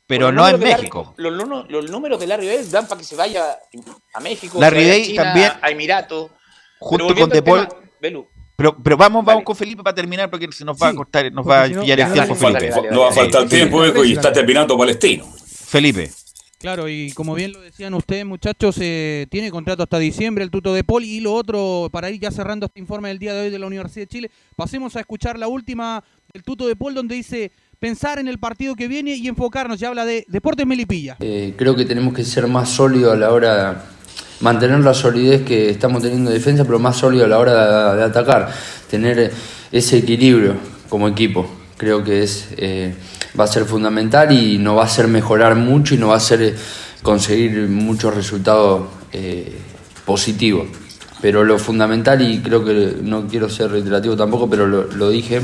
[0.04, 1.14] pero Los no en México.
[1.18, 3.44] los, números- los números de Larry Bird dan para que se vaya
[4.12, 6.30] a México, Larry a China, también, a Emiratos.
[6.80, 7.68] junto con De Paul.
[8.00, 8.24] tema,
[8.56, 11.30] Pero, pero vamos, vamos con Felipe para terminar porque se nos va a Sí, cortar,
[11.32, 12.74] nos va a si no- pillar el tiempo, dale, Felipe.
[12.74, 15.26] dale, No va a faltar Sí, tiempo, y está terminando Palestino.
[15.46, 16.10] Felipe.
[16.62, 20.72] Claro, y como bien lo decían ustedes, muchachos, eh, tiene contrato hasta diciembre el tuto
[20.72, 21.10] de Poli.
[21.10, 23.66] Y lo otro, para ir ya cerrando este informe del día de hoy de la
[23.66, 28.20] Universidad de Chile, pasemos a escuchar la última del tuto de Paul, donde dice pensar
[28.20, 29.80] en el partido que viene y enfocarnos.
[29.80, 31.16] Ya habla de Deportes Melipilla.
[31.18, 33.84] Eh, creo que tenemos que ser más sólidos a la hora
[34.38, 38.04] mantener la solidez que estamos teniendo en defensa, pero más sólido a la hora de,
[38.04, 38.52] atacar,
[38.88, 39.32] tener
[39.72, 40.54] ese equilibrio
[40.88, 41.50] como equipo.
[41.76, 42.94] Creo que es eh,
[43.38, 46.18] va a ser fundamental y nos va a hacer mejorar mucho y nos va a
[46.18, 46.54] hacer eh,
[47.02, 49.58] conseguir muchos resultados eh,
[50.04, 50.68] positivos.
[51.20, 55.40] Pero lo fundamental, y creo que no quiero ser reiterativo tampoco, pero lo, dije,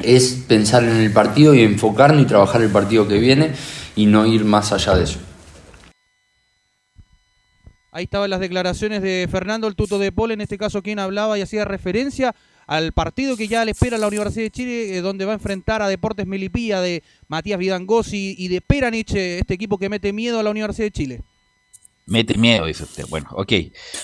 [0.00, 3.52] es pensar en el partido y enfocarnos y trabajar el partido que viene
[3.94, 5.18] y no ir más allá de eso.
[7.92, 11.36] Ahí estaban las declaraciones de Fernando el Tuto de Paul, en este caso quien hablaba
[11.36, 12.34] y hacía referencia
[12.70, 15.82] al partido que ya le espera la Universidad de Chile, eh, donde va a enfrentar
[15.82, 20.38] a Deportes Melipilla de Matías Vidangosi y de Peranich, eh, este equipo que mete miedo
[20.38, 21.22] a la Universidad de Chile.
[22.06, 23.06] Mete miedo, dice usted.
[23.08, 23.52] Bueno, ok.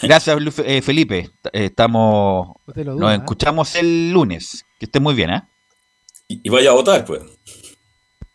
[0.02, 1.30] Gracias, eh, Felipe.
[1.52, 2.56] Estamos.
[2.74, 4.64] nos escuchamos el lunes.
[4.80, 5.42] Que esté muy bien, ¿eh?
[6.26, 7.22] Y, vaya a votar, pues.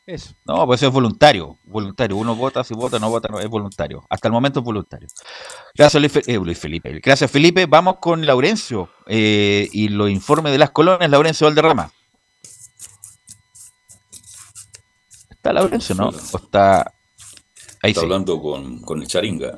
[0.06, 0.34] Eso.
[0.46, 1.58] No, pues eso es voluntario.
[1.66, 2.18] Voluntario.
[2.18, 4.04] Uno vota, si vota, no vota, no, es voluntario.
[4.10, 5.08] Hasta el momento es voluntario.
[5.76, 7.00] Gracias, eh, Luis, Felipe.
[7.00, 7.66] Gracias, Felipe.
[7.68, 11.10] Vamos con Laurencio eh, y los informes de las colonias.
[11.10, 11.92] Laurencio Valderrama.
[15.30, 16.10] ¿Está Laurencio, no?
[16.10, 16.94] ¿O está.?
[17.84, 19.58] Ahí está hablando con, con el Charinga.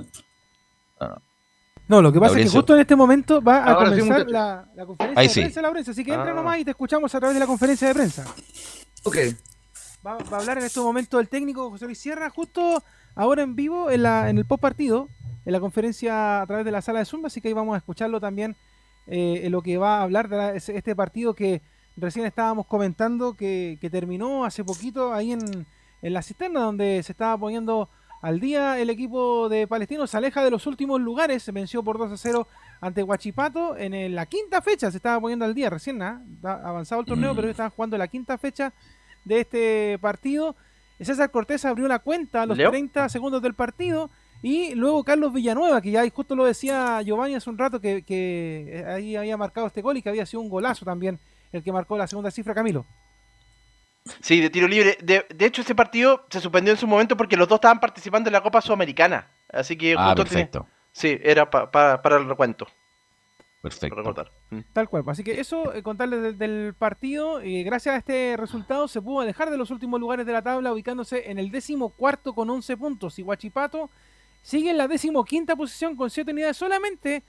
[1.87, 5.23] No, lo que pasa es que justo en este momento va a comenzar la, conferencia
[5.23, 5.91] de prensa, Laurencio.
[5.91, 6.35] Así que entra ah.
[6.35, 8.25] nomás y te escuchamos a través de la conferencia de prensa.
[9.03, 9.17] Ok.
[10.05, 12.84] Va, a hablar en este momento el técnico José Luis Sierra, justo
[13.15, 15.07] ahora en vivo, en, la, en el post partido,
[15.45, 17.77] en la conferencia a través de la sala de Zoom, así que ahí vamos a
[17.77, 18.57] escucharlo también
[19.07, 21.61] eh, en lo que va a hablar de este partido que
[21.95, 25.65] recién estábamos comentando, que, terminó hace poquito ahí en,
[26.01, 27.88] en la cisterna, donde se estaba poniendo
[28.21, 31.97] al día el equipo de Palestino, se aleja de los últimos lugares, se venció por
[31.97, 32.47] 2 a 0
[32.81, 36.21] ante Huachipato en la quinta fecha, se estaba poniendo al día recién, ¿ah?
[36.43, 37.35] avanzado el torneo, mm.
[37.38, 38.73] pero estaban jugando la quinta fecha
[39.25, 40.55] de este partido.
[40.99, 44.09] César Cortés abrió la cuenta a los 30 segundos del partido.
[44.41, 49.15] Y luego Carlos Villanueva, que ya justo lo decía Giovanni hace un rato, que, ahí
[49.15, 51.19] había marcado este gol y que había sido un golazo también
[51.53, 52.85] el que marcó la segunda cifra, Camilo.
[54.21, 54.97] Sí, de tiro libre.
[55.01, 58.33] De, hecho, ese partido se suspendió en su momento porque los dos estaban participando en
[58.33, 59.29] la Copa Sudamericana.
[59.49, 60.67] Así que ah, perfecto.
[60.91, 62.67] sí, era para el recuento.
[63.64, 64.03] Perfecto.
[64.49, 64.60] Mm.
[64.73, 65.06] Tal cual.
[65.07, 67.41] Así que eso, eh, contarles del, partido.
[67.41, 70.73] y gracias a este resultado se pudo alejar de los últimos lugares de la tabla,
[70.73, 73.18] ubicándose en el décimo cuarto con 11 puntos.
[73.19, 73.90] Y Huachipato
[74.41, 77.23] sigue en la décimo quinta posición con 7 unidades solamente,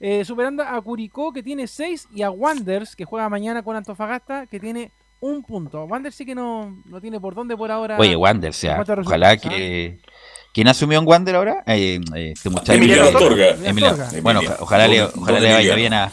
[0.00, 4.46] eh, superando a Curicó que tiene 6 y a Wanders que juega mañana con Antofagasta
[4.46, 4.90] que tiene
[5.20, 5.84] un punto.
[5.84, 7.98] Wanders sí que no, no tiene por dónde por ahora.
[7.98, 10.00] Oye, Wanders, sea, ojalá que.
[10.54, 11.64] ¿Quién asumió en Wander ahora?
[11.66, 12.74] Eh, eh, este muchacho.
[12.74, 13.56] Emiliano Torga.
[14.22, 16.12] Bueno, ojalá, le, ojalá le vaya bien a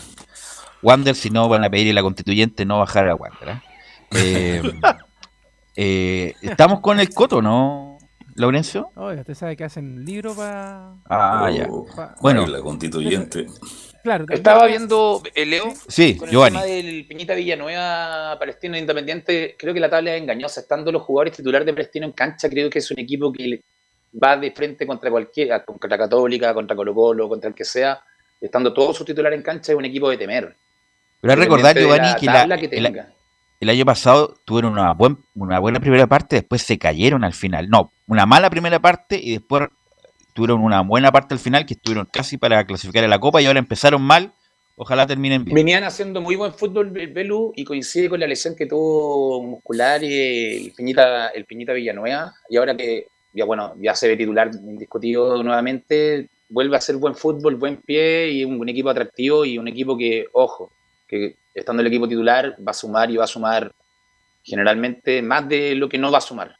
[0.81, 3.61] Wander, si no van a pedir a la constituyente no bajar a Wander.
[4.15, 4.63] ¿eh?
[5.75, 7.99] eh, estamos con el Coto, ¿no,
[8.33, 8.89] Laurencio?
[8.95, 10.95] Oye, usted sabe que hacen libro para...
[11.07, 11.67] Ah, ya.
[12.19, 12.47] bueno.
[12.47, 13.45] La constituyente.
[14.01, 19.79] Claro, Estaba viendo, Leo, sí, con el tema del Piñita Villanueva, Palestino Independiente, creo que
[19.79, 20.61] la tabla es engañosa.
[20.61, 23.61] Estando los jugadores titulares de Palestino en cancha, creo que es un equipo que
[24.11, 28.01] va de frente contra cualquiera, contra la Católica, contra Colo Colo, contra el que sea,
[28.39, 30.55] estando todos sus titulares en cancha, es un equipo de temer.
[31.21, 32.25] Pero recordar, Giovanni, que,
[33.59, 34.95] el, año pasado tuvieron una,
[35.35, 37.69] una buena primera parte, después se cayeron al final.
[37.69, 39.69] No, una mala primera parte y después
[40.33, 43.45] tuvieron una buena parte al final, que estuvieron casi para clasificar a la Copa y
[43.45, 44.33] ahora empezaron mal.
[44.77, 45.53] Ojalá terminen bien.
[45.53, 50.65] Venían haciendo muy buen fútbol Belu y coincide con la lesión que tuvo muscular y
[50.65, 52.33] el Piñita, el Piñita Villanueva.
[52.49, 57.15] Y ahora que ya bueno, ya se ve titular indiscutido nuevamente, vuelve a ser buen
[57.15, 60.71] fútbol, buen pie y un, equipo atractivo y un equipo que, ojo,
[61.07, 63.71] que estando el equipo titular va a sumar y va a sumar
[64.43, 66.55] generalmente más de lo que no va a sumar.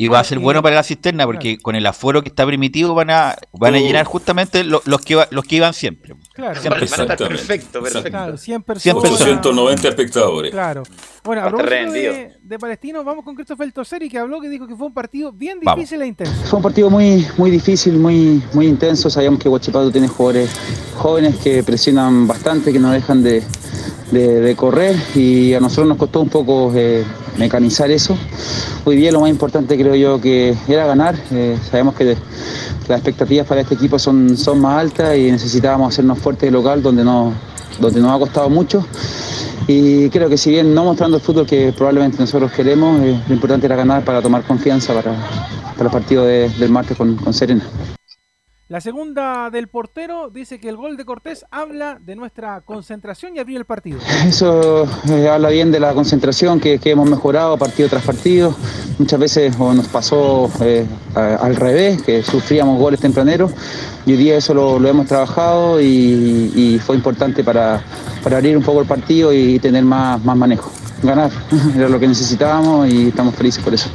[0.00, 2.94] Y va a ser bueno para la cisterna porque con el aforo que está permitido
[2.94, 6.14] van a van a llenar justamente los, que los que iban siempre.
[6.34, 8.08] Claro, perfecto, perfecto.
[8.08, 9.02] Claro, 100 personas.
[9.02, 10.52] 890 espectadores.
[10.52, 10.84] Claro.
[11.24, 14.86] Bueno, a de, de Palestino, vamos con Christopher Toseri que habló que dijo que fue
[14.86, 16.32] un partido bien difícil e intenso.
[16.44, 19.10] Fue un partido muy muy difícil, muy muy intenso.
[19.10, 20.48] Sabíamos que Huachipato tiene jugadores
[20.96, 23.42] jóvenes que presionan bastante, que no dejan de,
[24.10, 27.04] de, correr y a nosotros nos costó un poco eh,
[27.36, 28.16] mecanizar eso.
[28.84, 31.16] Hoy día lo más importante creo yo que era ganar.
[31.30, 32.16] Eh, sabemos que
[32.88, 36.82] las expectativas para este equipo son, son más altas y necesitábamos hacernos fuertes de local
[36.82, 37.32] donde, no,
[37.80, 38.86] donde nos ha costado mucho.
[39.66, 43.34] Y creo que si bien no mostrando el fútbol que probablemente nosotros queremos, eh, lo
[43.34, 45.14] importante era ganar para tomar confianza para,
[45.76, 47.64] para el partido del martes con Serena.
[48.68, 53.38] La segunda del portero dice que el gol de Cortés habla de nuestra concentración y
[53.38, 53.98] abrir el partido.
[54.26, 58.54] Eso eh, habla bien de la concentración que, que hemos mejorado partido tras partido.
[58.98, 60.84] Muchas veces o nos pasó eh,
[61.14, 63.52] a- al revés, que sufríamos goles tempraneros
[64.04, 67.82] y hoy día eso lo, lo hemos trabajado y, y fue importante para,
[68.22, 70.70] para abrir un poco el partido y tener más, más manejo.
[71.02, 71.30] Ganar
[71.74, 73.88] era lo que necesitábamos y estamos felices por eso.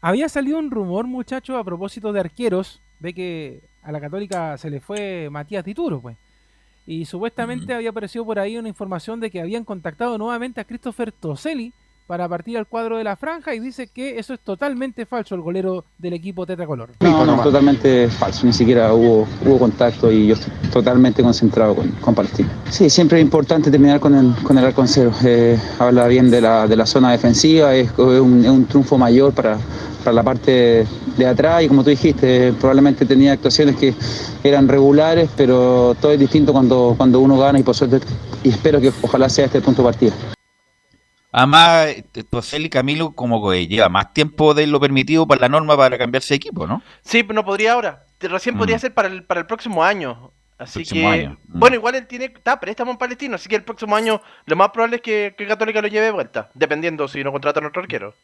[0.00, 2.82] Había salido un rumor, muchachos, a propósito de arqueros.
[2.98, 6.16] Ve que a la Católica se le fue Matías Dituro, pues.
[6.86, 11.12] Y supuestamente había aparecido por ahí una información de que habían contactado nuevamente a Christopher
[11.12, 11.72] Toselli
[12.06, 15.40] para partir al cuadro de la franja y dice que eso es totalmente falso, el
[15.40, 16.90] golero del equipo tetracolor.
[17.00, 21.88] No, no, totalmente falso, ni siquiera hubo, hubo contacto y yo estoy totalmente concentrado con,
[21.92, 22.50] con Palestina.
[22.68, 25.12] Sí, siempre es importante terminar con el, con el arco en cero.
[25.24, 28.98] Eh, habla bien de la, de la zona defensiva, es, es un, es un triunfo
[28.98, 29.56] mayor para,
[30.04, 30.86] para la parte
[31.16, 33.94] de atrás y como tú dijiste, probablemente tenía actuaciones que
[34.44, 38.00] eran regulares, pero todo es distinto cuando, cuando uno gana y por suerte,
[38.42, 40.12] y espero que ojalá sea este el punto de partida.
[41.32, 41.88] Además,
[42.30, 46.34] Toselli Camilo como que lleva más tiempo de lo permitido para la norma para cambiarse
[46.34, 46.80] de equipo, ¿no?
[47.02, 48.04] Sí, pero no podría ahora.
[48.20, 48.58] Recién Mm.
[48.58, 50.30] podría ser para el, para el próximo año.
[50.56, 51.16] Así Próximo que.
[51.16, 51.58] año, mm.
[51.58, 52.26] Bueno, igual él tiene.
[52.26, 55.46] Está préstamo en Palestino, así que el próximo año lo más probable es que, que
[55.48, 56.50] Católica lo lleve de vuelta.
[56.54, 58.14] Dependiendo si no contratan otro arquero.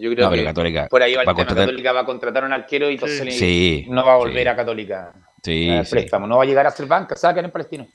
[0.00, 2.46] Yo creo No, que Católica por ahí va va contratar- Católica va a contratar a
[2.46, 4.48] un arquero y entonces Sí, no va a volver sí.
[4.48, 5.12] a Católica.
[5.42, 6.26] Sí, préstamo.
[6.26, 7.86] No va a llegar a ser banca, se va a quedar en Palestino.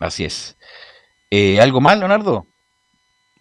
[0.00, 0.56] Así es.
[1.30, 2.46] Eh, ¿Algo más, Leonardo?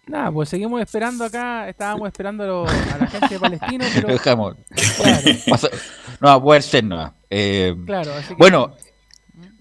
[0.08, 4.08] Nada, pues seguimos esperando acá, estábamos esperando a, lo- a la gente de Palestino, pero...
[4.08, 4.56] Lo dejamos.
[4.98, 5.22] Claro.
[6.20, 7.14] No va a poder ser, no.
[7.30, 8.74] Eh, Claro, así que- Bueno,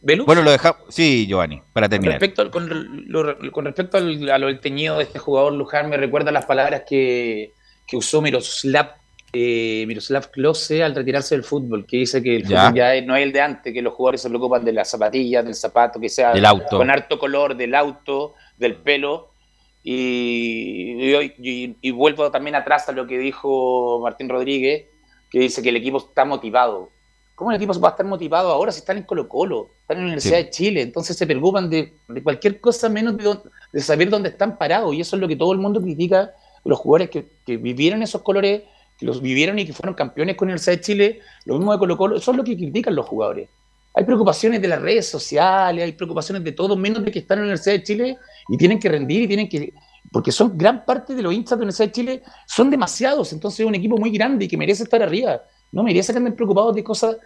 [0.00, 0.24] ¿Velus?
[0.24, 0.80] bueno, lo dejamos.
[0.88, 2.12] Sí, Giovanni, para Con terminar.
[2.20, 5.90] respecto, al, con, lo- con respecto al- a lo del teñido de este jugador, Luján
[5.90, 7.52] me recuerda las palabras que,
[7.86, 8.94] que usó Miroslav,
[9.32, 12.62] eh, Miroslav Klose al retirarse del fútbol, que dice que el Ya.
[12.68, 15.44] fútbol ya no es el de antes, que los jugadores se preocupan de las zapatillas,
[15.44, 16.78] del zapato, que sea auto.
[16.78, 19.30] con harto color, del auto, del pelo.
[19.82, 24.86] Y, y, y- y vuelvo también atrás a lo que dijo Martín Rodríguez,
[25.30, 26.90] que dice que el equipo está motivado.
[27.36, 29.68] ¿Cómo el equipo va a estar motivado ahora si están en Colo Colo?
[29.82, 30.44] Están en la Universidad Sí.
[30.44, 33.36] de Chile, entonces se preocupan de, de cualquier cosa menos de,
[33.72, 34.94] de saber dónde están parados.
[34.94, 36.32] Y eso es lo que todo el mundo critica,
[36.66, 38.62] los jugadores que, que vivieron esos colores,
[38.98, 41.96] que los vivieron y que fueron campeones con Universidad de Chile, lo mismo de Colo
[41.96, 43.48] Colo, eso es lo que critican los jugadores.
[43.94, 47.44] Hay preocupaciones de las redes sociales, hay preocupaciones de todo, menos de que están en
[47.44, 48.18] la Universidad de Chile
[48.48, 49.72] y tienen que rendir y tienen que...
[50.12, 53.60] Porque son gran parte de los hinchas de la Universidad de Chile, son demasiados, entonces
[53.60, 55.42] es un equipo muy grande y que merece estar arriba.
[55.72, 57.16] No merece que anden preocupados de cosas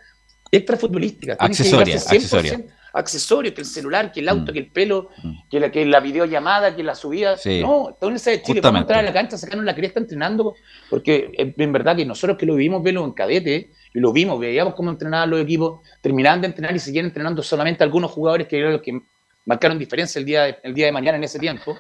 [0.51, 1.37] extrafutbolísticas.
[1.41, 2.61] Accesorias, dedicarse 100% accesorias.
[2.93, 4.55] Accesorios, que el celular, que el auto, Mm.
[4.55, 5.11] que el pelo,
[5.51, 7.37] que, la, que la videollamada, que la subida.
[7.37, 7.61] Sí.
[7.63, 8.63] No, Universidad de Chile, Justamente.
[8.63, 10.55] vamos a entrar a la cancha, sacarnos la cresta entrenando,
[10.89, 14.39] porque en, en verdad que nosotros que lo vivimos, velo en cadete, y lo vimos,
[14.39, 18.59] veíamos cómo entrenaban los equipos, terminaban de entrenar y seguían entrenando solamente algunos jugadores que
[18.59, 19.01] eran los que
[19.47, 21.77] marcaron diferencia el día de, el día de mañana en ese tiempo.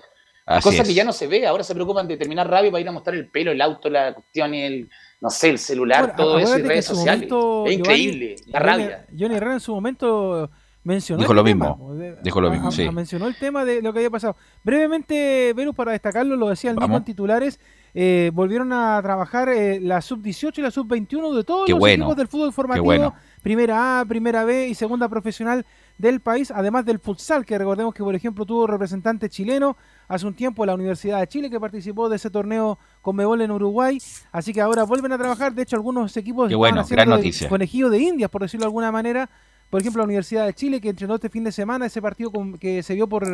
[0.46, 0.88] Así Cosa es.
[0.88, 3.14] que ya no se ve, ahora se preocupan de terminar rápido para ir a mostrar
[3.14, 4.88] el pelo, el auto, la cuestión, el,
[5.20, 7.30] no sé, el celular, Bueno, todo eso y redes sociales.
[7.30, 9.06] momento, es Giovanni, increíble, la rabia.
[9.16, 10.50] Johnny Herrera en su momento
[10.84, 12.84] mencionó Dijo lo tema, mismo, po, de- dijo lo a- mismo, a- sí.
[12.86, 14.36] a- mencionó el tema de lo que había pasado.
[14.64, 17.60] Brevemente, Verus, para destacarlo, lo decía el mismo en titulares,
[17.92, 22.04] eh, volvieron a trabajar eh, la sub-18 y la sub-21 de todos Qué los bueno,
[22.04, 23.14] equipos del fútbol formativo, bueno.
[23.42, 25.66] primera A, primera B y segunda profesional
[25.98, 29.76] del país, además del futsal, que recordemos que, por ejemplo, tuvo representante chileno
[30.08, 33.50] hace un tiempo la Universidad de Chile, que participó de ese torneo con Mebol en
[33.50, 33.98] Uruguay,
[34.32, 37.98] así que ahora vuelven a trabajar, de hecho algunos equipos Qué bueno, haciendo conejillo de
[37.98, 39.28] indias, por decirlo de alguna manera,
[39.70, 42.58] por ejemplo, la Universidad de Chile, que entrenó este fin de semana ese partido con-
[42.58, 43.24] que se vio por,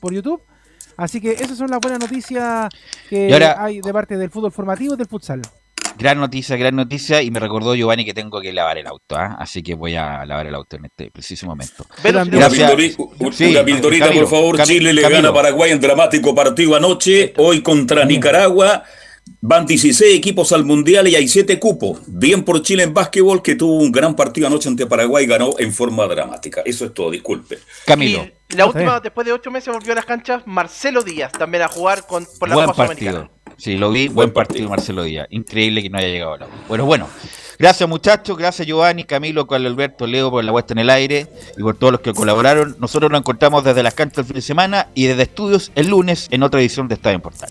[0.00, 0.42] por YouTube.
[0.96, 2.68] Así que esas son las buenas noticias
[3.08, 5.42] que ahora- hay de parte del fútbol formativo y del futsal.
[5.98, 7.22] Gran noticia, gran noticia.
[7.22, 9.36] Y me recordó Giovanni que tengo que lavar el auto, ¿ah?
[9.38, 11.86] así que voy a lavar el auto en este preciso momento.
[12.08, 12.72] Una, Gracias.
[12.72, 14.56] pildori- Sí, una pildorita, Camilo, por favor.
[14.56, 15.18] Cam- Chile le Camilo.
[15.22, 17.32] gana a Paraguay en dramático partido anoche.
[17.36, 18.82] Hoy contra Nicaragua.
[19.40, 22.00] Van 16 equipos al Mundial y hay 7 cupos.
[22.06, 25.50] Bien por Chile en básquetbol, que tuvo un gran partido anoche ante Paraguay y ganó
[25.58, 26.62] en forma dramática.
[26.64, 27.58] Eso es todo, disculpe.
[27.86, 28.26] Camilo.
[28.48, 31.68] Y la última, después de ocho meses, volvió a las canchas Marcelo Díaz también a
[31.68, 33.30] jugar con, por la Buen Copa partido.
[33.56, 34.08] Sí, lo vi.
[34.08, 35.26] Buen partido, Marcelo Díaz.
[35.30, 37.08] Increíble que no haya llegado a la Bueno, bueno.
[37.58, 38.36] Gracias, muchachos.
[38.36, 41.92] Gracias, Giovanni, Camilo, Carlos Alberto, Leo, por la puesta en el aire y por todos
[41.92, 42.76] los que colaboraron.
[42.80, 46.28] Nosotros nos encontramos desde las canchas el fin de semana y desde estudios el lunes
[46.30, 47.50] en otra edición de Estadio en Portal.